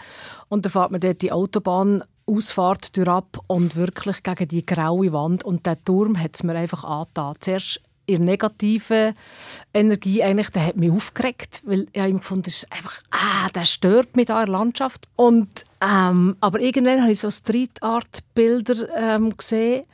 Und 0.48 0.64
dann 0.64 0.72
fährt 0.72 0.90
man 0.90 1.00
dort 1.00 1.22
die 1.22 1.30
Autobahnausfahrt 1.30 2.98
ab 3.06 3.38
und 3.46 3.76
wirklich 3.76 4.22
gegen 4.22 4.48
die 4.48 4.66
graue 4.66 5.12
Wand. 5.12 5.44
Und 5.44 5.64
der 5.64 5.78
Turm 5.82 6.20
hat 6.20 6.32
es 6.34 6.42
mir 6.42 6.56
einfach 6.56 6.84
angetan. 6.84 7.34
Zuerst 7.38 7.80
in 8.06 8.24
negativen 8.24 9.14
Energie 9.72 10.22
eigentlich, 10.22 10.50
der 10.50 10.66
hat 10.66 10.76
mich 10.76 10.90
aufgeregt, 10.90 11.62
weil 11.64 11.86
ich 11.92 12.02
immer 12.02 12.18
gefunden, 12.18 12.42
das 12.42 12.54
ist 12.54 12.72
einfach, 12.72 13.00
ah, 13.10 13.48
der 13.54 13.64
stört 13.64 14.16
mich 14.16 14.26
da 14.26 14.40
in 14.40 14.46
der 14.46 14.58
Landschaft. 14.58 15.08
Und, 15.16 15.64
ähm, 15.80 16.36
aber 16.40 16.60
irgendwann 16.60 17.02
habe 17.02 17.12
ich 17.12 17.20
so 17.20 17.30
Street-Art-Bilder 17.30 18.88
ähm, 18.96 19.36
gesehen 19.36 19.84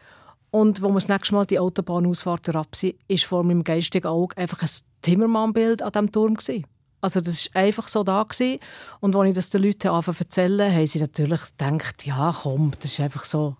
und 0.50 0.80
wo 0.82 0.88
wir 0.88 0.94
das 0.94 1.08
nächste 1.08 1.34
Mal 1.34 1.46
die 1.46 1.58
Autobahnausfahrt 1.58 2.48
herab 2.48 2.74
sind, 2.74 2.96
ist 3.06 3.24
vor 3.24 3.44
meinem 3.44 3.64
geistigen 3.64 4.06
Auge 4.06 4.36
einfach 4.36 4.62
ein 4.62 4.70
Timmermann-Bild 5.02 5.82
an 5.82 5.92
diesem 5.92 6.12
Turm. 6.12 6.34
Gewesen. 6.34 6.64
Also 7.00 7.20
das 7.20 7.54
war 7.54 7.62
einfach 7.62 7.88
so 7.88 8.02
da. 8.02 8.22
Gewesen. 8.22 8.58
Und 9.00 9.14
als 9.14 9.28
ich 9.28 9.34
das 9.34 9.50
den 9.50 9.62
Leuten 9.62 9.88
anfangen 9.88 10.18
erzählen, 10.18 10.72
haben 10.74 10.86
sie 10.86 11.00
natürlich 11.00 11.40
gedacht, 11.56 12.06
ja 12.06 12.34
komm, 12.42 12.72
das 12.80 12.92
ist 12.92 13.00
einfach 13.00 13.24
so 13.24 13.56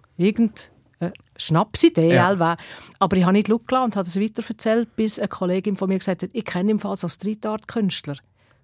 Schnapsidee. 1.37 2.15
Ja. 2.15 2.57
Aber 2.99 3.17
ich 3.17 3.25
habe 3.25 3.33
nicht 3.33 3.47
gelassen 3.47 3.85
und 3.85 3.97
habe 3.97 4.05
das 4.05 4.21
weiter 4.21 4.43
erzählt, 4.47 4.95
bis 4.97 5.19
eine 5.19 5.29
Kollegin 5.29 5.77
von 5.77 5.89
mir 5.89 5.99
gesagt 5.99 6.23
hat, 6.23 6.31
ich 6.33 6.45
kenne 6.45 6.73
im 6.73 6.79
Fall 6.79 6.97
so 6.97 7.09
Street-Art-Künstler. 7.09 8.17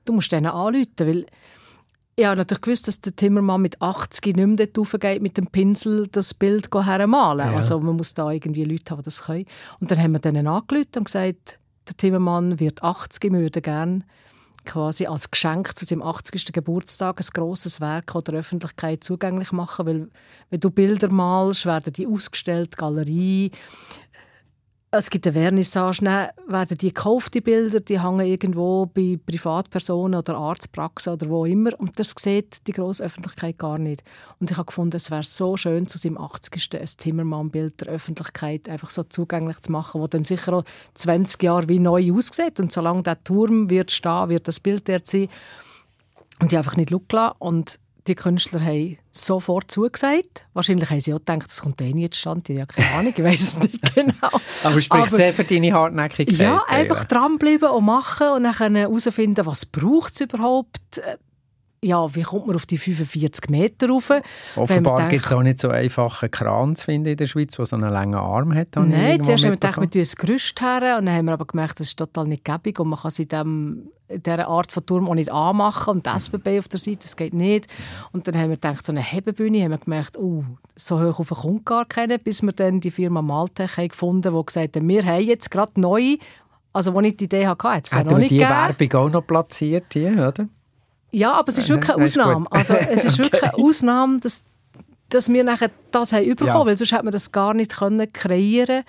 Du 0.05 0.13
musst 0.13 0.33
denen 0.33 0.47
anrufen, 0.47 0.87
weil 0.99 1.27
ich 2.17 2.25
habe 2.25 2.37
natürlich 2.37 2.61
gewusst, 2.61 2.87
dass 2.87 3.01
der 3.01 3.17
Timmermann 3.17 3.63
mit 3.63 3.83
80 3.83 4.37
nicht 4.37 4.47
mehr 4.47 4.67
dort 4.67 4.79
raufgeht, 4.79 5.21
mit 5.21 5.37
dem 5.37 5.49
Pinsel 5.49 6.07
das 6.13 6.33
Bild 6.35 6.69
hermalen. 6.73 7.51
Ja. 7.51 7.57
Also 7.57 7.81
man 7.81 7.97
muss 7.97 8.15
da 8.15 8.31
irgendwie 8.31 8.65
Leute 8.65 8.91
haben, 8.91 8.99
die 8.99 9.05
das 9.05 9.25
können. 9.25 9.47
Und 9.81 9.91
dann 9.91 9.99
haben 10.01 10.13
wir 10.13 10.21
denen 10.21 10.47
angerufen 10.47 10.99
und 10.99 11.05
gesagt, 11.05 11.59
der 11.89 11.97
Timmermann 11.97 12.61
wird 12.61 12.83
80, 12.83 13.33
wir 13.33 13.41
würden 13.41 13.63
gerne 13.63 14.05
quasi 14.65 15.07
als 15.07 15.31
Geschenk 15.31 15.77
zu 15.77 15.85
seinem 15.85 16.03
80. 16.03 16.53
Geburtstag 16.53 17.21
ein 17.21 17.27
grosses 17.33 17.81
Werk 17.81 18.13
der 18.27 18.35
Öffentlichkeit 18.35 19.05
zugänglich 19.05 19.53
machen, 19.53 19.87
weil 19.87 20.09
wenn 20.51 20.61
du 20.61 20.71
Bilder 20.71 21.11
malst, 21.11 21.67
werden 21.67 21.93
die 21.93 22.07
ausgestellt, 22.07 22.77
Galerie, 22.77 23.51
es 24.99 25.11
gibt 25.11 25.27
eine 25.27 25.33
Vernissage, 25.35 26.05
dann 26.05 26.29
werden 26.47 26.79
die 26.79 26.89
gekaufte 26.89 27.43
Bilder, 27.43 27.81
die 27.81 28.01
hängen 28.01 28.27
irgendwo 28.27 28.87
bei 28.87 29.19
Privatpersonen 29.25 30.19
oder 30.19 30.37
Arztpraxen 30.37 31.15
oder 31.15 31.29
wo 31.29 31.45
immer 31.45 31.79
und 31.79 31.99
das 31.99 32.15
sieht 32.17 32.67
die 32.67 32.73
grosse 32.73 33.05
Öffentlichkeit 33.05 33.59
gar 33.59 33.79
nicht. 33.79 34.05
Und 34.39 34.51
ich 34.51 34.57
habe 34.57 34.67
gefunden, 34.67 34.97
es 34.97 35.11
wäre 35.11 35.25
so 35.25 35.57
schön, 35.57 35.89
zu 35.89 35.99
seinem 35.99 36.19
80. 36.19 36.81
ein 36.81 36.87
Timmermann-Bild 36.99 37.81
der 37.81 37.89
Öffentlichkeit 37.89 38.69
einfach 38.69 38.91
so 38.91 39.03
zugänglich 39.03 39.61
zu 39.61 39.73
machen, 39.73 40.01
wo 40.01 40.07
dann 40.07 40.25
sicher 40.25 40.53
auch 40.53 40.65
20 40.95 41.43
Jahre 41.43 41.69
wie 41.69 41.81
neu 41.81 42.13
aussieht 42.13 42.61
und 42.61 42.71
solange 42.71 43.03
der 43.03 43.23
Turm 43.25 43.71
wird 43.71 43.91
stehen, 43.91 44.29
wird 44.29 44.47
das 44.47 44.61
Bild 44.61 44.89
dort 44.89 45.07
sein. 45.07 45.29
Und 46.41 46.53
die 46.53 46.57
einfach 46.57 46.77
nicht 46.77 46.91
schauen 46.91 47.33
und 47.39 47.79
die 48.07 48.15
Künstler 48.15 48.61
haben 48.61 48.99
sofort 49.13 49.71
zugesagt. 49.71 50.47
Wahrscheinlich 50.53 50.91
haben 50.91 51.01
sie 51.01 51.15
auch 51.15 51.19
gedacht, 51.19 51.47
das 51.47 51.63
kommt 51.63 51.81
eh 51.81 51.93
nicht 51.95 52.15
zustande. 52.15 52.53
Ich 52.53 52.61
habe 52.61 52.73
keine 52.75 52.91
Ahnung, 52.99 53.15
ich 53.17 53.25
weiß 53.25 53.41
es 53.43 53.59
nicht 53.61 53.95
genau. 53.95 54.13
Aber 54.63 54.81
spricht 54.81 55.07
Aber- 55.09 55.17
sehr 55.17 55.33
für 55.33 55.45
deine 55.45 55.73
Hartnäckigkeit. 55.73 56.39
Ja, 56.39 56.63
einfach 56.69 57.05
dranbleiben 57.05 57.71
und 57.71 57.85
machen 57.85 58.29
und 58.37 58.43
dann 58.45 58.75
herausfinden, 58.77 59.47
was 59.47 59.65
braucht 59.67 60.13
es 60.15 60.21
überhaupt. 60.21 60.99
Äh, 60.99 61.17
Ja, 61.83 62.15
wie 62.15 62.23
kommt 62.23 62.47
man 62.47 62.57
auf 62.57 62.65
die 62.67 62.79
45 62.79 63.51
Meter 63.51 63.89
rauf? 63.91 64.11
Offenbar 64.57 65.09
gibt 65.09 65.27
es 65.27 65.33
auch 65.33 65.43
nicht 65.43 65.59
so 65.61 65.69
einfach 65.69 66.23
einen 66.23 66.31
Kran 66.31 66.77
zu 66.77 66.87
finden 66.87 67.11
in 67.11 67.17
der 67.19 67.27
Schweiz, 67.27 67.57
der 67.57 67.67
so 67.67 67.77
einen 67.77 67.91
langen 67.91 68.15
Arm 68.15 68.55
hat. 68.55 68.69
Nein, 68.77 69.23
zuerst 69.23 69.45
haben 69.45 69.51
wir 69.53 69.57
gedacht, 69.57 69.81
wir 69.81 69.91
tun 69.91 70.01
ein 70.03 70.27
Gerüst 70.27 70.61
her 70.63 70.97
und 70.99 71.07
dann 71.07 71.15
haben 71.15 71.27
wir 71.27 71.33
aber 71.35 71.45
gemerkt, 71.45 71.81
das 71.81 71.89
ist 71.89 71.99
total 71.99 72.27
nicht 72.27 72.45
gäbig 72.45 72.81
und 72.81 72.89
man 72.89 72.99
kann 72.99 73.13
in, 73.19 73.29
dem, 73.29 73.89
dieser 74.21 74.49
Art 74.49 74.73
von 74.73 74.85
Turm 74.87 75.09
auch 75.09 75.15
nicht 75.15 75.31
anmachen 75.31 75.97
und 75.97 76.07
die 76.07 76.11
SBB 76.11 76.59
auf 76.59 76.69
der 76.69 76.81
Seite, 76.81 76.99
das 77.03 77.17
geht 77.17 77.35
nicht. 77.35 77.67
Und 78.13 78.27
dann 78.29 78.37
haben 78.37 78.51
wir 78.51 78.57
gedacht, 78.57 78.85
so 78.85 78.93
eine 78.93 79.03
Hebebühne, 79.03 79.63
haben 79.63 79.71
wir 79.73 79.79
gemerkt, 79.79 80.17
uh, 80.19 80.45
so 80.77 81.01
hoch 81.01 81.21
auf 81.21 81.29
kommt 81.31 81.65
gar 81.65 81.85
keine, 81.85 82.19
bis 82.19 82.43
wir 82.43 82.53
dann 82.53 82.81
die 82.81 82.91
Firma 82.91 83.23
Maltech 83.23 83.77
haben 83.77 83.89
gefunden 83.89 84.29
haben, 84.33 84.41
die 84.41 84.47
gesagt 84.47 84.77
haben, 84.77 84.89
wir 84.89 85.05
haben 85.05 85.23
jetzt 85.23 85.51
gerade 85.51 85.81
neu, 85.81 86.17
also 86.73 86.93
wo 86.93 87.01
ich 87.01 87.17
die 87.17 87.25
Idee 87.25 87.47
hatte, 87.47 87.69
hat 87.69 87.87
es 87.87 87.95
Hat 87.95 88.11
noch 88.11 88.19
nicht 88.19 88.31
die 88.31 88.39
gegeben. 88.39 88.51
Werbung 88.51 88.93
auch 88.95 89.11
noch 89.11 89.27
platziert, 89.27 89.95
die, 89.95 90.07
oder? 90.07 90.49
Ja, 91.13 91.33
aber 91.35 91.49
es 91.49 91.59
ist 91.59 91.69
wirklich 91.69 91.95
eine. 91.95 92.05
Ausnahme. 92.05 92.47
Also, 92.51 92.75
es 92.75 93.05
ist 93.05 93.19
wirklich 93.21 93.43
eine 93.43 93.55
Ausnahme, 93.55 94.19
dass, 94.19 94.43
dass 95.09 95.29
wir 95.33 95.45
nachher 95.45 95.71
das 95.93 96.13
haben 96.13 96.27
bekommen, 96.27 96.49
Ja. 96.49 96.67
weil 96.67 96.77
sonst 96.77 96.91
hätte 96.93 97.05
man 97.05 97.13
das 97.13 97.31
gar 97.31 97.55
nicht 97.55 97.77
können 97.77 98.13
kreieren 98.13 98.83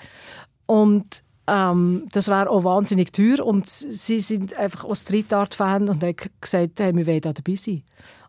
Und 0.65 1.21
ähm, 1.47 2.05
das 2.11 2.27
wäre 2.27 2.49
auch 2.49 2.63
wahnsinnig 2.63 3.11
teuer. 3.11 3.45
Und 3.45 3.67
sie 3.67 4.19
sind 4.19 4.53
einfach 4.57 4.85
auch 4.85 4.95
Street 4.95 5.31
Art-Fan 5.33 5.89
und 5.89 6.03
haben 6.03 6.15
gesagt, 6.41 6.79
hey, 6.79 6.95
wir 6.95 7.05
wollen 7.05 7.21
da 7.21 7.33
dabei 7.33 7.55
sein. 7.55 7.83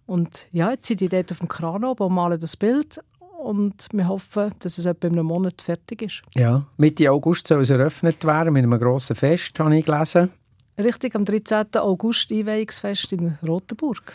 Und 0.07 0.49
ja, 0.53 0.71
jetzt 0.71 0.87
sind 0.87 1.01
die 1.01 1.09
dort 1.09 1.33
auf 1.33 1.39
dem 1.39 1.49
Kran 1.49 1.85
oben 1.85 2.05
und 2.05 2.15
malen 2.15 2.41
das 2.41 2.57
Bild. 2.57 3.01
Und 3.39 3.89
wir 3.93 4.09
hoffen, 4.09 4.53
dass 4.61 4.79
es 4.79 4.87
etwa 4.87 5.09
in 5.09 5.15
einem 5.15 5.27
Monat 5.27 5.61
fertig 5.61 6.03
ist. 6.03 6.23
Ja. 6.35 6.65
Mitte 6.79 7.11
August 7.11 7.49
soll 7.49 7.63
es 7.63 7.71
eröffnet 7.71 8.25
werden 8.25 8.53
mit 8.53 8.65
einem 8.65 8.79
grossen 8.79 9.15
Fest, 9.15 9.59
habe 9.59 9.77
ich 9.77 9.85
gelesen. 9.85 10.31
Richtig, 10.79 11.15
am 11.15 11.25
13. 11.25 11.67
August 11.77 12.31
Einweihungsfest 12.31 13.13
in 13.13 13.39
Rotenburg. 13.47 14.13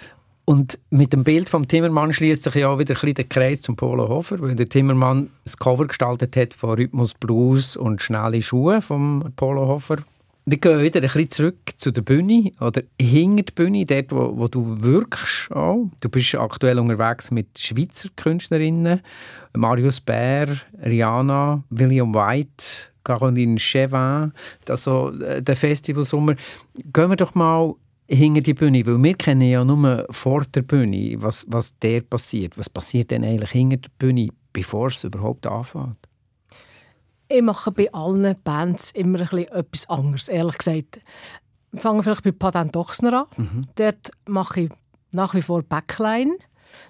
Und 0.51 0.79
mit 0.89 1.13
dem 1.13 1.23
Bild 1.23 1.47
vom 1.47 1.65
Timmermann 1.65 2.11
schließt 2.11 2.43
sich 2.43 2.55
ja 2.55 2.67
auch 2.67 2.77
wieder 2.77 2.93
ein 2.93 2.99
bisschen 2.99 3.13
der 3.13 3.23
Kreis 3.23 3.61
zum 3.61 3.77
Polo 3.77 4.09
Hofer, 4.09 4.37
weil 4.41 4.53
der 4.53 4.67
Timmermann 4.67 5.29
das 5.45 5.55
Cover 5.55 5.87
gestaltet 5.87 6.35
hat 6.35 6.53
von 6.53 6.71
Rhythmus 6.71 7.13
Blues 7.13 7.77
und 7.77 8.01
schnelle 8.01 8.41
Schuhe 8.41 8.81
vom 8.81 9.31
Polo 9.37 9.65
Hofer. 9.65 9.99
Wir 10.43 10.57
gehen 10.57 10.81
wieder 10.81 10.99
ein 10.99 11.03
bisschen 11.03 11.29
zurück 11.29 11.55
zu 11.77 11.91
der 11.91 12.01
Bühne 12.01 12.51
oder 12.59 12.81
hinter 12.99 13.43
die 13.43 13.53
Bühne, 13.53 13.85
dort, 13.85 14.11
wo, 14.11 14.37
wo 14.39 14.49
du 14.49 14.75
wirkst. 14.83 15.53
Auch. 15.53 15.85
Du 16.01 16.09
bist 16.09 16.35
aktuell 16.35 16.79
unterwegs 16.79 17.31
mit 17.31 17.57
Schweizer 17.57 18.09
Künstlerinnen, 18.17 18.99
Marius 19.55 20.01
Bär, 20.01 20.49
Rihanna, 20.83 21.63
William 21.69 22.13
White, 22.13 22.65
Caroline 23.05 23.57
Chevin, 23.57 24.33
also 24.67 25.11
der 25.11 25.55
Festivalsommer. 25.55 26.35
Gehen 26.91 27.09
wir 27.09 27.15
doch 27.15 27.35
mal 27.35 27.73
hinter 28.11 28.41
die 28.41 28.53
Bühne, 28.53 28.85
weil 28.85 29.01
wir 29.01 29.13
kennen 29.15 29.49
ja 29.49 29.63
nur 29.63 30.05
vor 30.09 30.43
der 30.43 30.61
Bühne, 30.63 31.15
was, 31.17 31.45
was 31.47 31.77
der 31.79 32.01
passiert. 32.01 32.57
Was 32.57 32.69
passiert 32.69 33.11
denn 33.11 33.23
eigentlich 33.23 33.51
hinter 33.51 33.77
der 33.77 33.89
Bühne, 33.97 34.29
bevor 34.51 34.87
es 34.87 35.03
überhaupt 35.03 35.47
anfängt? 35.47 35.97
Ich 37.29 37.41
mache 37.41 37.71
bei 37.71 37.91
allen 37.93 38.35
Bands 38.43 38.91
immer 38.91 39.19
ein 39.19 39.25
bisschen 39.25 39.47
etwas 39.47 39.89
anderes, 39.89 40.27
ehrlich 40.27 40.57
gesagt. 40.57 40.99
Wir 41.71 41.79
fangen 41.79 42.03
vielleicht 42.03 42.23
bei 42.23 42.33
Patent 42.33 42.75
Ochsner 42.75 43.27
an. 43.37 43.65
Dort 43.75 44.11
mache 44.27 44.61
ich 44.61 44.69
nach 45.13 45.33
wie 45.33 45.41
vor 45.41 45.63
Backline. 45.63 46.35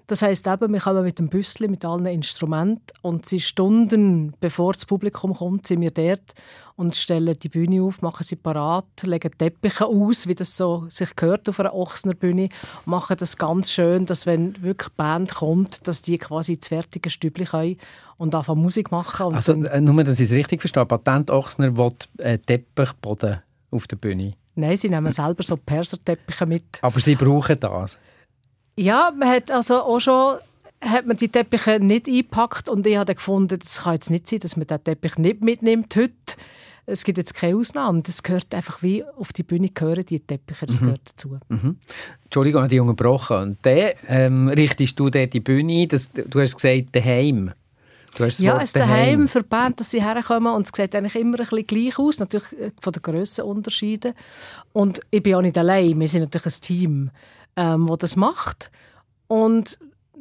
Das 0.07 0.21
heisst 0.21 0.47
eben, 0.47 0.73
wir 0.73 0.79
kommen 0.79 1.03
mit 1.03 1.19
dem 1.19 1.29
Büssli, 1.29 1.67
mit 1.67 1.85
allen 1.85 2.05
Instrumenten 2.05 2.85
und 3.01 3.25
sie 3.25 3.39
Stunden, 3.39 4.33
bevor 4.39 4.73
das 4.73 4.85
Publikum 4.85 5.33
kommt, 5.33 5.67
sind 5.67 5.81
wir 5.81 5.91
dort 5.91 6.33
und 6.75 6.95
stellen 6.95 7.35
die 7.41 7.49
Bühne 7.49 7.83
auf, 7.83 8.01
machen 8.01 8.23
sie 8.23 8.35
parat, 8.35 8.86
legen 9.03 9.32
Teppiche 9.38 9.86
aus, 9.86 10.27
wie 10.27 10.36
das 10.36 10.57
so 10.57 10.86
sich 10.88 11.15
gehört 11.15 11.47
auf 11.47 11.59
einer 11.59 11.73
Ochsner 11.73 12.13
Bühne, 12.13 12.49
machen 12.86 13.15
das 13.19 13.38
ganz 13.38 13.71
schön, 13.71 14.05
dass 14.05 14.25
wenn 14.25 14.61
wirklich 14.61 14.89
die 14.89 14.95
Band 14.97 15.36
kommt, 15.36 15.88
dass 15.88 16.01
die 16.01 16.17
quasi 16.17 16.53
ins 16.53 16.67
fertige 16.67 17.09
Stübli 17.09 17.45
können 17.45 17.77
und 18.17 18.34
anfangen 18.36 18.61
Musik 18.61 18.91
machen. 18.91 19.34
Also 19.34 19.53
äh, 19.53 19.82
nur, 19.82 20.03
dass 20.03 20.19
ich 20.19 20.29
es 20.29 20.36
richtig 20.36 20.61
verstehe, 20.61 20.86
Patent 20.86 21.29
Ochsner 21.29 21.77
will 21.77 21.93
äh, 22.17 22.38
Teppichboden 22.38 23.41
auf 23.71 23.88
der 23.88 23.95
Bühne. 23.97 24.34
Nein, 24.55 24.77
sie 24.77 24.89
nehmen 24.89 25.11
selber 25.11 25.43
so 25.43 25.55
Perserteppiche 25.55 26.45
mit. 26.45 26.79
Aber 26.82 26.99
sie 26.99 27.15
brauchen 27.15 27.59
das. 27.59 27.99
Ja, 28.76 29.11
man 29.17 29.30
hat 29.30 29.51
also 29.51 29.82
auch 29.82 29.99
schon 29.99 30.38
hat 30.84 31.05
man 31.05 31.15
die 31.15 31.30
Teppiche 31.30 31.80
nicht 31.80 32.07
eingepackt 32.07 32.67
und 32.67 32.86
ich 32.88 32.97
habe 32.97 33.13
gefunden, 33.13 33.59
das 33.59 33.84
kann 33.84 33.93
jetzt 33.93 34.09
nicht 34.09 34.28
sein, 34.28 34.39
dass 34.39 34.57
man 34.57 34.65
den 34.65 34.84
Teppich 34.84 35.17
nicht 35.17 35.41
mitnimmt 35.41 35.95
heute. 35.95 36.13
Es 36.88 37.03
gibt 37.03 37.19
jetzt 37.19 37.36
keine 37.36 37.55
Ausnahmen. 37.55 38.01
Das 38.01 38.24
gehört 38.24 38.53
einfach 38.55 38.82
wie 38.82 39.03
auf 39.03 39.32
die 39.32 39.43
Bühne 39.43 39.69
gehören 39.69 40.03
die 40.03 40.19
Teppiche, 40.19 40.65
das 40.65 40.80
gehört 40.80 41.01
dazu. 41.05 41.38
Entschuldigung, 42.24 42.61
ich 42.61 42.63
habe 42.63 42.69
dich 42.69 42.82
unterbrochen. 42.82 43.38
Und 43.38 43.57
dann 43.61 43.91
ähm, 44.07 44.47
richtest 44.49 44.99
du 44.99 45.09
dort 45.09 45.32
die 45.34 45.39
Bühne 45.39 45.84
ein. 45.84 45.88
Das, 45.88 46.11
du 46.11 46.41
hast 46.41 46.55
gesagt, 46.55 46.95
daheim. 46.95 47.51
Du 48.17 48.26
hast 48.26 48.39
das 48.39 48.39
Ja, 48.39 48.59
es 48.61 48.74
daheim 48.74 49.28
für 49.28 49.41
die 49.41 49.47
Band, 49.47 49.80
dass 49.80 49.91
sie 49.91 50.03
herkommen 50.03 50.53
und 50.53 50.65
es 50.65 50.72
sieht 50.76 50.93
eigentlich 50.95 51.15
immer 51.15 51.39
ein 51.39 51.45
bisschen 51.45 51.65
gleich 51.65 51.97
aus, 51.97 52.19
natürlich 52.19 52.51
äh, 52.59 52.72
von 52.82 52.91
den 52.91 53.01
Grössenunterschieden. 53.03 54.13
Und 54.74 54.99
ich 55.11 55.24
bin 55.24 55.36
auch 55.36 55.41
nicht 55.41 55.57
allein, 55.57 55.97
wir 55.97 56.07
sind 56.07 56.22
natürlich 56.22 56.47
ein 56.47 56.61
Team, 56.61 57.11
ähm, 57.56 57.88
das 57.88 57.97
das 57.99 58.16
macht. 58.16 58.72
Und 59.28 59.80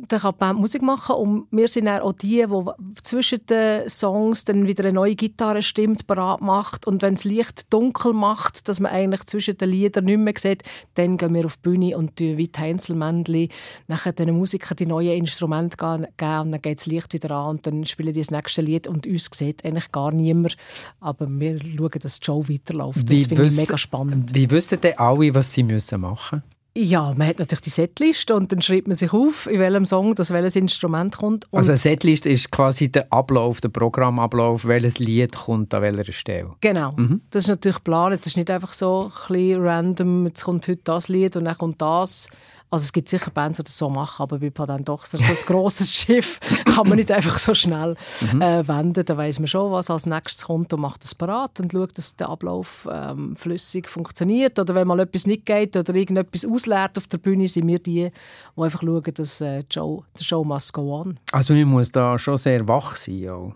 dann 0.09 0.21
kann 0.21 0.33
die 0.33 0.39
Band 0.39 0.61
Musik 0.61 0.83
machen 0.83 1.17
und 1.17 1.47
wir 1.51 1.69
sind 1.69 1.87
dann 1.87 2.01
auch 2.01 2.13
die, 2.13 2.45
die 2.47 3.03
zwischen 3.03 3.45
den 3.47 3.89
Songs 3.89 4.45
dann 4.45 4.67
wieder 4.67 4.85
eine 4.85 4.93
neue 4.93 5.15
Gitarre 5.15 5.63
stimmt, 5.63 6.07
parat 6.07 6.41
macht 6.41 6.87
und 6.87 7.03
wenn 7.03 7.15
das 7.15 7.25
Licht 7.25 7.73
dunkel 7.73 8.13
macht, 8.13 8.69
dass 8.69 8.81
man 8.81 8.93
eigentlich 8.93 9.25
zwischen 9.25 9.59
den 9.59 9.71
Liedern 9.71 10.05
nicht 10.05 10.19
mehr 10.19 10.35
sieht, 10.37 10.63
dann 10.95 11.17
gehen 11.17 11.35
wir 11.35 11.45
auf 11.45 11.57
die 11.57 11.63
Bühne 11.63 11.99
und 11.99 12.17
tun 12.17 12.37
wie 12.37 12.49
die 12.49 12.59
Heinzelmännchen 12.59 13.49
nachher 13.89 14.13
den 14.13 14.37
Musikern 14.37 14.77
die 14.77 14.87
neuen 14.87 15.19
Instrumente 15.19 15.77
geben 15.77 16.05
und 16.05 16.53
dann 16.53 16.63
geht 16.63 16.79
das 16.79 16.87
Licht 16.87 17.13
wieder 17.13 17.33
an 17.33 17.57
und 17.57 17.67
dann 17.67 17.85
spielen 17.85 18.13
die 18.13 18.21
das 18.21 18.31
nächste 18.31 18.63
Lied 18.63 18.87
und 18.87 19.07
uns 19.07 19.29
sieht 19.33 19.65
eigentlich 19.65 19.93
gar 19.93 20.13
niemand, 20.13 20.57
aber 21.01 21.27
wir 21.29 21.61
schauen, 21.61 21.91
dass 22.01 22.21
die 22.21 22.25
Show 22.25 22.49
weiterläuft. 22.49 23.11
Das 23.11 23.27
finde 23.27 23.47
ich 23.47 23.57
mega 23.57 23.77
spannend. 23.77 24.35
Wie 24.35 24.51
wissen 24.51 24.81
denn 24.81 24.99
alle, 24.99 25.35
was 25.35 25.53
sie 25.53 25.63
müssen 25.63 26.01
machen 26.01 26.43
müssen? 26.47 26.60
Ja, 26.77 27.13
man 27.17 27.27
hat 27.27 27.41
natürlich 27.41 27.63
die 27.63 27.71
Setliste 27.71 28.35
und 28.35 28.53
dann 28.53 28.63
schreibt 28.63 28.87
man 28.87 28.95
sich 28.95 29.13
auf, 29.13 29.49
in 29.49 29.59
welchem 29.59 29.85
Song 29.85 30.15
das 30.15 30.31
welches 30.31 30.55
Instrument 30.55 31.17
kommt. 31.17 31.47
Also 31.53 31.73
eine 31.73 31.79
Setlist 31.79 32.27
ist 32.27 32.53
quasi 32.53 32.91
der 32.91 33.13
Ablauf, 33.13 33.61
der 33.61 33.71
Programmablauf, 33.71 34.65
welches 34.67 35.01
Lied 35.01 35.37
kommt 35.37 35.75
an 35.75 35.83
welcher 35.83 36.13
Stelle. 36.13 36.55
Genau. 36.61 36.93
Mhm. 36.93 37.23
Das 37.31 37.45
ist 37.45 37.49
natürlich 37.49 37.79
geplant. 37.79 38.21
Das 38.21 38.29
ist 38.29 38.37
nicht 38.37 38.51
einfach 38.51 38.73
so 38.73 39.05
ein 39.05 39.33
bisschen 39.33 39.63
random, 39.63 40.27
jetzt 40.27 40.45
kommt 40.45 40.69
heute 40.69 40.81
das 40.85 41.09
Lied 41.09 41.37
und 41.37 41.47
dann 41.47 41.59
kommt 41.59 41.83
das. 41.83 42.29
Also 42.73 42.85
es 42.85 42.93
gibt 42.93 43.09
sicher 43.09 43.31
Bands, 43.33 43.57
die 43.57 43.65
das 43.65 43.77
so 43.77 43.91
machen, 43.91 44.23
aber 44.23 44.39
bei 44.39 44.51
Patent 44.51 44.89
Dochser, 44.89 45.19
so 45.19 45.25
ein 45.25 45.37
grosses 45.47 45.93
Schiff, 45.95 46.39
kann 46.67 46.89
man 46.89 46.99
nicht 46.99 47.11
einfach 47.11 47.39
so 47.39 47.53
schnell 47.53 47.97
Mhm. 48.33 48.43
äh, 48.43 48.69
wenden. 48.69 49.05
Da 49.05 49.17
weiß 49.17 49.41
man 49.41 49.49
schon, 49.49 49.73
was 49.73 49.91
als 49.91 50.07
nächstes 50.07 50.47
kommt 50.47 50.73
und 50.73 50.81
macht 50.81 51.05
es 51.05 51.15
parat 51.15 51.59
und 51.61 51.73
schaut, 51.73 51.99
dass 51.99 52.15
der 52.17 52.29
Ablauf 52.29 52.89
ähm, 52.93 53.35
flüssig 53.37 53.89
funktioniert. 53.89 54.59
Oder 54.59 54.75
wenn 54.77 54.87
mal 54.87 55.01
etwas 55.01 55.27
nicht 55.27 55.47
geht 55.47 55.77
oder 55.77 55.95
irgendetwas 55.95 56.45
ausleert 56.45 56.97
auf 56.97 57.07
der 57.09 57.19
Bühne, 57.19 57.49
sind 57.49 57.67
wir 57.67 57.79
die, 57.81 58.11
die 58.57 58.63
einfach 58.63 58.83
schauen, 58.83 59.03
dass 59.15 59.41
äh, 59.41 59.65
die 59.65 59.75
Show, 59.75 60.05
the 60.17 60.25
Show 60.25 60.45
must 60.45 60.73
go 60.73 61.01
on. 61.01 61.19
Also 61.33 61.55
man 61.55 61.65
muss 61.65 61.91
da 61.91 62.19
schon 62.19 62.37
sehr 62.37 62.67
wach 62.69 62.97
sein. 62.97 63.29
Auch. 63.31 63.53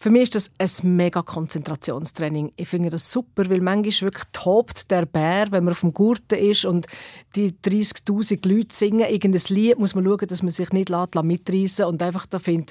Für 0.00 0.10
mich 0.10 0.22
ist 0.22 0.36
das 0.36 0.52
ein 0.58 0.96
mega 0.96 1.22
Konzentrationstraining. 1.22 2.52
Ich 2.54 2.68
finde 2.68 2.88
das 2.88 3.10
super, 3.10 3.50
weil 3.50 3.60
manchmal 3.60 4.12
wirklich 4.12 4.24
tobt 4.32 4.92
der 4.92 5.06
Bär, 5.06 5.50
wenn 5.50 5.64
man 5.64 5.72
auf 5.72 5.80
dem 5.80 5.92
Gurten 5.92 6.38
ist 6.38 6.64
und 6.64 6.86
die 7.34 7.50
30'000 7.50 8.48
Leute 8.48 8.72
singen 8.72 9.10
irgendein 9.10 9.42
Lied, 9.48 9.76
muss 9.76 9.96
man 9.96 10.04
schauen, 10.04 10.28
dass 10.28 10.42
man 10.42 10.52
sich 10.52 10.70
nicht 10.70 10.90
mitreißen 10.90 11.84
und 11.86 12.00
einfach 12.00 12.26
da 12.26 12.38
findet, 12.38 12.70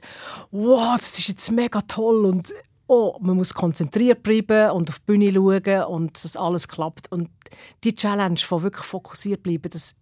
wow, 0.52 0.96
das 0.96 1.20
ist 1.20 1.28
jetzt 1.28 1.52
mega 1.52 1.82
toll 1.82 2.24
und 2.24 2.54
oh, 2.88 3.18
man 3.20 3.36
muss 3.36 3.54
konzentriert 3.54 4.24
bleiben 4.24 4.72
und 4.72 4.90
auf 4.90 5.00
die 5.00 5.06
Bühne 5.06 5.34
schauen 5.34 5.84
und 5.84 6.24
dass 6.24 6.38
alles 6.38 6.70
klappt. 6.70 7.12
Und 7.12 7.30
die 7.84 7.94
Challenge 7.94 8.40
von 8.40 8.64
wirklich 8.64 8.86
fokussiert 8.86 9.44
bleiben, 9.44 9.70
das 9.70 9.96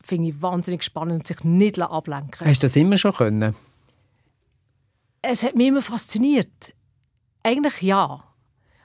finde 0.00 0.28
ich 0.28 0.40
wahnsinnig 0.40 0.84
spannend 0.84 1.18
und 1.18 1.26
sich 1.26 1.42
nicht 1.42 1.80
ablenken 1.80 2.46
Hast 2.46 2.62
du 2.62 2.66
das 2.66 2.76
immer 2.76 2.96
schon 2.96 3.14
können? 3.14 3.56
Es 5.22 5.42
hat 5.42 5.54
mich 5.54 5.68
immer 5.68 5.82
fasziniert. 5.82 6.74
Eigentlich 7.42 7.82
ja. 7.82 8.24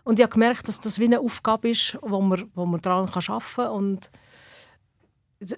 Und 0.04 0.20
ich 0.20 0.24
habe 0.24 0.34
gemerkt, 0.34 0.68
dass 0.68 0.80
das 0.80 1.00
wie 1.00 1.06
eine 1.06 1.20
Aufgabe 1.20 1.70
ist, 1.70 1.98
wo 2.02 2.22
man, 2.22 2.50
wo 2.56 2.66
man 2.66 2.82
daran 2.82 3.10
arbeiten 3.10 3.46
kann. 3.56 3.72
Und 3.72 4.12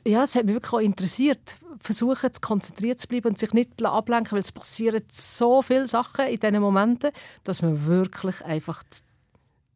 ja, 0.06 0.24
es 0.24 0.36
hat 0.36 0.46
mich 0.46 0.56
wirklich 0.56 0.74
auch 0.74 0.80
interessiert. 0.80 1.58
Versuchen, 1.80 2.34
zu 2.34 2.42
konzentriert 2.42 3.00
zu 3.00 3.08
bleiben 3.08 3.30
und 3.30 3.40
sich 3.40 3.54
nicht 3.54 3.84
ablenken, 3.84 4.34
weil 4.34 4.40
es 4.40 4.52
passieren 4.52 5.04
so 5.12 5.62
viele 5.62 5.88
Sachen 5.88 6.28
in 6.28 6.40
diesen 6.40 6.62
Momenten, 6.62 7.12
dass 7.44 7.62
man 7.62 7.86
wirklich 7.86 8.44
einfach 8.44 8.84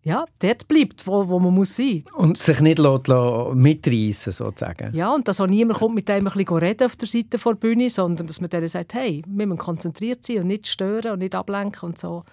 ja, 0.04 0.26
dort 0.40 0.68
bleibt, 0.68 1.06
wo, 1.08 1.28
wo 1.28 1.40
man 1.40 1.54
muss 1.54 1.76
sein 1.76 2.04
muss. 2.14 2.24
Und 2.24 2.42
sich 2.42 2.62
nicht 2.62 2.80
mitreißen 2.80 4.32
sozusagen. 4.32 4.96
Ja, 4.96 5.14
und 5.14 5.28
dass 5.28 5.42
auch 5.42 5.48
niemand 5.48 5.80
kommt 5.80 5.96
mit 5.96 6.08
dem 6.08 6.28
ein 6.28 6.34
bisschen 6.34 6.58
reden 6.58 6.86
auf 6.86 6.96
der 6.96 7.08
Seite 7.08 7.38
der 7.38 7.54
Bühne, 7.56 7.90
sondern 7.90 8.28
dass 8.28 8.40
man 8.40 8.50
denen 8.50 8.68
sagt, 8.68 8.94
hey, 8.94 9.22
wir 9.28 9.46
müssen 9.46 9.60
konzentriert 9.60 10.26
sein 10.26 10.40
und 10.40 10.48
nicht 10.48 10.68
stören 10.68 11.12
und 11.12 11.20
nicht 11.20 11.36
ablenken 11.36 11.90
und 11.90 11.98
so. 11.98 12.24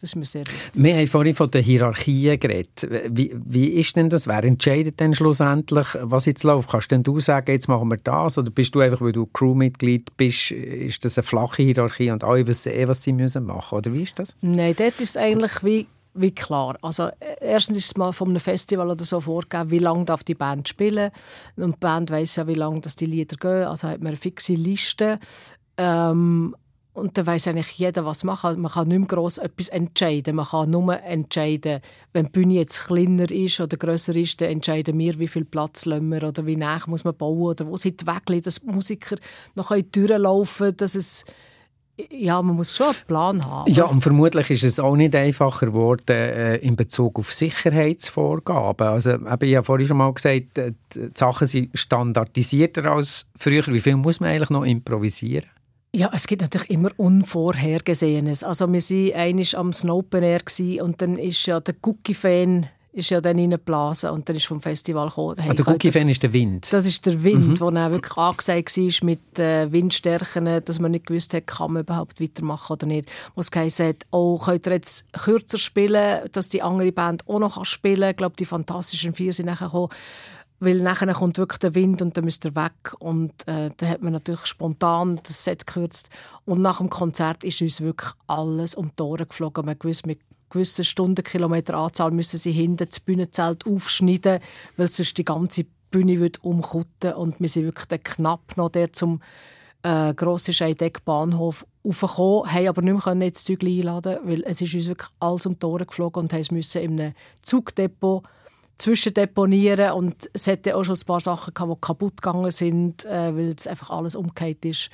Das 0.00 0.10
ist 0.10 0.16
mir 0.16 0.24
sehr 0.24 0.42
wichtig. 0.42 0.72
Wir 0.74 0.96
haben 0.96 1.06
vorhin 1.06 1.34
von 1.34 1.48
den 1.48 1.62
Hierarchien 1.62 2.40
geredet. 2.40 2.88
Wie, 3.08 3.36
wie 3.44 3.68
ist 3.68 3.94
denn 3.94 4.08
das? 4.08 4.26
Wer 4.26 4.42
entscheidet 4.42 4.98
denn 4.98 5.14
schlussendlich, 5.14 5.86
was 6.00 6.26
jetzt 6.26 6.42
läuft? 6.42 6.70
Kannst 6.70 6.90
denn 6.90 7.04
du 7.04 7.20
sagen, 7.20 7.52
jetzt 7.52 7.68
machen 7.68 7.88
wir 7.88 7.98
das? 7.98 8.36
Oder 8.36 8.50
bist 8.50 8.74
du 8.74 8.80
einfach, 8.80 9.00
weil 9.00 9.12
du 9.12 9.26
Crewmitglied 9.26 10.16
bist, 10.16 10.50
ist 10.50 11.04
das 11.04 11.18
eine 11.18 11.22
flache 11.22 11.62
Hierarchie 11.62 12.10
und 12.10 12.24
alle 12.24 12.44
wissen 12.48 12.72
eh, 12.72 12.88
was 12.88 13.04
sie 13.04 13.12
müssen 13.12 13.44
machen? 13.44 13.78
Oder 13.78 13.92
wie 13.92 14.02
ist 14.02 14.18
das? 14.18 14.34
Nein, 14.40 14.74
dort 14.76 15.00
ist 15.00 15.10
es 15.10 15.16
eigentlich 15.16 15.62
wie, 15.62 15.86
wie 16.14 16.34
klar. 16.34 16.76
Also, 16.82 17.04
äh, 17.04 17.36
erstens 17.40 17.78
ist 17.78 17.86
es 17.86 17.96
mal 17.96 18.12
von 18.12 18.28
einem 18.28 18.40
Festival 18.40 18.90
oder 18.90 19.04
so 19.04 19.20
vorgegeben, 19.20 19.70
wie 19.70 19.78
lange 19.78 20.04
darf 20.04 20.24
die 20.24 20.34
Band 20.34 20.68
spielen. 20.68 21.10
Und 21.56 21.76
die 21.76 21.80
Band 21.80 22.10
weiss 22.10 22.36
ja, 22.36 22.46
wie 22.46 22.54
lange 22.54 22.80
die 22.80 23.06
Lieder 23.06 23.36
gehen. 23.36 23.66
Also 23.66 23.88
hat 23.88 24.00
man 24.00 24.08
eine 24.08 24.16
fixe 24.16 24.54
Liste. 24.54 25.18
Ähm, 25.76 26.54
und 26.94 27.16
dann 27.16 27.24
weiss 27.24 27.48
eigentlich 27.48 27.72
jeder, 27.78 28.04
was 28.04 28.22
machen. 28.22 28.60
Man 28.60 28.70
kann 28.70 28.88
nicht 28.88 28.98
mehr 28.98 29.06
gross 29.06 29.38
etwas 29.38 29.70
entscheiden. 29.70 30.36
Man 30.36 30.44
kann 30.44 30.70
nur 30.70 31.00
entscheiden, 31.02 31.80
wenn 32.12 32.26
die 32.26 32.32
Bühne 32.32 32.54
jetzt 32.54 32.84
kleiner 32.84 33.30
ist 33.30 33.60
oder 33.60 33.78
grösser 33.78 34.14
ist, 34.14 34.42
dann 34.42 34.50
entscheiden 34.50 34.98
wir, 34.98 35.18
wie 35.18 35.28
viel 35.28 35.46
Platz 35.46 35.86
wir 35.86 36.22
oder 36.22 36.44
wie 36.44 36.56
nah 36.56 36.80
muss 36.86 37.04
man 37.04 37.16
bauen 37.16 37.50
oder 37.50 37.66
wo 37.66 37.76
sind 37.78 38.02
die 38.02 38.06
Wege, 38.06 38.42
dass 38.42 38.56
die 38.56 38.66
Musiker 38.66 39.16
noch 39.54 39.74
durchlaufen 39.74 40.66
können, 40.66 40.76
dass 40.76 40.94
es 40.94 41.24
ja, 42.10 42.40
man 42.42 42.56
muss 42.56 42.76
schon 42.76 42.86
einen 42.86 43.06
Plan 43.06 43.46
haben. 43.46 43.72
Ja, 43.72 43.84
und 43.84 44.00
vermutlich 44.00 44.50
ist 44.50 44.64
es 44.64 44.80
auch 44.80 44.96
nicht 44.96 45.14
einfacher 45.14 45.66
geworden 45.66 46.02
äh, 46.08 46.56
in 46.56 46.76
Bezug 46.76 47.18
auf 47.18 47.32
Sicherheitsvorgaben. 47.32 48.86
Also, 48.86 49.12
eben, 49.12 49.38
ich 49.42 49.56
habe 49.56 49.64
vorhin 49.64 49.86
schon 49.86 49.96
mal 49.96 50.12
gesagt, 50.12 50.58
äh, 50.58 50.72
die 50.94 51.10
Sachen 51.14 51.46
sind 51.46 51.70
standardisierter 51.74 52.84
als 52.86 53.26
früher. 53.36 53.66
Wie 53.66 53.80
viel 53.80 53.96
muss 53.96 54.20
man 54.20 54.30
eigentlich 54.30 54.50
noch 54.50 54.64
improvisieren? 54.64 55.46
Ja, 55.94 56.10
es 56.14 56.26
gibt 56.26 56.40
natürlich 56.40 56.70
immer 56.70 56.90
Unvorhergesehenes. 56.96 58.42
Also 58.44 58.72
wir 58.72 58.80
waren 58.80 59.14
einmal 59.14 59.46
am 59.56 59.72
Snopen 59.74 60.22
Air 60.22 60.40
und 60.82 61.02
dann 61.02 61.18
ist 61.18 61.44
ja 61.46 61.60
der 61.60 61.74
Cookie-Fan 61.82 62.66
ist 62.92 63.08
ja 63.10 63.20
dann 63.22 63.38
reingeblasen 63.38 64.10
und 64.10 64.28
dann 64.28 64.36
ist 64.36 64.44
vom 64.46 64.60
Festival 64.60 65.08
gekommen. 65.08 65.36
Hey, 65.38 65.50
Ah, 65.50 65.54
der 65.54 65.64
könnt 65.64 65.82
ihr- 65.84 65.88
Cookie-Fan 65.88 66.08
ist 66.08 66.22
der 66.22 66.32
Wind. 66.34 66.72
Das 66.72 66.86
ist 66.86 67.06
der 67.06 67.22
Wind, 67.24 67.58
der 67.60 67.70
dann 67.70 67.90
wirklich 67.92 68.16
angesagt 68.18 68.76
war 68.76 69.06
mit 69.06 69.38
äh, 69.38 69.72
Windstärken, 69.72 70.62
dass 70.64 70.78
man 70.78 70.90
nicht 70.90 71.06
gewusst 71.06 71.32
hat, 71.32 71.46
kann 71.46 71.72
man 71.72 71.82
überhaupt 71.82 72.20
weitermachen 72.20 72.72
oder 72.74 72.86
nicht. 72.86 73.10
Wo 73.34 73.40
es 73.40 73.50
geheißen 73.50 73.86
hat, 73.88 74.06
oh, 74.10 74.36
könnt 74.38 74.66
ihr 74.66 74.72
jetzt 74.74 75.10
kürzer 75.14 75.58
spielen, 75.58 76.28
dass 76.32 76.50
die 76.50 76.60
andere 76.62 76.92
Band 76.92 77.26
auch 77.28 77.38
noch 77.38 77.64
spielen 77.64 78.00
kann. 78.02 78.10
Ich 78.10 78.16
glaube, 78.18 78.36
die 78.38 78.44
Fantastischen 78.46 79.14
Vier 79.14 79.32
sind 79.32 79.46
nachher 79.46 79.66
gekommen. 79.68 79.88
Weil 80.60 80.76
nachher 80.80 81.12
kommt 81.12 81.38
wirklich 81.38 81.58
der 81.58 81.74
Wind 81.74 82.02
und 82.02 82.16
dann 82.16 82.24
müsst 82.24 82.44
ihr 82.44 82.54
weg. 82.54 82.94
Und 83.00 83.32
äh, 83.48 83.70
dann 83.76 83.88
hat 83.88 84.00
man 84.02 84.12
natürlich 84.12 84.46
spontan 84.46 85.18
das 85.24 85.42
Set 85.42 85.66
gekürzt. 85.66 86.08
Und 86.44 86.62
nach 86.62 86.78
dem 86.78 86.88
Konzert 86.88 87.42
ist 87.42 87.60
uns 87.62 87.80
wirklich 87.80 88.12
alles 88.28 88.76
um 88.76 88.92
die 88.96 89.02
Ohren 89.02 89.26
geflogen. 89.26 89.66
Man 89.66 89.76
gewusst, 89.76 90.06
mit 90.06 90.20
gewissen 90.52 90.84
Stundenkilometeranzahl 90.84 92.10
müssen 92.10 92.38
sie 92.38 92.52
hinten 92.52 92.88
das 92.88 93.00
Bühnenzelt 93.00 93.66
aufschneiden, 93.66 94.40
weil 94.76 94.88
sonst 94.88 95.18
die 95.18 95.24
ganze 95.24 95.66
Bühne 95.90 96.20
würde 96.20 96.38
umkutten 96.42 97.14
und 97.14 97.40
wir 97.40 97.48
sind 97.48 97.64
wirklich 97.64 98.02
knapp 98.04 98.56
noch 98.56 98.70
der 98.70 98.92
zum 98.92 99.20
äh, 99.82 100.14
grossen 100.14 100.54
Scheideck-Bahnhof 100.54 101.66
raufgekommen, 101.84 102.52
haben 102.52 102.68
aber 102.68 102.82
nicht 102.82 103.06
mehr 103.06 103.26
jetzt 103.26 103.46
Zeug 103.46 103.62
einladen 103.64 104.18
weil 104.24 104.42
es 104.44 104.60
ist 104.60 104.74
uns 104.74 104.86
wirklich 104.86 105.10
alles 105.20 105.46
um 105.46 105.58
die 105.58 105.66
Ohren 105.66 105.86
geflogen 105.86 106.22
und 106.22 106.32
haben 106.32 106.56
es 106.56 106.74
in 106.74 107.00
einem 107.00 107.14
Zugdepot 107.42 108.22
zwischendeponieren 108.78 109.92
und 109.92 110.30
es 110.32 110.46
hatte 110.46 110.76
auch 110.76 110.84
schon 110.84 110.96
ein 110.96 111.06
paar 111.06 111.20
Sachen 111.20 111.54
gehabt, 111.54 111.72
die 111.72 111.80
kaputt 111.80 112.22
gegangen 112.22 112.50
sind, 112.50 113.04
äh, 113.04 113.34
weil 113.34 113.54
es 113.56 113.66
einfach 113.66 113.90
alles 113.90 114.14
umgekehrt 114.14 114.64
ist. 114.64 114.90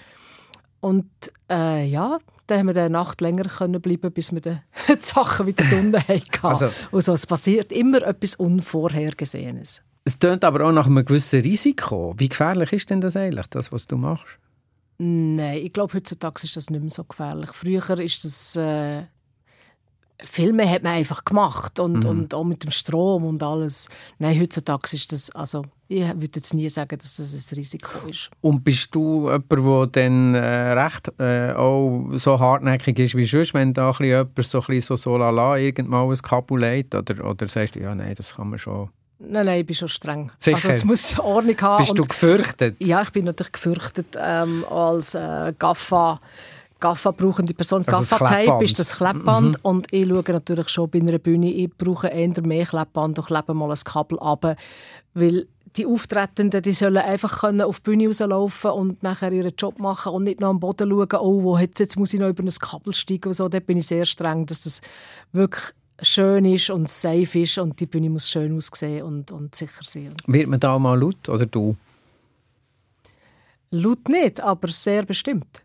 Und 0.80 1.10
äh, 1.50 1.84
ja, 1.86 2.18
dann 2.46 2.58
haben 2.60 2.66
wir 2.74 2.76
eine 2.76 2.90
Nacht 2.90 3.20
länger 3.20 3.44
können 3.44 3.80
bleiben, 3.80 4.12
bis 4.12 4.32
wir 4.32 4.40
die 4.40 4.60
Sachen 5.00 5.46
wieder 5.46 5.64
unten 5.76 5.98
hatten. 6.00 6.22
Also- 6.42 6.70
also 6.92 7.12
es 7.12 7.26
passiert 7.26 7.72
immer 7.72 8.02
etwas 8.02 8.36
Unvorhergesehenes. 8.36 9.82
Es 10.04 10.18
tönt 10.18 10.44
aber 10.44 10.64
auch 10.66 10.72
nach 10.72 10.86
einem 10.86 11.04
gewissen 11.04 11.42
Risiko. 11.42 12.14
Wie 12.16 12.28
gefährlich 12.28 12.72
ist 12.72 12.88
denn 12.90 13.00
das 13.00 13.16
eigentlich, 13.16 13.46
das, 13.48 13.70
was 13.72 13.86
du 13.86 13.96
machst? 13.96 14.38
Nein, 14.98 15.58
ich 15.62 15.72
glaube, 15.72 15.94
heutzutage 15.94 16.42
ist 16.44 16.56
das 16.56 16.70
nicht 16.70 16.80
mehr 16.80 16.90
so 16.90 17.04
gefährlich. 17.04 17.50
Früher 17.52 17.98
ist 17.98 18.24
das... 18.24 18.56
Äh, 18.56 19.02
Filme 20.24 20.68
hat 20.68 20.82
man 20.82 20.94
einfach 20.94 21.24
gemacht 21.24 21.78
und, 21.78 22.04
und 22.04 22.34
auch 22.34 22.44
mit 22.44 22.64
dem 22.64 22.70
Strom 22.70 23.24
und 23.24 23.42
alles. 23.42 23.88
Nein, 24.18 24.40
heutzutage 24.40 24.88
ist 24.92 25.12
das, 25.12 25.30
also 25.30 25.62
ich 25.86 26.04
würde 26.06 26.32
jetzt 26.34 26.52
nie 26.54 26.68
sagen, 26.68 26.98
dass 26.98 27.16
das 27.16 27.32
ein 27.32 27.56
Risiko 27.56 28.08
ist. 28.08 28.30
Und 28.40 28.64
bist 28.64 28.94
du 28.94 29.30
jemand, 29.30 29.50
der 29.50 29.86
dann 29.86 30.34
äh, 30.34 30.72
recht 30.72 31.12
äh, 31.18 31.52
auch 31.52 32.10
so 32.14 32.38
hartnäckig 32.38 32.98
ist 32.98 33.14
wie 33.14 33.24
sonst, 33.24 33.54
wenn 33.54 33.72
da 33.72 33.86
ein 33.86 33.92
bisschen 33.92 34.06
jemand 34.06 34.44
so, 34.44 34.58
ein 34.58 34.66
bisschen 34.66 34.96
so 34.96 34.96
so 34.96 35.16
lala 35.16 35.56
irgendwann 35.56 36.10
ein 36.10 36.18
Kabel 36.18 36.60
legt? 36.60 36.94
Oder, 36.94 37.24
oder 37.24 37.46
sagst 37.46 37.76
du, 37.76 37.80
ja, 37.80 37.94
nein, 37.94 38.14
das 38.14 38.34
kann 38.34 38.50
man 38.50 38.58
schon... 38.58 38.90
Nein, 39.20 39.46
nein, 39.46 39.60
ich 39.60 39.66
bin 39.66 39.74
schon 39.74 39.88
streng. 39.88 40.30
Sicher? 40.38 40.56
Also 40.56 40.68
es 40.68 40.84
muss 40.84 41.18
Ordnung 41.18 41.60
haben. 41.60 41.82
Bist 41.82 41.98
du 41.98 42.02
gefürchtet? 42.02 42.76
Ja, 42.80 43.02
ich 43.02 43.10
bin 43.10 43.24
natürlich 43.24 43.52
gefürchtet 43.52 44.16
ähm, 44.16 44.64
als 44.70 45.14
äh, 45.14 45.52
Gaffa. 45.58 46.20
Gaffa 46.80 47.10
brauchende 47.10 47.54
Person. 47.54 47.82
Also 47.86 48.16
Gaffa-Tape 48.16 48.64
ist 48.64 48.78
das 48.78 48.96
Klebband 48.96 49.64
und 49.64 49.92
ich 49.92 50.08
schaue 50.08 50.22
natürlich 50.26 50.68
schon 50.68 50.90
bei 50.90 51.00
einer 51.00 51.18
Bühne, 51.18 51.50
ich 51.50 51.70
brauche 51.76 52.08
eher 52.08 52.42
mehr 52.42 52.66
Klebband 52.66 53.18
und 53.18 53.26
klebe 53.26 53.54
mal 53.54 53.70
ein 53.70 53.78
Kabel 53.84 54.18
ab, 54.20 54.56
weil 55.14 55.46
die 55.76 55.86
Auftretenden, 55.86 56.62
die 56.62 56.72
sollen 56.72 56.96
einfach 56.96 57.40
können 57.40 57.62
auf 57.62 57.80
die 57.80 57.90
Bühne 57.90 58.06
rauslaufen 58.06 58.70
und 58.70 59.02
nachher 59.02 59.32
ihren 59.32 59.52
Job 59.56 59.78
machen 59.78 60.12
und 60.12 60.24
nicht 60.24 60.40
noch 60.40 60.48
am 60.48 60.60
Boden 60.60 60.88
schauen, 60.88 61.20
oh, 61.20 61.42
wo 61.42 61.58
jetzt, 61.58 61.78
jetzt 61.80 61.96
muss 61.96 62.14
ich 62.14 62.20
noch 62.20 62.28
über 62.28 62.42
ein 62.42 62.50
Kabel 62.50 62.94
steigen 62.94 63.28
und 63.28 63.34
so. 63.34 63.48
Dort 63.48 63.66
bin 63.66 63.78
ich 63.78 63.86
sehr 63.86 64.06
streng, 64.06 64.46
dass 64.46 64.62
das 64.62 64.80
wirklich 65.32 65.64
schön 66.00 66.44
ist 66.44 66.70
und 66.70 66.88
safe 66.88 67.40
ist 67.40 67.58
und 67.58 67.78
die 67.80 67.86
Bühne 67.86 68.10
muss 68.10 68.30
schön 68.30 68.56
aussehen 68.56 69.02
und, 69.04 69.30
und 69.30 69.54
sicher 69.54 69.82
sein. 69.84 70.14
Wird 70.26 70.48
man 70.48 70.60
da 70.60 70.78
mal 70.78 70.98
laut 70.98 71.28
oder 71.28 71.46
du? 71.46 71.76
Laut 73.70 74.08
nicht, 74.08 74.40
aber 74.40 74.68
sehr 74.68 75.04
bestimmt. 75.04 75.62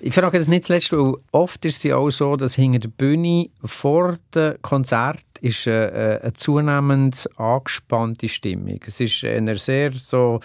Ich 0.00 0.14
frage 0.14 0.38
das 0.38 0.48
nicht 0.48 0.64
zuletzt, 0.64 0.92
weil 0.92 1.14
oft 1.32 1.64
ist 1.64 1.78
es 1.78 1.82
ja 1.84 1.96
auch 1.96 2.10
so, 2.10 2.36
dass 2.36 2.54
hinter 2.54 2.78
der 2.80 2.88
Bühne 2.88 3.48
vor 3.64 4.18
dem 4.34 4.56
Konzert 4.62 5.18
ist 5.40 5.66
äh, 5.66 6.16
äh, 6.16 6.20
eine 6.22 6.32
zunehmend 6.32 7.28
angespannte 7.36 8.28
Stimmung. 8.28 8.80
Es 8.86 9.00
ist 9.00 9.24
eine 9.24 9.56
sehr 9.56 9.92
so 9.92 10.40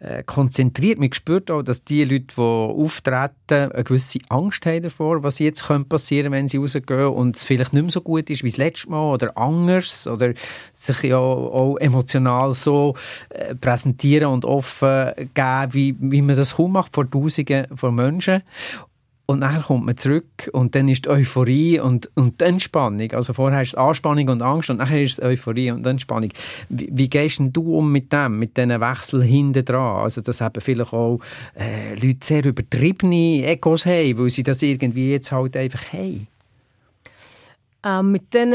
äh, 0.00 0.22
konzentriert. 0.22 0.98
Man 0.98 1.12
spürt 1.12 1.50
auch, 1.50 1.62
dass 1.62 1.82
die 1.82 2.04
Leute, 2.04 2.26
die 2.36 2.40
auftreten, 2.40 3.72
eine 3.72 3.84
gewisse 3.84 4.20
Angst 4.28 4.64
haben 4.64 4.82
davor, 4.82 5.22
was 5.22 5.38
jetzt 5.40 5.66
könnte 5.66 5.88
passieren 5.88 6.32
wenn 6.32 6.46
sie 6.46 6.58
rausgehen 6.58 7.08
und 7.08 7.36
es 7.36 7.44
vielleicht 7.44 7.72
nicht 7.72 7.82
mehr 7.82 7.90
so 7.90 8.00
gut 8.00 8.30
ist 8.30 8.44
wie 8.44 8.50
das 8.50 8.58
letzte 8.58 8.90
Mal 8.90 9.12
oder 9.12 9.36
anders 9.36 10.06
oder 10.06 10.34
sich 10.74 11.02
ja 11.02 11.18
auch 11.18 11.76
emotional 11.78 12.54
so 12.54 12.94
äh, 13.30 13.54
präsentieren 13.54 14.32
und 14.32 14.44
offen 14.44 15.10
geben, 15.34 15.72
wie, 15.72 15.96
wie 15.98 16.22
man 16.22 16.36
das 16.36 16.54
kaum 16.54 16.72
macht 16.72 16.94
vor 16.94 17.10
Tausenden 17.10 17.66
von 17.76 17.94
Menschen. 17.94 18.42
Und 19.30 19.42
dann 19.42 19.60
kommt 19.60 19.84
man 19.84 19.94
zurück 19.98 20.48
und 20.54 20.74
dann 20.74 20.88
ist 20.88 21.04
die 21.04 21.10
Euphorie 21.10 21.80
und, 21.80 22.10
und 22.14 22.40
die 22.40 22.46
Entspannung. 22.46 23.12
Also 23.12 23.34
vorher 23.34 23.60
ist 23.60 23.68
es 23.68 23.74
Anspannung 23.74 24.26
und 24.30 24.40
Angst 24.40 24.70
und 24.70 24.78
nachher 24.78 25.02
ist 25.02 25.18
es 25.18 25.22
Euphorie 25.22 25.70
und 25.70 25.86
Entspannung. 25.86 26.30
Wie, 26.70 26.88
wie 26.90 27.10
gehst 27.10 27.38
du 27.38 27.76
um 27.76 27.92
mit 27.92 28.10
dem, 28.10 28.38
mit 28.38 28.56
diesen 28.56 28.80
Wechsel 28.80 29.22
hinten 29.22 29.66
dran? 29.66 30.02
Also 30.02 30.22
dass 30.22 30.40
eben 30.40 30.62
vielleicht 30.62 30.94
auch 30.94 31.20
äh, 31.54 31.94
Leute 31.96 32.20
sehr 32.22 32.42
übertriebene 32.42 33.46
Egos 33.46 33.84
haben, 33.84 34.18
weil 34.18 34.30
sie 34.30 34.44
das 34.44 34.62
irgendwie 34.62 35.12
jetzt 35.12 35.30
halt 35.30 35.58
einfach 35.58 35.92
haben. 35.92 36.26
Ähm, 37.84 38.12
mit 38.12 38.32
diesen 38.32 38.54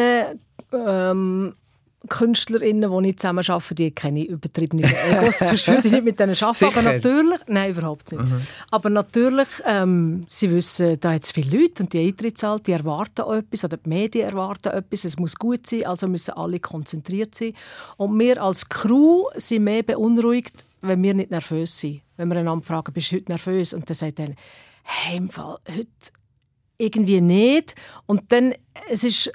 ähm, 0.73 1.53
KünstlerInnen, 2.09 3.03
die 3.03 3.09
ich 3.09 3.17
zusammen 3.17 3.45
arbeite, 3.47 3.75
die 3.75 3.91
kenne 3.91 4.23
ich 4.23 4.29
übertriebene 4.29 4.83
Egos. 4.83 5.39
Sonst 5.39 5.67
würde 5.67 5.87
ich 5.87 5.93
nicht 5.93 6.03
mit 6.03 6.19
denen 6.19 6.35
arbeiten. 6.35 6.65
Aber 6.65 6.81
Sicher? 6.81 6.93
natürlich, 6.93 7.39
nein, 7.47 7.71
überhaupt 7.71 8.11
nicht. 8.11 8.23
Aber 8.71 8.89
natürlich, 8.89 9.47
ähm, 9.65 10.25
sie 10.27 10.51
wissen, 10.51 10.99
da 10.99 11.13
hat 11.13 11.23
es 11.23 11.31
viele 11.31 11.57
Leute 11.57 11.83
und 11.83 11.93
die 11.93 12.05
Eintrittszahl, 12.05 12.59
die 12.59 12.73
erwarten 12.73 13.21
etwas 13.31 13.63
oder 13.63 13.77
die 13.77 13.87
Medien 13.87 14.27
erwarten 14.27 14.73
etwas. 14.73 15.05
Es 15.05 15.17
muss 15.17 15.35
gut 15.35 15.65
sein, 15.65 15.85
also 15.85 16.07
müssen 16.09 16.31
alle 16.31 16.59
konzentriert 16.59 17.35
sein. 17.35 17.53
Und 17.95 18.19
wir 18.19 18.41
als 18.41 18.67
Crew 18.67 19.23
sind 19.35 19.63
mehr 19.63 19.83
beunruhigt, 19.83 20.65
wenn 20.81 21.01
wir 21.01 21.13
nicht 21.13 21.31
nervös 21.31 21.79
sind. 21.79 22.01
Wenn 22.17 22.27
wir 22.27 22.37
einander 22.37 22.65
fragen, 22.65 22.91
bist 22.91 23.11
du 23.11 23.15
heute 23.15 23.31
nervös? 23.31 23.73
Und 23.73 23.89
dann 23.89 23.95
sagt 23.95 24.19
er, 24.19 24.33
hey, 24.83 25.17
im 25.17 25.29
Fall, 25.29 25.57
heute 25.69 25.87
irgendwie 26.77 27.21
nicht. 27.21 27.75
Und 28.05 28.31
dann, 28.31 28.53
es 28.89 29.03
ist 29.03 29.31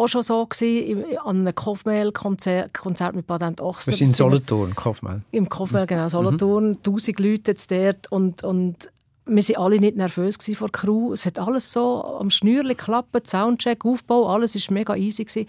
auch 0.00 0.08
schon 0.08 0.22
so 0.22 0.46
gewesen, 0.46 0.86
im- 0.86 1.18
an 1.24 1.40
einem 1.40 1.54
Kofmel-Konzert 1.54 2.74
Konzert 2.74 3.14
mit 3.14 3.26
Badent 3.26 3.60
Ochsner. 3.60 3.92
Das 3.92 4.00
ist 4.00 4.06
in 4.08 4.14
Solothurn, 4.14 4.74
Kaufmann. 4.74 5.24
Im 5.30 5.48
Kofmel, 5.48 5.86
genau, 5.86 6.08
Solothurn. 6.08 6.82
Tausend 6.82 7.20
Leute 7.20 7.50
jetzt 7.52 7.70
dort 7.70 8.10
und, 8.10 8.42
und 8.44 8.90
wir 9.26 9.42
waren 9.48 9.56
alle 9.64 9.78
nicht 9.78 9.96
nervös 9.96 10.36
vor 10.54 10.68
der 10.68 10.72
Crew. 10.80 11.12
Es 11.12 11.24
hat 11.26 11.38
alles 11.38 11.70
so 11.70 12.02
am 12.18 12.30
Schnürli 12.30 12.74
geklappt, 12.74 13.28
Soundcheck, 13.28 13.84
Aufbau, 13.84 14.26
alles 14.28 14.54
war 14.56 14.74
mega 14.74 14.96
easy. 14.96 15.24
Gewesen. 15.24 15.46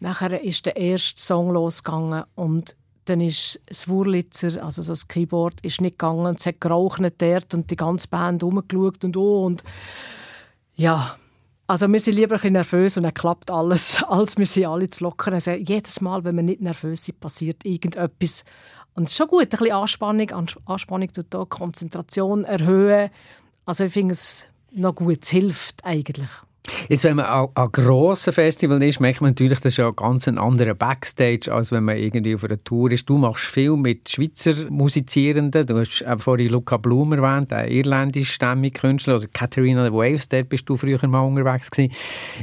Nachher 0.00 0.42
ist 0.42 0.66
der 0.66 0.76
erste 0.76 1.20
Song 1.20 1.50
losgegangen 1.52 2.24
und 2.34 2.74
dann 3.04 3.20
ist 3.20 3.60
das 3.66 3.88
Wurlitzer, 3.88 4.62
also 4.64 4.82
so 4.82 4.92
das 4.92 5.06
Keyboard, 5.08 5.60
ist 5.62 5.80
nicht 5.80 5.98
gegangen. 5.98 6.26
und 6.26 6.38
Es 6.40 6.46
hat 6.46 6.60
geraucht 6.60 7.02
dort 7.18 7.54
und 7.54 7.70
die 7.70 7.76
ganze 7.76 8.08
Band 8.08 8.42
rumgeschaut 8.42 9.04
und 9.04 9.16
oh 9.16 9.44
und 9.46 9.62
ja, 10.76 11.16
also 11.70 11.86
wir 11.92 12.00
sind 12.00 12.14
lieber 12.16 12.34
ein 12.34 12.38
bisschen 12.38 12.52
nervös 12.54 12.96
und 12.96 13.04
dann 13.04 13.14
klappt 13.14 13.50
alles, 13.50 14.02
als 14.08 14.36
wir 14.36 14.46
sind 14.46 14.66
alle 14.66 14.88
zu 14.90 15.04
lockern. 15.04 15.34
Also 15.34 15.52
jedes 15.52 16.00
Mal, 16.00 16.24
wenn 16.24 16.36
wir 16.36 16.42
nicht 16.42 16.60
nervös 16.60 17.04
sind, 17.04 17.20
passiert 17.20 17.64
irgendetwas. 17.64 18.44
Und 18.94 19.04
es 19.04 19.12
ist 19.12 19.16
schon 19.18 19.28
gut, 19.28 19.42
ein 19.42 19.48
bisschen 19.48 19.70
Anspannung. 19.72 20.30
Ans- 20.32 20.56
Anspannung 20.66 21.12
tut 21.12 21.34
auch 21.34 21.48
Konzentration 21.48 22.44
erhöhen. 22.44 23.10
Also 23.66 23.84
ich 23.84 23.92
finde 23.92 24.14
es 24.14 24.46
noch 24.72 24.94
gut, 24.94 25.18
es 25.22 25.28
hilft 25.30 25.84
eigentlich. 25.84 26.28
Jetzt, 26.88 27.04
wenn 27.04 27.16
man 27.16 27.26
an, 27.26 27.48
grossen 27.72 28.32
Festivals 28.32 28.84
ist, 28.84 29.00
merkt 29.00 29.20
man 29.20 29.30
natürlich, 29.30 29.60
das 29.60 29.72
ist 29.72 29.78
ja 29.78 29.90
ganz 29.90 30.28
ein 30.28 30.38
anderer 30.38 30.74
Backstage, 30.74 31.52
als 31.52 31.72
wenn 31.72 31.84
man 31.84 31.96
irgendwie 31.96 32.34
auf 32.34 32.44
einer 32.44 32.62
Tour 32.62 32.90
ist. 32.90 33.08
Du 33.08 33.16
machst 33.16 33.46
viel 33.46 33.76
mit 33.76 34.08
Schweizer 34.08 34.54
Musizierenden. 34.68 35.66
Du 35.66 35.78
hast 35.78 36.04
vorhin 36.18 36.50
Luca 36.50 36.76
Blum 36.76 37.12
erwähnt, 37.12 37.52
ein 37.52 37.70
irlandischstämmiger 37.70 38.80
Künstler, 38.80 39.16
oder 39.16 39.26
Katharina 39.28 39.90
Waves, 39.92 40.28
dort 40.28 40.48
bist 40.48 40.68
du 40.68 40.76
früher 40.76 41.04
mal 41.06 41.20
unterwegs 41.20 41.70
gewesen. 41.70 41.92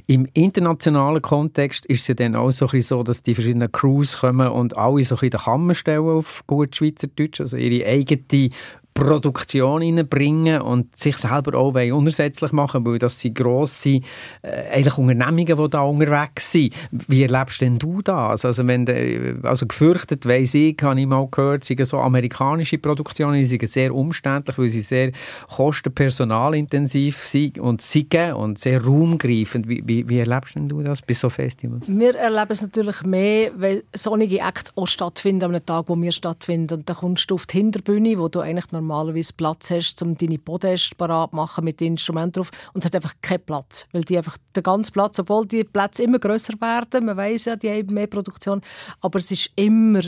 Im 0.07 0.27
internationalen 0.33 1.21
Kontext 1.21 1.85
ist 1.85 2.01
es 2.01 2.07
ja 2.07 2.15
dann 2.15 2.35
auch 2.35 2.51
so, 2.51 2.65
ein 2.65 2.71
bisschen 2.71 2.97
so, 2.97 3.03
dass 3.03 3.21
die 3.21 3.35
verschiedenen 3.35 3.71
Crews 3.71 4.19
kommen 4.19 4.47
und 4.47 4.77
alle 4.77 5.03
so 5.03 5.15
ein 5.15 5.19
bisschen 5.19 5.29
den 5.31 5.39
Kammer 5.39 5.75
stellen 5.75 6.07
auf 6.07 6.43
gut 6.47 6.75
Schweizerdeutsch, 6.75 7.39
also 7.39 7.57
ihre 7.57 7.87
eigene 7.87 8.49
Produktion 8.97 9.83
reinbringen 9.83 10.61
und 10.61 10.95
sich 10.95 11.17
selber 11.17 11.57
auch 11.57 11.75
wollen 11.75 11.93
unersetzlich 11.93 12.51
machen, 12.51 12.83
weil 12.85 12.97
das 12.97 13.19
sind 13.19 13.35
grosse 13.35 13.99
äh, 14.41 14.69
eigentlich 14.71 14.97
Unternehmungen, 14.97 15.45
die 15.45 15.69
da 15.69 15.81
unterwegs 15.81 16.51
sind. 16.51 16.73
Wie 16.91 17.21
erlebst 17.21 17.61
denn 17.61 17.77
du 17.77 18.01
das? 18.01 18.43
Also, 18.43 18.65
wenn 18.65 18.85
de, 18.85 19.35
also 19.43 19.67
gefürchtet, 19.67 20.25
weiss 20.25 20.55
ich, 20.55 20.77
habe 20.81 20.99
ich 20.99 21.05
mal 21.05 21.27
gehört, 21.29 21.63
sind 21.63 21.85
so 21.85 21.99
amerikanische 21.99 22.79
Produktionen, 22.79 23.43
die 23.43 23.67
sehr 23.67 23.93
umständlich, 23.93 24.57
weil 24.57 24.69
sie 24.69 24.81
sehr 24.81 25.11
kostenpersonalintensiv 25.55 27.19
sind 27.19 27.59
und 27.59 27.81
sind 27.81 28.07
und 28.33 28.57
sehr 28.57 28.83
raumgreifend. 28.83 29.67
Wie, 29.67 29.83
wie, 29.85 30.09
wie 30.09 30.19
erlebst 30.19 30.55
denn 30.55 30.69
du 30.69 30.81
das 30.81 31.01
bei 31.01 31.13
so 31.13 31.29
Festivals? 31.29 31.87
Wir 31.87 32.15
erleben 32.15 32.51
es 32.51 32.61
natürlich 32.63 33.03
mehr, 33.03 33.51
wenn 33.55 33.83
sonnige 33.93 34.39
Acts 34.39 34.71
auch 34.75 34.87
stattfinden 34.87 35.45
an 35.45 35.51
einem 35.51 35.65
Tag, 35.65 35.85
wo 35.87 35.95
wir 35.95 36.11
stattfinden. 36.11 36.79
Und 36.79 36.89
dann 36.89 36.95
kommst 36.95 37.29
du 37.29 37.35
auf 37.35 37.45
die 37.45 37.57
Hinterbühne, 37.57 38.17
wo 38.17 38.27
du 38.27 38.39
eigentlich 38.39 38.71
normalerweise 38.87 39.33
Platz 39.33 39.69
hast, 39.71 40.01
um 40.01 40.17
deine 40.17 40.37
Podest 40.37 40.97
parat 40.97 41.33
machen 41.33 41.63
mit 41.63 41.79
den 41.79 41.93
Instrumenten 41.93 42.33
drauf. 42.33 42.51
Und 42.73 42.83
es 42.83 42.85
hat 42.85 42.95
einfach 42.95 43.13
keinen 43.21 43.45
Platz. 43.45 43.87
Weil 43.91 44.03
die 44.03 44.17
einfach 44.17 44.37
den 44.55 44.63
ganzen 44.63 44.93
Platz, 44.93 45.19
obwohl 45.19 45.45
die 45.45 45.63
Plätze 45.63 46.03
immer 46.03 46.19
grösser 46.19 46.53
werden, 46.59 47.05
man 47.05 47.17
weiß 47.17 47.45
ja, 47.45 47.55
die 47.55 47.69
haben 47.69 47.93
mehr 47.93 48.07
Produktion, 48.07 48.61
aber 49.01 49.19
es 49.19 49.31
ist 49.31 49.51
immer 49.55 50.01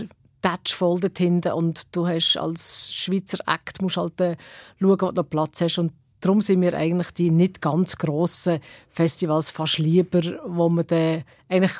voll 0.67 0.99
dort 1.01 1.17
hinten 1.17 1.51
und 1.51 1.93
du 1.93 2.07
hast 2.07 2.37
als 2.37 2.93
Schweizer 2.93 3.39
Act 3.45 3.81
musst 3.81 3.97
halt 3.97 4.21
äh, 4.21 4.37
schauen, 4.79 5.01
wo 5.01 5.11
du 5.11 5.21
noch 5.21 5.29
Platz 5.29 5.61
hast 5.61 5.79
und 5.79 5.91
Darum 6.21 6.41
sind 6.41 6.59
mir 6.59 6.73
eigentlich 6.73 7.11
die 7.11 7.31
nicht 7.31 7.61
ganz 7.61 7.97
grossen 7.97 8.59
Festivals 8.89 9.51
fast 9.51 9.77
lieber, 9.77 10.21
wo 10.45 10.67
man 10.67 10.85
dann, 10.87 11.23
eigentlich 11.47 11.75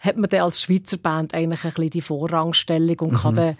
hat 0.00 0.16
man 0.16 0.28
dann 0.28 0.40
als 0.40 0.60
Schweizer 0.60 0.96
Band 0.96 1.32
eigentlich 1.32 1.64
ein 1.64 1.70
bisschen 1.70 1.90
die 1.90 2.00
Vorrangstellung 2.00 2.98
und 2.98 3.14
kann 3.14 3.34
dann 3.36 3.56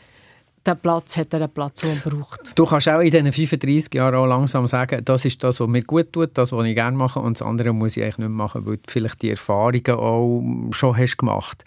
den 0.66 0.78
Platz, 0.78 1.16
hat 1.16 1.32
er 1.32 1.40
den 1.40 1.50
Platz, 1.50 1.80
den 1.80 1.90
er 1.90 2.10
braucht. 2.10 2.52
Du 2.54 2.64
kannst 2.64 2.88
auch 2.88 3.00
in 3.00 3.10
diesen 3.10 3.32
35 3.32 3.94
Jahren 3.94 4.14
auch 4.14 4.26
langsam 4.26 4.66
sagen, 4.66 5.04
das 5.04 5.24
ist 5.24 5.42
das, 5.44 5.60
was 5.60 5.68
mir 5.68 5.82
gut 5.82 6.12
tut, 6.12 6.30
das, 6.34 6.52
was 6.52 6.66
ich 6.66 6.74
gerne 6.74 6.96
mache 6.96 7.20
und 7.20 7.38
das 7.38 7.46
andere 7.46 7.72
muss 7.72 7.96
ich 7.96 8.02
eigentlich 8.02 8.18
nicht 8.18 8.30
machen, 8.30 8.66
weil 8.66 8.76
du 8.76 8.82
vielleicht 8.88 9.22
die 9.22 9.30
Erfahrungen 9.30 9.90
auch 9.90 10.42
schon 10.72 10.96
hast 10.96 11.16
gemacht 11.16 11.64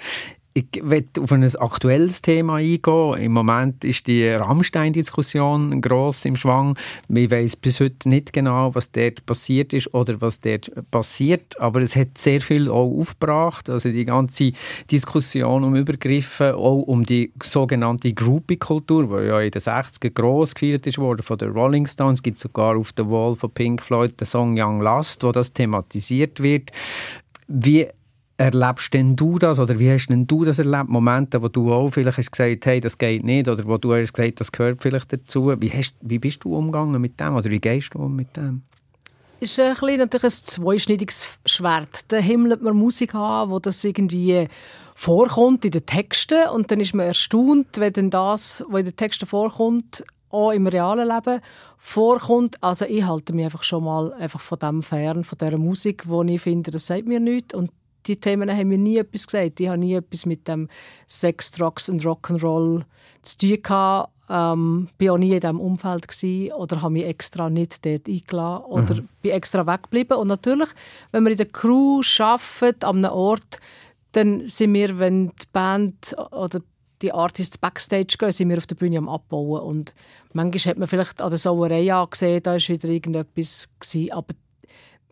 ich 0.57 0.81
will 0.81 1.05
auf 1.21 1.31
ein 1.31 1.55
aktuelles 1.57 2.23
Thema 2.23 2.55
eingehen. 2.55 3.13
Im 3.19 3.31
Moment 3.31 3.83
ist 3.83 4.07
die 4.07 4.27
Rammstein-Diskussion 4.27 5.81
gross 5.81 6.25
im 6.25 6.35
Schwang. 6.35 6.75
Man 7.07 7.29
weiß 7.29 7.57
bis 7.57 7.79
heute 7.79 8.09
nicht 8.09 8.33
genau, 8.33 8.73
was 8.73 8.91
dort 8.91 9.23
passiert 9.27 9.71
ist 9.73 9.93
oder 9.93 10.19
was 10.19 10.41
dort 10.41 10.71
passiert, 10.89 11.59
aber 11.59 11.81
es 11.81 11.95
hat 11.95 12.17
sehr 12.17 12.41
viel 12.41 12.69
auch 12.69 12.91
aufgebracht. 12.91 13.69
Also 13.69 13.89
die 13.89 14.05
ganze 14.05 14.51
Diskussion 14.89 15.63
um 15.63 15.75
Übergriffe, 15.75 16.55
auch 16.55 16.81
um 16.81 17.03
die 17.03 17.31
sogenannte 17.43 18.11
Groupie-Kultur, 18.11 19.19
die 19.19 19.27
ja 19.27 19.39
in 19.39 19.51
den 19.51 19.61
60er 19.61 20.09
gross 20.09 20.55
gefeiert 20.55 20.97
worden 20.97 21.21
von 21.21 21.37
den 21.37 21.51
Rolling 21.51 21.85
Stones. 21.85 22.17
Es 22.19 22.23
gibt 22.23 22.39
sogar 22.39 22.77
auf 22.77 22.93
der 22.93 23.07
Wall 23.11 23.35
von 23.35 23.51
Pink 23.51 23.83
Floyd 23.83 24.19
den 24.19 24.25
Song 24.25 24.59
Young 24.59 24.81
Lust, 24.81 25.23
wo 25.23 25.31
das 25.31 25.53
thematisiert 25.53 26.41
wird 26.41 26.71
Wie 27.47 27.87
erlebst 28.37 28.93
denn 28.93 29.15
du 29.15 29.39
das 29.39 29.59
oder 29.59 29.79
wie 29.79 29.91
hast 29.91 30.07
denn 30.07 30.27
du 30.27 30.45
das 30.45 30.59
erlebt? 30.59 30.89
Momente, 30.89 31.41
wo 31.41 31.47
du 31.47 31.73
auch 31.73 31.89
vielleicht 31.89 32.17
hast 32.17 32.31
gesagt, 32.31 32.65
hey, 32.65 32.79
das 32.79 32.97
geht 32.97 33.23
nicht 33.23 33.47
oder 33.47 33.65
wo 33.65 33.77
du 33.77 33.93
hast 33.93 34.13
gesagt, 34.13 34.39
das 34.39 34.51
gehört 34.51 34.81
vielleicht 34.81 35.11
dazu. 35.11 35.53
Wie, 35.59 35.71
hast, 35.71 35.95
wie 36.01 36.19
bist 36.19 36.43
du 36.43 36.55
umgegangen 36.55 37.01
mit 37.01 37.19
dem 37.19 37.35
oder 37.35 37.49
wie 37.49 37.59
gehst 37.59 37.93
du 37.93 37.99
um 37.99 38.15
mit 38.15 38.35
dem? 38.37 38.61
ist 39.39 39.59
ein 39.59 39.73
bisschen 39.73 39.97
natürlich 39.97 40.23
ein 40.23 40.45
zweischneidiges 40.45 41.39
Schwert. 41.45 42.11
Da 42.11 42.17
himmelt 42.17 42.61
man 42.61 42.75
Musik 42.75 43.13
an, 43.15 43.49
wo 43.49 43.59
das 43.59 43.83
irgendwie 43.83 44.47
vorkommt 44.95 45.63
in 45.65 45.71
den 45.71 45.85
Texten 45.85 46.49
und 46.49 46.71
dann 46.71 46.79
ist 46.79 46.95
man 46.95 47.05
erstaunt, 47.05 47.77
wenn 47.77 47.93
dann 47.93 48.09
das, 48.09 48.63
was 48.67 48.79
in 48.79 48.85
den 48.85 48.95
Texten 48.95 49.27
vorkommt, 49.27 50.03
auch 50.29 50.51
im 50.51 50.67
realen 50.67 51.07
Leben 51.07 51.39
vorkommt. 51.77 52.61
Also 52.63 52.85
ich 52.85 53.05
halte 53.05 53.33
mich 53.33 53.45
einfach 53.45 53.63
schon 53.63 53.83
mal 53.83 54.13
einfach 54.13 54.41
von 54.41 54.59
dem 54.59 54.81
fern, 54.81 55.23
von 55.23 55.37
dieser 55.37 55.57
Musik, 55.57 56.07
wo 56.07 56.23
ich 56.23 56.41
finde, 56.41 56.71
das 56.71 56.87
sagt 56.87 57.05
mir 57.05 57.19
nichts 57.19 57.53
und 57.53 57.71
die 58.07 58.19
Themen 58.19 58.49
haben 58.49 58.67
mir 58.67 58.77
nie 58.77 58.97
etwas 58.97 59.27
gesagt. 59.27 59.59
Ich 59.59 59.67
habe 59.67 59.77
nie 59.77 59.93
etwas 59.93 60.25
mit 60.25 60.47
dem 60.47 60.69
Sex, 61.07 61.51
Drugs 61.51 61.89
und 61.89 62.03
Rock'n'Roll 62.03 62.83
zu 63.21 63.37
tun 63.37 63.61
gehabt. 63.61 64.11
Ähm, 64.29 64.89
bin 64.97 65.09
auch 65.09 65.17
nie 65.17 65.33
in 65.33 65.39
diesem 65.39 65.61
Umfeld 65.61 66.05
gewesen, 66.07 66.51
oder 66.53 66.81
habe 66.81 66.91
mich 66.91 67.05
extra 67.05 67.49
nicht 67.49 67.85
dort 67.85 68.09
eingeladen 68.09 68.65
oder 68.65 68.95
bin 69.21 69.31
extra 69.31 69.65
weggeblieben. 69.65 70.17
Und 70.17 70.27
natürlich, 70.27 70.69
wenn 71.11 71.23
wir 71.23 71.31
in 71.31 71.37
der 71.37 71.45
Crew 71.45 72.01
arbeiten, 72.19 72.85
an 72.85 73.05
einem 73.05 73.13
Ort, 73.13 73.59
dann 74.11 74.49
sind 74.49 74.73
wir, 74.73 74.99
wenn 74.99 75.27
die 75.27 75.45
Band 75.53 76.13
oder 76.31 76.59
die 77.01 77.13
Artists 77.13 77.57
backstage 77.57 78.15
gehen, 78.17 78.31
sind 78.31 78.49
wir 78.49 78.57
auf 78.57 78.67
der 78.67 78.75
Bühne 78.75 78.97
am 78.97 79.07
Abbauen. 79.07 79.61
Und 79.61 79.93
manchmal 80.33 80.71
hat 80.71 80.77
man 80.77 80.87
vielleicht 80.87 81.21
an 81.21 81.29
der 81.29 81.39
Sauerei 81.39 81.93
angesehen, 81.93 82.41
da 82.43 82.53
war 82.53 82.59
wieder 82.59 82.89
irgendetwas. 82.89 83.69
Gewesen. 83.79 84.11
Aber 84.11 84.33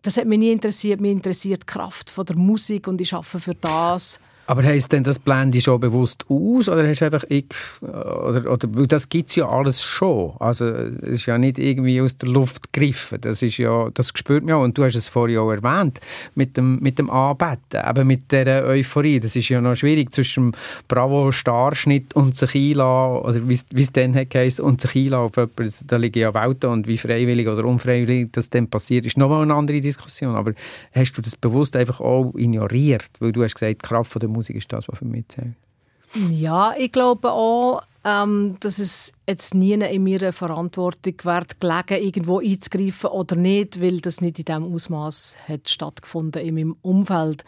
das 0.02 0.16
hat 0.16 0.26
mich 0.26 0.38
nie 0.38 0.52
interessiert. 0.52 1.00
Mich 1.00 1.12
interessiert 1.12 1.62
die 1.62 1.66
Kraft 1.66 2.10
von 2.10 2.24
der 2.24 2.36
Musik 2.36 2.86
und 2.88 3.00
ich 3.00 3.12
arbeite 3.14 3.40
für 3.40 3.54
das. 3.54 4.20
Aber 4.46 4.62
heisst 4.62 4.92
denn 4.92 5.02
das 5.02 5.18
blend 5.18 5.54
dich 5.54 5.64
schon 5.64 5.80
bewusst 5.80 6.24
aus 6.28 6.68
oder 6.68 6.86
hast 6.88 7.02
einfach 7.02 7.24
ich 7.28 7.46
oder, 7.82 8.50
oder 8.50 8.68
weil 8.74 8.86
das 8.86 9.08
gibt 9.08 9.30
es 9.30 9.36
ja 9.36 9.48
alles 9.48 9.82
schon. 9.82 10.34
Also 10.38 10.66
es 10.66 11.02
ist 11.02 11.26
ja 11.26 11.38
nicht 11.38 11.58
irgendwie 11.58 12.00
aus 12.00 12.16
der 12.16 12.28
Luft 12.28 12.72
gegriffen. 12.72 13.20
Das 13.20 13.42
ist 13.42 13.58
ja, 13.58 13.88
das 13.92 14.12
spürt 14.14 14.44
man 14.44 14.50
ja 14.50 14.56
und 14.56 14.78
du 14.78 14.84
hast 14.84 14.96
es 14.96 15.08
vorhin 15.08 15.38
auch 15.38 15.50
erwähnt 15.50 16.00
mit 16.34 16.56
dem 16.56 16.78
mit 16.80 16.98
dem 16.98 17.10
Anbeten, 17.10 17.80
eben 17.88 18.06
mit 18.06 18.30
der 18.30 18.64
Euphorie. 18.64 19.20
Das 19.20 19.34
ist 19.34 19.48
ja 19.48 19.60
noch 19.60 19.74
schwierig 19.74 20.12
zwischen 20.12 20.52
dem 20.52 20.58
Bravo 20.88 21.32
Starschnitt 21.32 22.14
und 22.14 22.36
sich 22.36 22.54
einlassen 22.54 23.22
oder 23.22 23.48
wie 23.48 23.82
es 23.82 23.92
dann 23.92 24.12
geheißen, 24.28 24.64
und 24.64 24.80
sich 24.80 24.94
einlassen 24.94 25.26
auf 25.26 25.36
jemanden, 25.36 25.86
da 25.86 25.96
liegen 25.96 26.18
ja 26.20 26.34
Welten 26.34 26.70
und 26.70 26.86
wie 26.86 26.98
freiwillig 26.98 27.48
oder 27.48 27.64
unfreiwillig 27.64 28.30
das 28.32 28.50
dann 28.50 28.68
passiert, 28.68 29.06
ist 29.06 29.16
nochmal 29.16 29.42
eine 29.42 29.54
andere 29.54 29.80
Diskussion. 29.80 30.34
Aber 30.34 30.52
hast 30.94 31.12
du 31.12 31.22
das 31.22 31.36
bewusst 31.36 31.76
einfach 31.76 32.00
auch 32.00 32.32
ignoriert, 32.36 33.10
weil 33.18 33.32
du 33.32 33.42
hast 33.42 33.54
gesagt, 33.54 33.82
Kraft 33.82 34.12
von 34.12 34.20
der 34.20 34.28
Musik 34.36 34.56
ist 34.56 34.72
das, 34.72 34.88
was 34.88 34.98
für 34.98 35.04
mich 35.04 35.28
zählt. 35.28 35.54
Ja, 36.30 36.74
ich 36.78 36.92
glaube 36.92 37.32
auch, 37.32 37.82
ähm, 38.04 38.56
dass 38.60 38.78
es 38.78 39.12
jetzt 39.28 39.54
nie 39.54 39.72
in 39.72 40.04
meiner 40.04 40.32
Verantwortung 40.32 41.14
wird, 41.22 41.60
gelegen, 41.60 42.04
irgendwo 42.04 42.38
einzugreifen 42.38 43.10
oder 43.10 43.36
nicht, 43.36 43.80
weil 43.80 44.00
das 44.00 44.20
nicht 44.20 44.38
in 44.38 44.44
diesem 44.44 44.72
Ausmaß 44.72 45.36
hat 45.48 45.68
stattgefunden 45.68 46.42
in 46.42 46.54
meinem 46.54 46.76
Umfeld. 46.82 47.44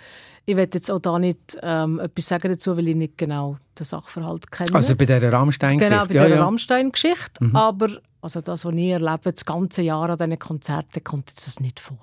Ich 0.48 0.56
werde 0.56 0.78
jetzt 0.78 0.90
auch 0.90 0.98
da 0.98 1.18
nicht 1.18 1.58
ähm, 1.62 2.00
etwas 2.00 2.26
sagen 2.26 2.50
dazu, 2.50 2.74
weil 2.74 2.88
ich 2.88 2.96
nicht 2.96 3.18
genau 3.18 3.58
den 3.78 3.84
Sachverhalt 3.84 4.50
kenne. 4.50 4.74
Also 4.74 4.96
bei 4.96 5.04
dieser 5.04 5.30
Rammstein-Geschichte? 5.30 5.94
Genau, 5.94 6.06
bei 6.06 6.14
ja, 6.14 6.24
dieser 6.24 6.36
ja. 6.36 6.42
Rammstein-Geschichte. 6.42 7.50
Aber 7.52 7.88
also 8.22 8.40
das, 8.40 8.64
was 8.64 8.74
ich 8.74 8.88
erlebe, 8.88 9.30
das 9.30 9.44
ganze 9.44 9.82
Jahr 9.82 10.08
an 10.08 10.16
diesen 10.16 10.38
Konzerten, 10.38 11.04
kommt 11.04 11.28
jetzt 11.28 11.46
das 11.46 11.60
nicht 11.60 11.78
vor. 11.78 11.98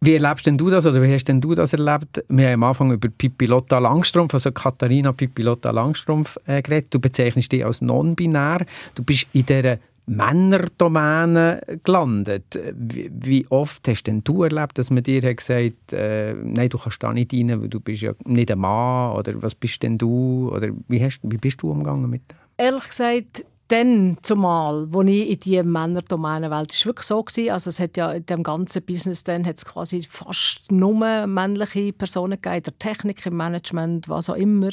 Wie 0.00 0.14
erlebst 0.14 0.44
denn 0.44 0.58
du 0.58 0.70
das 0.70 0.86
oder 0.86 1.00
wie 1.02 1.14
hast 1.14 1.26
denn 1.26 1.40
du 1.40 1.54
das 1.54 1.72
erlebt? 1.72 2.24
Wir 2.28 2.48
haben 2.48 2.64
am 2.64 2.70
Anfang 2.70 2.90
über 2.90 3.08
Pipilotta 3.08 3.78
Langstrumpf, 3.78 4.34
also 4.34 4.50
Katharina 4.50 5.12
Pipilotta 5.12 5.70
Langstrumpf 5.70 6.36
äh, 6.46 6.62
geredet. 6.62 6.92
Du 6.92 6.98
bezeichnest 6.98 7.52
dich 7.52 7.64
als 7.64 7.80
non-binär. 7.80 8.66
Du 8.96 9.04
bist 9.04 9.28
in 9.32 9.46
dieser 9.46 9.78
Männerdomäne 10.06 11.60
gelandet. 11.82 12.58
Wie, 12.74 13.10
wie 13.12 13.46
oft 13.48 13.88
hast 13.88 14.04
denn 14.04 14.22
du 14.22 14.42
erlebt, 14.42 14.78
dass 14.78 14.90
man 14.90 15.02
dir 15.02 15.22
hat 15.22 15.38
gesagt 15.38 15.92
äh, 15.92 16.34
nein, 16.34 16.68
du 16.68 16.78
kannst 16.78 17.02
da 17.02 17.12
nicht 17.12 17.32
rein, 17.32 17.60
weil 17.60 17.68
du 17.68 17.80
bist 17.80 18.02
ja 18.02 18.12
nicht 18.24 18.50
ein 18.50 18.58
Mann 18.58 19.16
oder 19.16 19.42
was 19.42 19.54
bist 19.54 19.82
denn 19.82 19.96
du? 19.96 20.50
Oder 20.52 20.68
wie, 20.88 21.02
hast, 21.02 21.20
wie 21.22 21.38
bist 21.38 21.62
du 21.62 21.70
umgegangen 21.70 22.10
mit 22.10 22.22
dem? 22.30 22.36
Ehrlich 22.56 22.88
gesagt, 22.88 23.46
dann 23.74 24.18
zumal, 24.22 24.88
als 24.92 25.08
ich 25.08 25.30
in 25.30 25.40
die 25.40 25.62
Männerdomänenwelt, 25.62 26.52
war 26.52 26.86
wirklich 26.86 27.06
so, 27.06 27.22
gewesen, 27.22 27.50
also 27.50 27.70
es 27.70 27.80
hat 27.80 27.96
ja 27.96 28.12
in 28.12 28.24
dem 28.24 28.42
ganzen 28.44 28.82
Business 28.82 29.24
dann 29.24 29.44
hat 29.44 29.56
es 29.56 29.64
quasi 29.64 30.02
fast 30.08 30.70
nur 30.70 31.26
männliche 31.26 31.92
Personen 31.92 32.40
gegeben, 32.40 32.56
in 32.56 32.62
der 32.62 32.78
Technik, 32.78 33.26
im 33.26 33.36
Management, 33.36 34.08
was 34.08 34.30
auch 34.30 34.36
immer, 34.36 34.70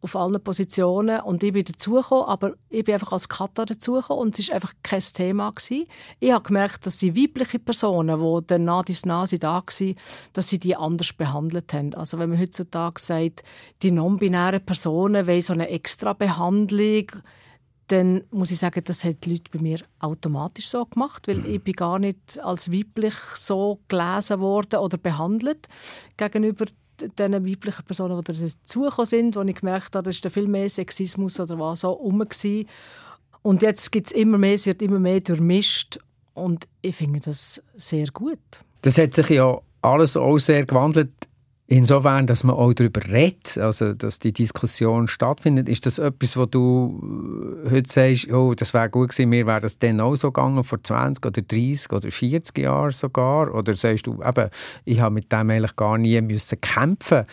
auf 0.00 0.16
allen 0.16 0.42
Positionen 0.42 1.20
und 1.20 1.42
ich 1.44 1.52
bin 1.52 1.64
dazugekommen, 1.64 2.26
aber 2.26 2.54
ich 2.68 2.84
bin 2.84 2.94
einfach 2.94 3.12
als 3.12 3.28
Kata 3.28 3.64
dazugekommen 3.64 4.22
und 4.22 4.38
es 4.38 4.48
war 4.48 4.56
einfach 4.56 4.72
kein 4.82 5.00
Thema. 5.00 5.50
Gewesen. 5.52 5.86
Ich 6.18 6.32
habe 6.32 6.42
gemerkt, 6.42 6.86
dass 6.86 6.98
die 6.98 7.16
weiblichen 7.16 7.64
Personen, 7.64 8.20
die 8.20 8.46
dann 8.46 8.64
nah 8.64 8.82
dies 8.82 9.06
Nase 9.06 9.38
da 9.38 9.62
waren, 9.62 9.94
dass 10.32 10.48
sie 10.48 10.58
die 10.58 10.74
anders 10.74 11.12
behandelt 11.12 11.72
haben. 11.72 11.94
Also 11.94 12.18
wenn 12.18 12.30
man 12.30 12.40
heutzutage 12.40 13.00
sagt, 13.00 13.44
die 13.82 13.92
non-binären 13.92 14.64
Personen 14.64 15.26
wollen 15.26 15.42
so 15.42 15.52
eine 15.52 15.68
extra 15.68 16.12
Behandlung, 16.12 17.06
dann 17.92 18.24
muss 18.30 18.50
ich 18.50 18.58
sagen, 18.58 18.82
das 18.84 19.04
hat 19.04 19.24
die 19.24 19.32
Leute 19.32 19.50
bei 19.52 19.58
mir 19.60 19.80
automatisch 20.00 20.66
so 20.66 20.86
gemacht, 20.86 21.28
weil 21.28 21.46
ich 21.46 21.62
bin 21.62 21.74
gar 21.74 21.98
nicht 21.98 22.40
als 22.42 22.72
weiblich 22.72 23.14
so 23.34 23.80
gelesen 23.88 24.40
worden 24.40 24.80
oder 24.80 24.96
behandelt 24.96 25.68
gegenüber 26.16 26.64
den 27.18 27.32
weiblichen 27.32 27.84
Personen, 27.84 28.22
die 28.22 28.32
dazugekommen 28.32 29.06
sind, 29.06 29.36
wo 29.36 29.42
ich 29.42 29.56
gemerkt 29.56 29.94
habe, 29.94 30.04
da 30.04 30.10
ist 30.10 30.24
da 30.24 30.30
viel 30.30 30.48
mehr 30.48 30.68
Sexismus 30.68 31.38
oder 31.38 31.58
was 31.58 31.84
auch 31.84 31.98
rum 31.98 32.20
gewesen. 32.20 32.66
Und 33.42 33.60
jetzt 33.60 33.92
gibt 33.92 34.06
es 34.06 34.12
immer 34.12 34.38
mehr, 34.38 34.54
es 34.54 34.66
wird 34.66 34.80
immer 34.80 35.00
mehr 35.00 35.20
durchmischt 35.20 35.98
und 36.32 36.66
ich 36.80 36.96
finde 36.96 37.20
das 37.20 37.62
sehr 37.74 38.06
gut. 38.06 38.38
Das 38.82 38.96
hat 38.96 39.14
sich 39.14 39.30
ja 39.30 39.60
alles 39.82 40.16
auch 40.16 40.38
sehr 40.38 40.64
gewandelt. 40.64 41.12
Insofern, 41.72 42.26
dass 42.26 42.44
man 42.44 42.54
auch 42.54 42.74
darüber 42.74 43.00
redet, 43.02 43.56
also 43.56 43.94
dass 43.94 44.18
die 44.18 44.34
Diskussion 44.34 45.08
stattfindet, 45.08 45.70
ist 45.70 45.86
das 45.86 45.98
etwas, 45.98 46.36
wo 46.36 46.44
du 46.44 47.64
äh, 47.64 47.70
heute 47.70 47.90
sagst, 47.90 48.30
oh, 48.30 48.52
das 48.52 48.74
wäre 48.74 48.90
gut 48.90 49.08
gewesen, 49.08 49.30
mir 49.30 49.46
wäre 49.46 49.62
das 49.62 49.78
dann 49.78 49.98
auch 50.02 50.14
so 50.14 50.30
gegangen, 50.30 50.64
vor 50.64 50.84
20 50.84 51.24
oder 51.24 51.40
30 51.40 51.90
oder 51.90 52.10
40 52.10 52.58
Jahren 52.58 52.90
sogar? 52.90 53.54
Oder 53.54 53.72
sagst 53.72 54.06
du, 54.06 54.22
eben, 54.22 54.50
ich 54.84 55.00
habe 55.00 55.14
mit 55.14 55.32
dem 55.32 55.48
eigentlich 55.48 55.74
gar 55.74 55.96
nie 55.96 56.20
müssen 56.20 56.60
kämpfen 56.60 57.24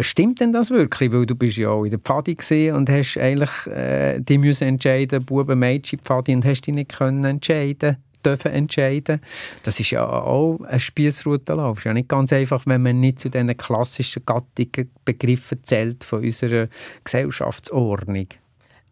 Stimmt 0.00 0.40
denn 0.40 0.52
das 0.52 0.70
wirklich? 0.70 1.12
Weil 1.12 1.26
du 1.26 1.34
bist 1.34 1.58
ja 1.58 1.68
auch 1.68 1.84
in 1.84 1.90
der 1.90 1.98
Pfadi 1.98 2.72
und 2.72 2.88
hast 2.88 3.18
eigentlich 3.18 3.66
äh, 3.66 4.20
die 4.20 4.38
müssen 4.38 4.68
entscheiden, 4.68 5.22
Buben, 5.22 5.58
Mädchen, 5.58 5.98
Pfadi 5.98 6.34
und 6.34 6.46
hast 6.46 6.62
dich 6.62 6.72
nicht 6.72 6.96
können 6.96 7.26
entscheiden 7.26 7.98
dürfen 8.24 8.52
entscheiden. 8.52 9.20
Das 9.62 9.80
ist 9.80 9.90
ja 9.90 10.06
auch 10.08 10.60
ein 10.62 10.80
Spiessrutenlauf. 10.80 11.78
Es 11.78 11.82
ist 11.82 11.84
ja 11.86 11.94
nicht 11.94 12.08
ganz 12.08 12.32
einfach, 12.32 12.64
wenn 12.66 12.82
man 12.82 13.00
nicht 13.00 13.20
zu 13.20 13.28
diesen 13.28 13.56
klassischen 13.56 14.24
Gattungen 14.24 14.90
Begriffen 15.04 15.64
zählt 15.64 16.04
von 16.04 16.22
unserer 16.22 16.68
Gesellschaftsordnung. 17.04 18.28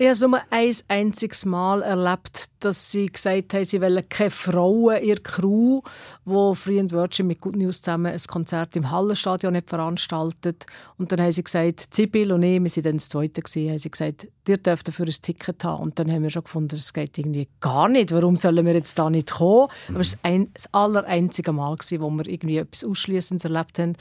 Ich 0.01 0.07
habe 0.07 0.13
es 0.15 0.21
nur 0.23 0.41
ein 0.49 0.75
einziges 0.89 1.45
Mal 1.45 1.83
erlebt, 1.83 2.49
dass 2.61 2.91
sie 2.91 3.09
gesagt 3.09 3.53
haben, 3.53 3.67
sie 3.67 3.83
wollen 3.83 4.09
keine 4.09 4.31
Frauen 4.31 4.97
in 4.97 5.09
ihrer 5.09 5.21
Crew, 5.21 5.83
wo 6.25 6.55
Free 6.55 6.81
and 6.81 6.91
Virgin 6.91 7.27
mit 7.27 7.43
Good 7.43 7.57
News 7.57 7.83
zusammen 7.83 8.11
ein 8.11 8.21
Konzert 8.27 8.75
im 8.77 8.91
Hallenstadion 8.91 9.53
nicht 9.53 9.69
veranstaltet. 9.69 10.65
Und 10.97 11.13
dann 11.13 11.21
haben 11.21 11.33
sie 11.33 11.45
gesagt, 11.45 11.93
Sibyl 11.93 12.33
und 12.33 12.43
ich, 12.43 12.63
wir 12.63 12.71
waren 12.71 12.83
dann 12.83 12.97
das 12.97 13.11
Zweite, 13.11 13.43
gewesen, 13.43 13.69
haben 13.69 13.79
sie 13.79 13.91
gesagt, 13.91 14.29
ihr 14.49 14.57
dürft 14.57 14.89
dafür 14.89 15.05
ein 15.05 15.15
Ticket 15.21 15.65
haben. 15.65 15.83
Und 15.83 15.99
dann 15.99 16.11
haben 16.11 16.23
wir 16.23 16.31
schon 16.31 16.45
gefunden, 16.45 16.77
das 16.77 16.95
geht 16.95 17.19
irgendwie 17.19 17.49
gar 17.61 17.91
nicht. 17.91 18.11
Warum 18.11 18.39
sollen 18.39 18.65
wir 18.65 18.73
jetzt 18.73 18.99
da 18.99 19.11
nicht 19.11 19.33
kommen? 19.33 19.69
Aber 19.91 20.01
es 20.01 20.17
war 20.23 20.47
das 20.55 20.73
allereinzige 20.73 21.53
Mal, 21.53 21.77
gewesen, 21.77 22.01
wo 22.01 22.09
wir 22.09 22.27
irgendwie 22.27 22.57
etwas 22.57 22.85
Ausschließendes 22.85 23.45
erlebt 23.45 23.79
haben. 23.79 23.97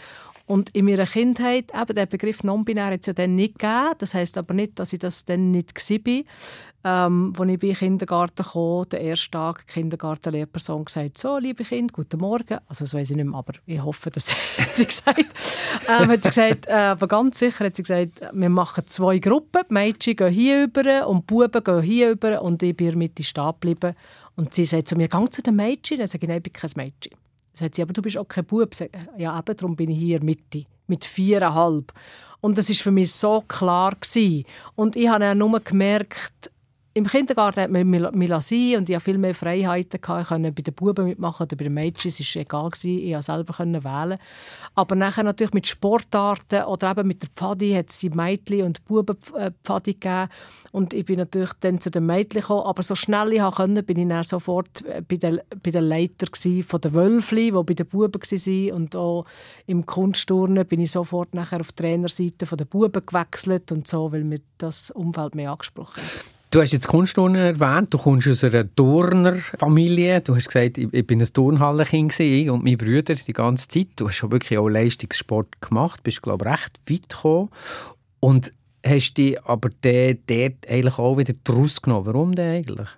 Und 0.49 0.71
in 0.75 0.85
meiner 0.85 1.05
Kindheit, 1.05 1.71
eben 1.79 1.95
der 1.95 2.07
Begriff 2.07 2.41
non-binär 2.41 2.87
hat 2.87 3.01
es 3.01 3.05
ja 3.05 3.13
dann 3.13 3.35
nicht 3.35 3.59
gegeben. 3.59 3.93
Das 3.99 4.15
heisst 4.15 4.35
aber 4.35 4.55
nicht, 4.55 4.79
dass 4.79 4.93
ich 4.93 4.97
das 4.97 5.23
dann 5.23 5.51
nicht 5.51 5.75
war. 5.75 6.23
Ähm, 6.83 7.33
als 7.37 7.47
ich 7.47 7.53
in 7.53 7.59
den 7.59 7.75
Kindergarten 7.75 8.43
kam, 8.43 8.89
der 8.89 9.01
erste 9.01 9.29
Tag, 9.29 9.67
die 9.67 9.73
Kindergartenlehrperson 9.73 10.85
gesagt, 10.85 11.19
so, 11.19 11.37
liebe 11.37 11.63
Kinder, 11.63 11.93
guten 11.93 12.19
Morgen. 12.19 12.57
Also 12.67 12.83
das 12.83 12.95
weiß 12.95 13.11
ich 13.11 13.17
nicht 13.17 13.27
mehr, 13.27 13.37
aber 13.37 13.53
ich 13.67 13.79
hoffe, 13.79 14.09
das 14.09 14.35
hat 14.57 14.75
sie 14.75 14.87
gesagt. 14.87 15.19
ähm, 15.87 16.09
hat 16.09 16.23
sie 16.23 16.29
gesagt, 16.29 16.65
äh, 16.65 16.71
aber 16.71 17.07
ganz 17.07 17.37
sicher 17.37 17.65
hat 17.65 17.75
sie 17.75 17.83
gesagt, 17.83 18.21
wir 18.33 18.49
machen 18.49 18.87
zwei 18.87 19.19
Gruppen. 19.19 19.61
Die 19.69 19.73
Mädchen 19.73 20.15
gehen 20.15 20.33
hier 20.33 20.63
über 20.63 21.07
und 21.07 21.29
die 21.29 21.35
Buben 21.35 21.63
gehen 21.63 21.81
hier 21.83 22.09
über 22.09 22.41
und 22.41 22.63
ich 22.63 22.75
bin 22.75 22.99
in 22.99 23.11
der 23.13 23.51
geblieben. 23.51 23.95
Und 24.35 24.55
sie 24.55 24.65
sagt 24.65 24.87
zu 24.87 24.95
mir, 24.95 25.09
gang 25.09 25.31
zu 25.31 25.43
den 25.43 25.57
Mädchen. 25.57 25.99
Dann 25.99 26.07
sage 26.07 26.25
ich, 26.25 26.27
nein, 26.27 26.37
ich 26.37 26.43
bin 26.43 26.53
kein 26.53 26.71
Mädchen. 26.75 27.28
Sagt 27.59 27.75
sie, 27.75 27.81
aber 27.81 27.93
du 27.93 28.01
bist 28.01 28.17
auch 28.17 28.27
kein 28.27 28.45
Bub. 28.45 28.73
Sag 28.73 28.89
ich, 28.93 29.21
Ja, 29.21 29.37
eben, 29.37 29.55
darum 29.55 29.75
bin 29.75 29.89
ich 29.89 29.99
hier 29.99 30.23
Mitte, 30.23 30.65
mit 30.87 31.05
viereinhalb. 31.05 31.93
Und 32.41 32.57
das 32.57 32.69
ist 32.69 32.81
für 32.81 32.91
mich 32.91 33.11
so 33.11 33.41
klar 33.41 33.93
gewesen. 33.99 34.45
Und 34.75 34.95
ich 34.95 35.09
habe 35.09 35.29
auch 35.29 35.35
nur 35.35 35.59
gemerkt, 35.59 36.49
im 36.99 37.07
Kindergarten 37.07 37.61
hat 37.61 37.71
man 37.71 37.89
mir 37.89 38.27
lassen 38.27 38.75
und 38.75 38.89
ich 38.89 38.95
hatte 38.95 39.05
viel 39.05 39.17
mehr 39.17 39.33
Freiheiten. 39.33 39.95
Ich 39.95 40.01
konnte 40.01 40.51
bei 40.51 40.61
den 40.61 40.73
Buben 40.73 41.05
mitmachen 41.05 41.45
oder 41.45 41.55
bei 41.55 41.63
den 41.63 41.73
Mädchen, 41.73 42.09
es 42.09 42.19
war 42.19 42.41
egal. 42.41 42.69
Ich 42.83 43.13
konnte 43.13 43.21
selber 43.23 43.57
wählen. 43.57 44.19
Aber 44.75 44.95
nachher 44.95 45.23
natürlich 45.23 45.53
mit 45.53 45.65
Sportarten 45.65 46.63
oder 46.63 46.91
eben 46.91 47.07
mit 47.07 47.23
der 47.23 47.29
Pfadi 47.29 47.71
hat 47.71 47.89
es 47.89 47.99
die 47.99 48.09
Mädchen- 48.09 48.65
und 48.65 48.83
Bubenpfadi 48.83 49.93
gegeben. 49.93 50.27
Und 50.71 50.93
ich 50.93 51.05
bin 51.05 51.19
natürlich 51.19 51.53
dann 51.61 51.79
zu 51.79 51.89
den 51.89 52.05
Mädchen 52.05 52.41
gekommen. 52.41 52.65
Aber 52.65 52.83
so 52.83 52.95
schnell 52.95 53.31
ich 53.31 53.41
konnte, 53.41 53.81
bin 53.81 53.97
ich 53.97 54.07
dann 54.09 54.25
sofort 54.25 54.85
äh, 54.85 55.01
bei 55.01 55.15
den, 55.15 55.39
bei 55.63 55.71
den 55.71 55.85
Leiter 55.85 56.25
gewesen 56.25 56.63
von 56.63 56.81
den 56.81 56.93
Wölfli, 56.93 57.45
die 57.51 57.63
bei 57.63 57.73
den 57.75 57.87
Buben 57.87 58.21
waren. 58.21 58.71
Und 58.73 58.95
auch 58.97 59.25
im 59.67 59.85
Kunstturnen 59.85 60.67
bin 60.67 60.81
ich 60.81 60.91
sofort 60.91 61.33
nachher 61.33 61.61
auf 61.61 61.71
die 61.71 61.81
Trainerseite 61.81 62.45
den 62.45 62.67
Buben 62.67 63.05
gewechselt 63.05 63.71
und 63.71 63.87
so, 63.87 64.11
weil 64.11 64.25
mir 64.25 64.41
das 64.57 64.91
Umfeld 64.91 65.35
mehr 65.35 65.51
angesprochen 65.51 66.03
hat. 66.03 66.38
Du 66.51 66.59
hast 66.61 66.73
jetzt 66.73 66.87
Kunstturnen 66.87 67.59
erwähnt, 67.59 67.93
du 67.93 67.99
kommst 67.99 68.27
aus 68.27 68.43
einer 68.43 68.65
Turnerfamilie. 68.75 70.21
Du 70.21 70.35
hast 70.35 70.47
gesagt, 70.47 70.79
ich, 70.79 70.91
ich 70.91 71.05
bin 71.05 71.21
ein 71.21 71.27
Turnhallenkind 71.27 72.49
und 72.49 72.63
meine 72.63 72.75
Brüder 72.75 73.13
die 73.13 73.33
ganze 73.33 73.67
Zeit. 73.67 73.89
Du 73.97 74.07
hast 74.07 74.15
schon 74.15 74.31
wirklich 74.31 74.57
auch 74.57 74.67
Leistungssport 74.67 75.61
gemacht, 75.61 76.01
bist 76.01 76.23
glaube 76.23 76.45
ich 76.45 76.51
recht 76.51 76.79
weit 76.89 77.09
gekommen 77.09 77.49
und 78.19 78.51
hast 78.83 79.13
dich 79.19 79.39
aber 79.43 79.69
dort 79.81 80.19
eigentlich 80.67 80.97
auch 80.97 81.19
wieder 81.19 81.35
draus 81.43 81.83
genommen. 81.83 82.07
Warum 82.07 82.33
denn 82.33 82.55
eigentlich? 82.55 82.89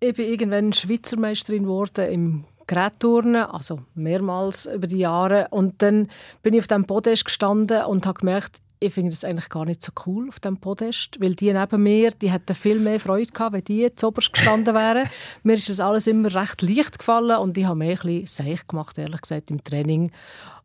Ich 0.00 0.14
bin 0.14 0.28
irgendwann 0.28 0.74
Schweizer 0.74 1.18
Meisterin 1.18 1.62
geworden 1.62 2.10
im 2.10 2.44
Gerätturnen, 2.66 3.44
also 3.44 3.80
mehrmals 3.94 4.66
über 4.66 4.86
die 4.86 4.98
Jahre. 4.98 5.48
Und 5.50 5.80
dann 5.80 6.08
bin 6.42 6.52
ich 6.52 6.60
auf 6.60 6.68
dem 6.68 6.84
Podest 6.84 7.24
gestanden 7.24 7.84
und 7.84 8.06
habe 8.06 8.18
gemerkt, 8.18 8.61
ich 8.82 8.92
finde 8.92 9.10
das 9.10 9.24
eigentlich 9.24 9.48
gar 9.48 9.64
nicht 9.64 9.82
so 9.82 9.92
cool 10.06 10.28
auf 10.28 10.40
dem 10.40 10.56
Podest, 10.56 11.20
weil 11.20 11.34
die 11.34 11.52
neben 11.52 11.82
mir, 11.82 12.10
die 12.10 12.30
hätten 12.30 12.54
viel 12.54 12.78
mehr 12.78 12.98
Freude 12.98 13.30
gehabt, 13.30 13.52
wenn 13.54 13.64
die 13.64 13.94
zu 13.94 14.08
oberst 14.08 14.32
gestanden 14.32 14.74
wären. 14.74 15.08
mir 15.42 15.54
ist 15.54 15.68
das 15.68 15.80
alles 15.80 16.06
immer 16.06 16.34
recht 16.34 16.62
leicht 16.62 16.98
gefallen 16.98 17.38
und 17.38 17.56
ich 17.56 17.64
habe 17.64 17.76
mir 17.78 17.90
ein 17.90 17.96
bisschen 17.96 18.26
seich 18.26 18.66
gemacht, 18.66 18.98
ehrlich 18.98 19.20
gesagt, 19.20 19.50
im 19.50 19.62
Training. 19.62 20.10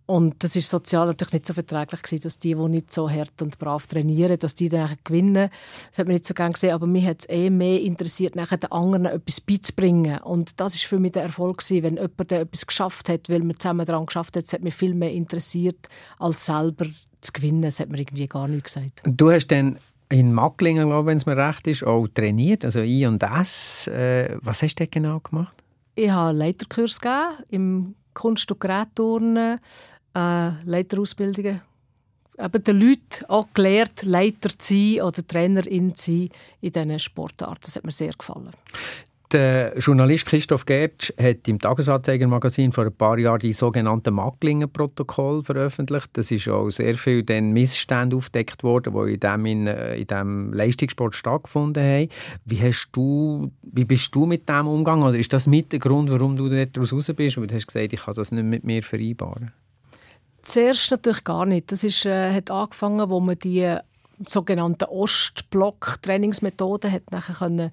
Und 0.07 0.41
das 0.41 0.55
ist 0.55 0.69
sozial 0.69 1.05
natürlich 1.05 1.33
nicht 1.33 1.45
so 1.45 1.53
verträglich 1.53 2.01
gewesen, 2.01 2.23
dass 2.23 2.39
die, 2.39 2.55
die 2.55 2.69
nicht 2.69 2.93
so 2.93 3.09
hart 3.09 3.41
und 3.41 3.59
brav 3.59 3.87
trainieren, 3.87 4.39
dass 4.39 4.55
die 4.55 4.69
dann 4.69 4.95
gewinnen. 5.03 5.49
Das 5.89 5.99
hat 5.99 6.07
man 6.07 6.13
nicht 6.13 6.25
so 6.25 6.33
gerne 6.33 6.53
gesehen, 6.53 6.73
aber 6.73 6.87
mich 6.87 7.05
hat 7.05 7.19
es 7.19 7.29
eh 7.29 7.49
mehr 7.49 7.81
interessiert, 7.81 8.37
nachher 8.37 8.57
den 8.57 8.71
anderen 8.71 9.05
etwas 9.05 9.41
beizubringen. 9.41 10.19
Und 10.19 10.61
das 10.61 10.75
ist 10.75 10.85
für 10.85 10.97
mich 10.97 11.11
der 11.11 11.23
Erfolg 11.23 11.57
gewesen, 11.57 11.83
wenn 11.83 11.95
jemand 11.97 12.31
etwas 12.31 12.65
geschafft 12.65 13.09
hat, 13.09 13.27
weil 13.27 13.41
man 13.43 13.59
zusammen 13.59 13.85
daran 13.85 14.05
geschafft 14.05 14.37
hat, 14.37 14.45
das 14.45 14.53
hat 14.53 14.63
mich 14.63 14.75
viel 14.75 14.93
mehr 14.93 15.11
interessiert, 15.11 15.89
als 16.19 16.45
selber 16.45 16.85
zu 17.19 17.31
gewinnen. 17.33 17.63
Das 17.63 17.81
hat 17.81 17.89
mir 17.89 17.99
irgendwie 17.99 18.27
gar 18.27 18.47
nicht 18.47 18.63
gesagt. 18.63 19.01
Du 19.03 19.29
hast 19.29 19.47
dann 19.47 19.77
in 20.07 20.33
Macklingen, 20.33 20.87
glaube 20.87 21.07
wenn 21.07 21.17
es 21.17 21.25
mir 21.25 21.35
recht 21.35 21.67
ist, 21.67 21.83
auch 21.83 22.07
trainiert, 22.07 22.63
also 22.63 22.79
I 22.79 23.05
und 23.07 23.21
S. 23.23 23.87
Äh, 23.87 24.37
was 24.41 24.61
hast 24.61 24.75
du 24.75 24.85
dort 24.85 24.93
genau 24.93 25.19
gemacht? 25.19 25.63
Ich 25.95 26.09
habe 26.09 26.29
einen 26.29 26.37
Leiterkurs 26.39 27.01
gegeben 27.01 27.43
im 27.49 27.95
Kunst- 28.13 28.51
und 28.51 28.59
Gerätturnen, 28.59 29.59
äh, 30.17 30.51
Leiterausbildungen. 30.65 31.61
Eben 32.39 32.63
den 32.63 32.79
Leuten 32.79 33.25
auch 33.29 33.47
gelernt, 33.53 34.03
Leiter 34.03 34.49
zu 34.57 34.73
sein 34.73 35.01
oder 35.01 35.25
Trainerin 35.25 35.95
zu 35.95 36.11
sein 36.11 36.29
in 36.61 36.71
diesen 36.71 36.99
Sportarten. 36.99 37.61
Das 37.63 37.75
hat 37.75 37.83
mir 37.83 37.91
sehr 37.91 38.13
gefallen. 38.13 38.51
Der 39.31 39.77
Journalist 39.77 40.25
Christoph 40.25 40.65
Gertsch 40.65 41.11
hat 41.21 41.49
im 41.49 41.59
Tagesanzeiger-Magazin 41.59 42.71
vor 42.71 42.85
ein 42.85 42.93
paar 42.93 43.17
Jahren 43.17 43.39
die 43.39 43.51
sogenannten 43.51 44.13
Macklingen-Protokoll 44.13 45.43
veröffentlicht. 45.43 46.11
Das 46.13 46.31
ist 46.31 46.47
auch 46.47 46.69
sehr 46.69 46.95
viel 46.95 47.23
dann 47.23 47.51
Missstände 47.51 48.15
aufgedeckt 48.15 48.63
worden, 48.63 48.93
die 48.93 49.15
in 49.15 49.19
dem, 49.19 49.45
in, 49.45 49.67
äh, 49.67 49.97
in 49.97 50.07
dem 50.07 50.53
Leistungssport 50.53 51.13
stattgefunden 51.13 51.83
haben. 51.83 52.09
Wie, 52.45 52.61
hast 52.61 52.87
du, 52.93 53.51
wie 53.63 53.83
bist 53.83 54.15
du 54.15 54.25
mit 54.25 54.47
dem 54.47 54.65
umgegangen? 54.65 55.03
Oder 55.03 55.17
ist 55.17 55.33
das 55.33 55.45
mit 55.45 55.73
der 55.73 55.79
Grund, 55.79 56.09
warum 56.09 56.37
du 56.37 56.47
daraus 56.47 56.93
raus 56.93 57.11
bist? 57.13 57.35
Weil 57.35 57.47
du 57.47 57.55
hast 57.55 57.67
gesagt, 57.67 57.91
ich 57.91 57.99
kann 57.99 58.15
das 58.15 58.31
nicht 58.31 58.45
mit 58.45 58.63
mir 58.63 58.81
vereinbaren. 58.81 59.51
Zuerst 60.47 60.89
natürlich 60.91 61.25
gar 61.25 61.45
nicht. 61.45 61.73
Das 61.73 61.83
ist, 61.83 62.05
äh, 62.05 62.33
hat 62.33 62.49
angefangen, 62.49 63.09
wo 63.09 63.19
man 63.19 63.37
die 63.37 63.75
sogenannten 64.25 64.85
Ostblock-Trainingsmethoden 64.85 66.89
hat 66.89 67.11
nachher 67.11 67.35
können, 67.35 67.71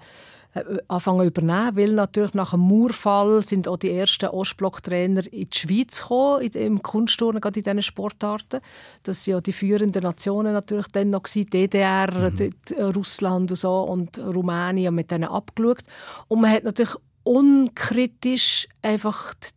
äh, 0.54 0.64
anfangen 0.88 1.24
übernehmen, 1.24 1.76
weil 1.76 1.92
natürlich 1.92 2.34
nach 2.34 2.50
dem 2.50 2.62
Murfall 2.62 3.44
sind 3.44 3.68
auch 3.68 3.76
die 3.76 3.92
ersten 3.92 4.26
Ostblock-Trainer 4.26 5.32
in 5.32 5.50
die 5.50 5.56
Schweiz 5.56 6.00
gekommen, 6.00 6.42
im 6.42 6.82
Kunstturnen, 6.82 7.40
gerade 7.40 7.60
in 7.60 7.64
diesen 7.64 7.82
Sportarten. 7.82 8.58
Das 9.04 9.22
sind 9.22 9.34
ja 9.34 9.40
die 9.40 9.52
führenden 9.52 10.02
Nationen 10.02 10.52
natürlich 10.52 10.88
dann 10.88 11.10
noch 11.10 11.22
gewesen, 11.22 11.50
DDR, 11.50 12.32
die, 12.32 12.50
die, 12.50 12.74
Russland 12.74 13.52
und 13.52 13.56
so 13.56 13.82
und 13.82 14.18
Rumänien 14.18 14.92
mit 14.92 15.12
denen 15.12 15.28
abgeschaut. 15.28 15.84
Und 16.26 16.40
man 16.40 16.50
hat 16.50 16.64
natürlich 16.64 16.96
unkritisch 17.22 18.66
einfach 18.82 19.32
die, 19.34 19.50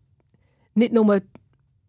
nicht 0.75 0.93
nur 0.93 1.19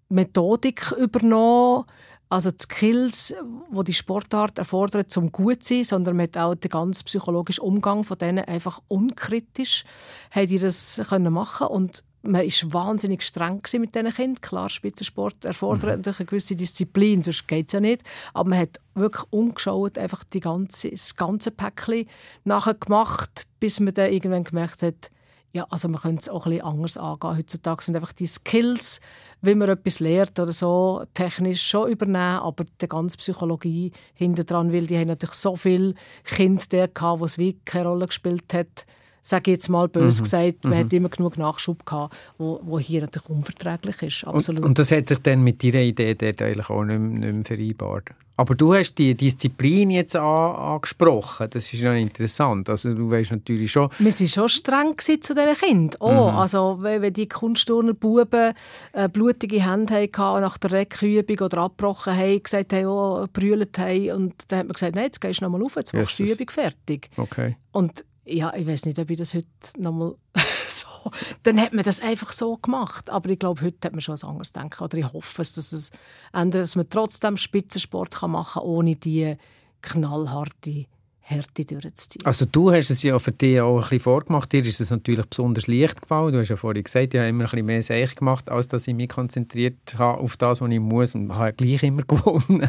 Methodik 0.09 0.93
übernommen, 0.93 1.85
also 2.31 2.51
die 2.51 2.63
Skills, 2.63 3.35
die 3.71 3.85
die 3.85 3.95
Sportart 3.95 4.59
erfordert, 4.59 5.11
zum 5.11 5.33
gut 5.33 5.63
zu 5.63 5.75
sein, 5.75 5.85
sondern 5.85 6.17
man 6.17 6.25
hat 6.25 6.37
auch 6.37 6.55
den 6.55 6.71
ganzen 6.71 7.05
psychologischen 7.05 7.65
Umgang 7.65 8.05
von 8.05 8.19
denen 8.19 8.45
einfach 8.45 8.81
unkritisch 8.89 9.85
haben 10.31 10.47
die 10.47 10.59
das 10.59 11.01
können 11.09 11.33
machen 11.33 11.69
und 11.69 12.05
man 12.23 12.45
ist 12.45 12.73
wahnsinnig 12.73 13.23
streng 13.23 13.63
mit 13.79 13.95
diesen 13.95 14.13
Kindern. 14.13 14.41
Klar, 14.41 14.69
Spitzensport 14.69 15.45
erfordert 15.45 15.97
natürlich 15.99 16.21
eine 16.21 16.27
gewisse 16.27 16.57
Disziplin, 16.57 17.23
sonst 17.23 17.47
geht 17.47 17.69
es 17.69 17.73
ja 17.73 17.81
nicht. 17.81 18.03
Aber 18.35 18.51
man 18.51 18.59
hat 18.59 18.81
wirklich 18.95 19.25
umgeschaut, 19.31 19.97
einfach 19.97 20.25
die 20.25 20.41
ganze, 20.41 20.91
das 20.91 21.17
ganze 21.17 21.51
Päckchen 21.51 22.07
nachher 22.45 22.75
gemacht, 22.75 23.47
bis 23.61 23.81
man 23.81 23.95
dann 23.95 24.13
irgendwann 24.13 24.45
gemerkt 24.45 24.83
hat, 24.83 25.11
ja, 25.53 25.67
also 25.71 25.89
man 25.89 26.01
könnte 26.01 26.21
es 26.21 26.29
auch 26.29 26.47
ein 26.47 26.61
anders 26.61 26.97
angehen. 26.99 27.37
Heutzutage 27.37 27.83
sind 27.83 27.97
einfach 27.97 28.13
die 28.13 28.27
Skills, 28.27 29.01
wie 29.41 29.55
man 29.55 29.71
etwas 29.71 30.01
lernt 30.01 30.39
oder 30.39 30.53
so, 30.53 31.05
technisch 31.15 31.63
schon 31.67 31.91
übernehmen, 31.91 32.41
aber 32.41 32.65
die 32.81 32.89
ganze 32.89 33.17
Psychologie 33.17 33.93
hinter 34.15 34.45
dran, 34.45 34.73
weil 34.73 34.87
die 34.87 34.99
haben 34.99 35.09
natürlich 35.09 35.37
so 35.37 35.57
viele 35.57 35.95
Kinder 36.25 36.65
der 36.71 36.89
gehabt, 36.89 37.21
wo 37.21 37.25
es 37.25 37.39
wie 37.39 37.55
keine 37.65 37.89
Rolle 37.89 38.07
gespielt 38.07 38.53
hat. 38.53 38.85
Sage 39.29 39.51
ich 39.51 39.57
jetzt 39.59 39.69
mal 39.69 39.89
bös 39.89 40.23
gesagt, 40.23 40.65
man 40.65 40.79
hat 40.79 40.93
immer 40.95 41.11
genug 41.11 41.37
Nachschub 41.37 41.85
gehabt, 41.85 42.17
wo, 42.39 42.61
wo 42.63 42.79
hier 42.79 43.03
natürlich 43.03 43.29
unverträglich 43.29 44.01
ist, 44.03 44.25
Und, 44.25 44.35
absolut. 44.37 44.65
und 44.65 44.79
das 44.79 44.91
hat 44.91 45.07
sich 45.07 45.19
dann 45.19 45.43
mit 45.43 45.63
deiner 45.63 45.81
Idee 45.83 46.15
dort 46.15 46.41
eigentlich 46.41 46.71
auch 46.71 46.83
nicht, 46.83 46.99
mehr- 46.99 47.33
nicht 47.33 47.35
mehr 47.35 47.45
vereinbart. 47.45 48.05
Aber 48.39 48.55
du 48.55 48.73
hast 48.73 48.95
die 48.95 49.15
Disziplin 49.15 49.91
jetzt 49.91 50.17
an, 50.17 50.23
angesprochen. 50.25 51.49
Das 51.51 51.71
ist 51.73 51.81
ja 51.83 51.93
interessant. 51.93 52.71
Also 52.71 52.95
du 52.95 53.11
weißt 53.11 53.33
natürlich 53.33 53.71
schon, 53.73 53.91
Wir 53.99 54.13
waren 54.13 54.29
schon 54.29 54.49
streng 54.49 54.95
zu 54.99 55.35
diesen 55.35 55.55
Kindern. 55.61 55.91
Oh, 56.01 56.31
also, 56.31 56.79
wenn, 56.81 57.13
die 57.13 57.29
Kunstturner 57.29 57.95
Buben 57.95 58.55
äh, 58.93 59.09
blutige 59.11 59.63
Hände 59.71 59.95
hatten, 59.95 60.41
nach 60.41 60.57
der 60.57 60.71
Reckübung 60.73 61.39
oder 61.41 61.59
abgebrochen 61.59 62.17
haben, 62.17 62.43
gesagt 62.43 62.73
haben, 62.73 62.87
oh, 62.87 63.27
brüllt 63.33 63.77
haben, 63.79 64.13
und 64.13 64.35
dann 64.49 64.61
hat 64.61 64.67
man 64.69 64.73
gesagt, 64.75 64.95
nein, 64.95 65.05
jetzt 65.05 65.21
gehst 65.21 65.41
du 65.41 65.45
nochmal 65.45 65.63
auf, 65.65 65.77
jetzt 65.77 65.93
machst 65.93 66.19
du 66.19 66.25
die. 66.25 66.33
Übung 66.33 66.49
fertig. 66.51 67.11
okay. 67.19 67.57
Und 67.73 68.05
ja, 68.29 68.55
ich 68.55 68.67
weiß 68.67 68.85
nicht, 68.85 68.99
ob 68.99 69.11
ich 69.11 69.19
das 69.19 69.35
heute 69.35 69.47
nochmal 69.77 70.15
so... 70.69 70.89
Dann 71.43 71.61
hat 71.61 71.73
man 71.73 71.85
das 71.85 72.01
einfach 72.01 72.33
so 72.33 72.57
gemacht. 72.57 73.11
Aber 73.11 73.31
ich 73.31 73.39
glaube, 73.39 73.63
heute 73.63 73.87
hat 73.87 73.93
man 73.93 74.01
schon 74.01 74.13
was 74.13 74.25
anderes 74.25 74.53
denken. 74.53 74.83
Oder 74.83 74.99
ich 74.99 75.13
hoffe 75.13 75.43
es, 75.43 75.53
dass, 75.53 75.73
es 75.73 75.91
ändert, 76.33 76.63
dass 76.63 76.77
man 76.77 76.89
trotzdem 76.89 77.37
Spitzensport 77.37 78.21
machen 78.23 78.61
kann, 78.61 78.69
ohne 78.69 78.97
die 78.97 79.37
knallharte 79.81 80.87
Härte 81.31 81.65
durchzuziehen. 81.65 82.25
Also 82.25 82.47
du 82.47 82.71
hast 82.73 82.89
es 82.91 83.03
ja 83.03 83.19
für 83.19 83.33
dich 83.33 83.61
auch 83.61 83.77
ein 83.77 83.81
bisschen 83.83 84.01
vorgemacht. 84.01 84.51
Dir 84.53 84.65
ist 84.65 84.81
es 84.81 84.89
natürlich 84.91 85.27
besonders 85.27 85.67
leicht 85.67 86.01
gefallen. 86.01 86.33
Du 86.33 86.39
hast 86.41 86.49
ja 86.49 86.57
vorhin 86.57 86.83
gesagt, 86.83 87.13
ich 87.13 87.21
habe 87.21 87.29
immer 87.29 87.45
ein 87.45 87.51
bisschen 87.51 87.67
mehr 87.67 87.83
Seich 87.83 88.15
gemacht, 88.15 88.49
als 88.51 88.69
dass 88.69 88.89
ich 88.89 88.95
mich 88.95 89.11
konzentriert 89.11 89.77
habe 89.99 90.19
auf 90.21 90.37
das, 90.39 90.61
was 90.63 90.71
ich 90.73 90.81
muss 90.81 91.15
und 91.15 91.35
habe 91.35 91.53
gleich 91.53 91.83
immer 91.83 92.03
gewonnen. 92.07 92.69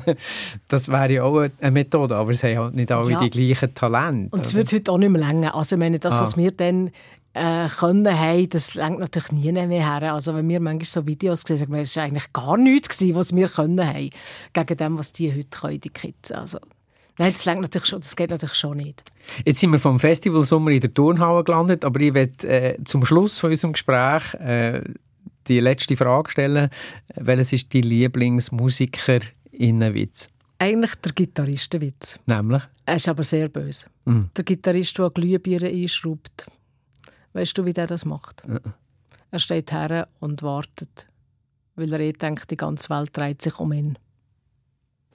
Das 0.67 0.89
wäre 0.89 1.11
ja 1.13 1.23
auch 1.23 1.37
eine 1.59 1.71
Methode, 1.71 2.15
aber 2.17 2.31
es 2.31 2.43
haben 2.43 2.57
halt 2.57 2.75
nicht 2.75 2.91
alle 2.91 3.11
Ja. 3.11 3.19
die 3.21 3.29
gleichen 3.29 3.73
Talente. 3.73 4.35
Und 4.35 4.45
es 4.45 4.53
wird 4.53 4.71
heute 4.73 4.91
auch 4.91 4.97
nicht 4.97 5.09
mehr 5.11 5.21
länger. 5.21 5.55
Also 5.55 5.75
ich 5.75 5.79
meine, 5.79 5.99
das, 5.99 6.17
Ah. 6.17 6.21
was 6.21 6.35
wir 6.35 6.51
dann 6.51 6.91
äh, 7.33 7.67
können 7.69 8.07
haben, 8.19 8.49
das 8.49 8.73
längt 8.73 8.99
natürlich 8.99 9.31
nie 9.31 9.51
mehr 9.51 9.69
her. 9.99 10.13
Also 10.13 10.33
wenn 10.35 10.49
wir 10.49 10.59
manchmal 10.59 10.85
so 10.85 11.05
Videos 11.07 11.43
sehen, 11.47 11.57
sagen 11.57 11.71
wir, 11.71 11.81
es 11.81 11.95
war 11.95 12.03
eigentlich 12.03 12.33
gar 12.33 12.57
nichts, 12.57 12.89
gewesen, 12.97 13.15
was 13.15 13.35
wir 13.35 13.47
können 13.47 13.79
haben, 13.87 14.09
gegen 14.51 14.77
dem, 14.77 14.97
was 14.97 15.13
die 15.13 15.31
heute 15.31 15.47
können, 15.61 15.79
die 15.79 15.89
Kids. 15.89 16.31
Also, 16.31 16.57
nein, 17.19 17.33
das, 17.33 17.45
längt 17.45 17.61
natürlich 17.61 17.87
schon, 17.87 17.99
das 17.99 18.15
geht 18.15 18.29
natürlich 18.31 18.55
schon 18.55 18.77
nicht. 18.77 19.03
Jetzt 19.45 19.59
sind 19.59 19.71
wir 19.71 19.79
vom 19.79 19.99
Festival 19.99 20.43
Sommer 20.43 20.71
in 20.71 20.81
der 20.81 20.93
Turnhalle 20.93 21.43
gelandet, 21.43 21.85
aber 21.85 21.99
ich 21.99 22.13
werde 22.13 22.47
äh, 22.47 22.83
zum 22.83 23.05
Schluss 23.05 23.37
von 23.37 23.51
unserem 23.51 23.73
Gespräch 23.73 24.33
äh, 24.35 24.81
die 25.47 25.59
letzte 25.59 25.95
Frage 25.97 26.31
stellen. 26.31 26.69
Welches 27.15 27.53
ist 27.53 27.73
dein 27.73 27.83
Lieblingsmusiker 27.83 29.19
Innenwitz? 29.51 30.29
Eigentlich 30.57 30.95
der 30.95 31.13
Gitarristenwitz. 31.13 32.19
Nämlich? 32.25 32.63
Er 32.85 32.95
ist 32.95 33.07
aber 33.07 33.23
sehr 33.23 33.47
böse. 33.47 33.85
Mhm. 34.05 34.29
Der 34.35 34.43
Gitarrist, 34.43 34.97
der 34.97 35.09
Glühbirne 35.09 35.69
einschraubt. 35.69 36.47
Weißt 37.33 37.57
du, 37.57 37.65
wie 37.65 37.73
der 37.73 37.87
das 37.87 38.05
macht? 38.05 38.43
Er 39.31 39.39
steht 39.39 39.71
her 39.71 40.07
und 40.19 40.41
wartet, 40.41 41.07
weil 41.75 41.93
er 41.93 41.99
eh 41.99 42.13
denkt, 42.13 42.49
die 42.49 42.57
ganze 42.57 42.89
Welt 42.89 43.15
dreht 43.15 43.41
sich 43.41 43.59
um 43.59 43.71
ihn. 43.71 43.97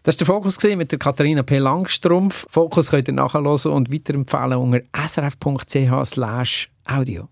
Das 0.05 0.17
war 0.17 0.19
der 0.19 0.27
Fokus 0.27 0.59
mit 0.77 0.93
der 0.93 0.99
Katharina 0.99 1.43
P. 1.43 1.57
Langstrumpf. 1.57 2.45
Fokus 2.51 2.91
könnt 2.91 3.09
ihr 3.09 3.15
nachhören 3.15 3.47
und 3.47 3.91
weiterempfehlen 3.91 4.59
unter 4.59 4.83
srf.ch 5.09 6.69
audio. 6.87 7.29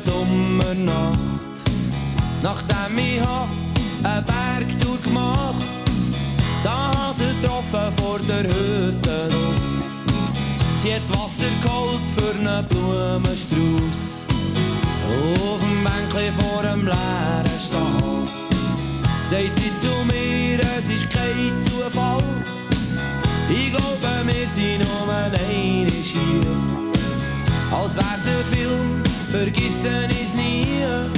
Sommernacht. 0.00 1.18
Nachdem 2.42 2.98
ich 2.98 3.20
hab 3.20 3.48
eine 4.02 4.22
Bergtour 4.22 4.98
gemacht, 5.02 5.64
da 6.62 6.90
hab 6.96 7.14
sie 7.14 7.24
getroffen 7.40 7.92
vor 7.96 8.18
der 8.28 8.44
Hütte 8.44 9.28
raus. 9.32 9.68
Sie 10.76 10.94
hat 10.94 11.08
Wasser 11.10 11.50
geholt 11.62 12.00
für 12.16 12.30
einen 12.38 12.66
Blumenstrauß. 12.68 14.26
Auf 15.08 15.60
dem 15.60 15.82
Bänkli 15.82 16.30
vor 16.38 16.62
dem 16.62 16.84
leeren 16.84 17.60
Stall. 17.60 18.22
Sagt 19.24 19.56
sie 19.56 19.72
zu 19.80 19.92
mir, 20.06 20.60
es 20.60 20.88
ist 20.88 21.10
kein 21.10 21.52
Zufall. 21.60 22.22
Ich 23.50 23.70
glaube, 23.70 24.26
wir 24.26 24.48
sind 24.48 24.78
nur 24.78 25.14
eine 25.14 25.38
hier. 25.90 26.58
Als 27.72 27.96
wär's 27.96 28.26
ein 28.26 28.44
Film, 28.50 28.97
vergessen 29.30 30.08
is 30.10 30.32
nie. 30.32 31.17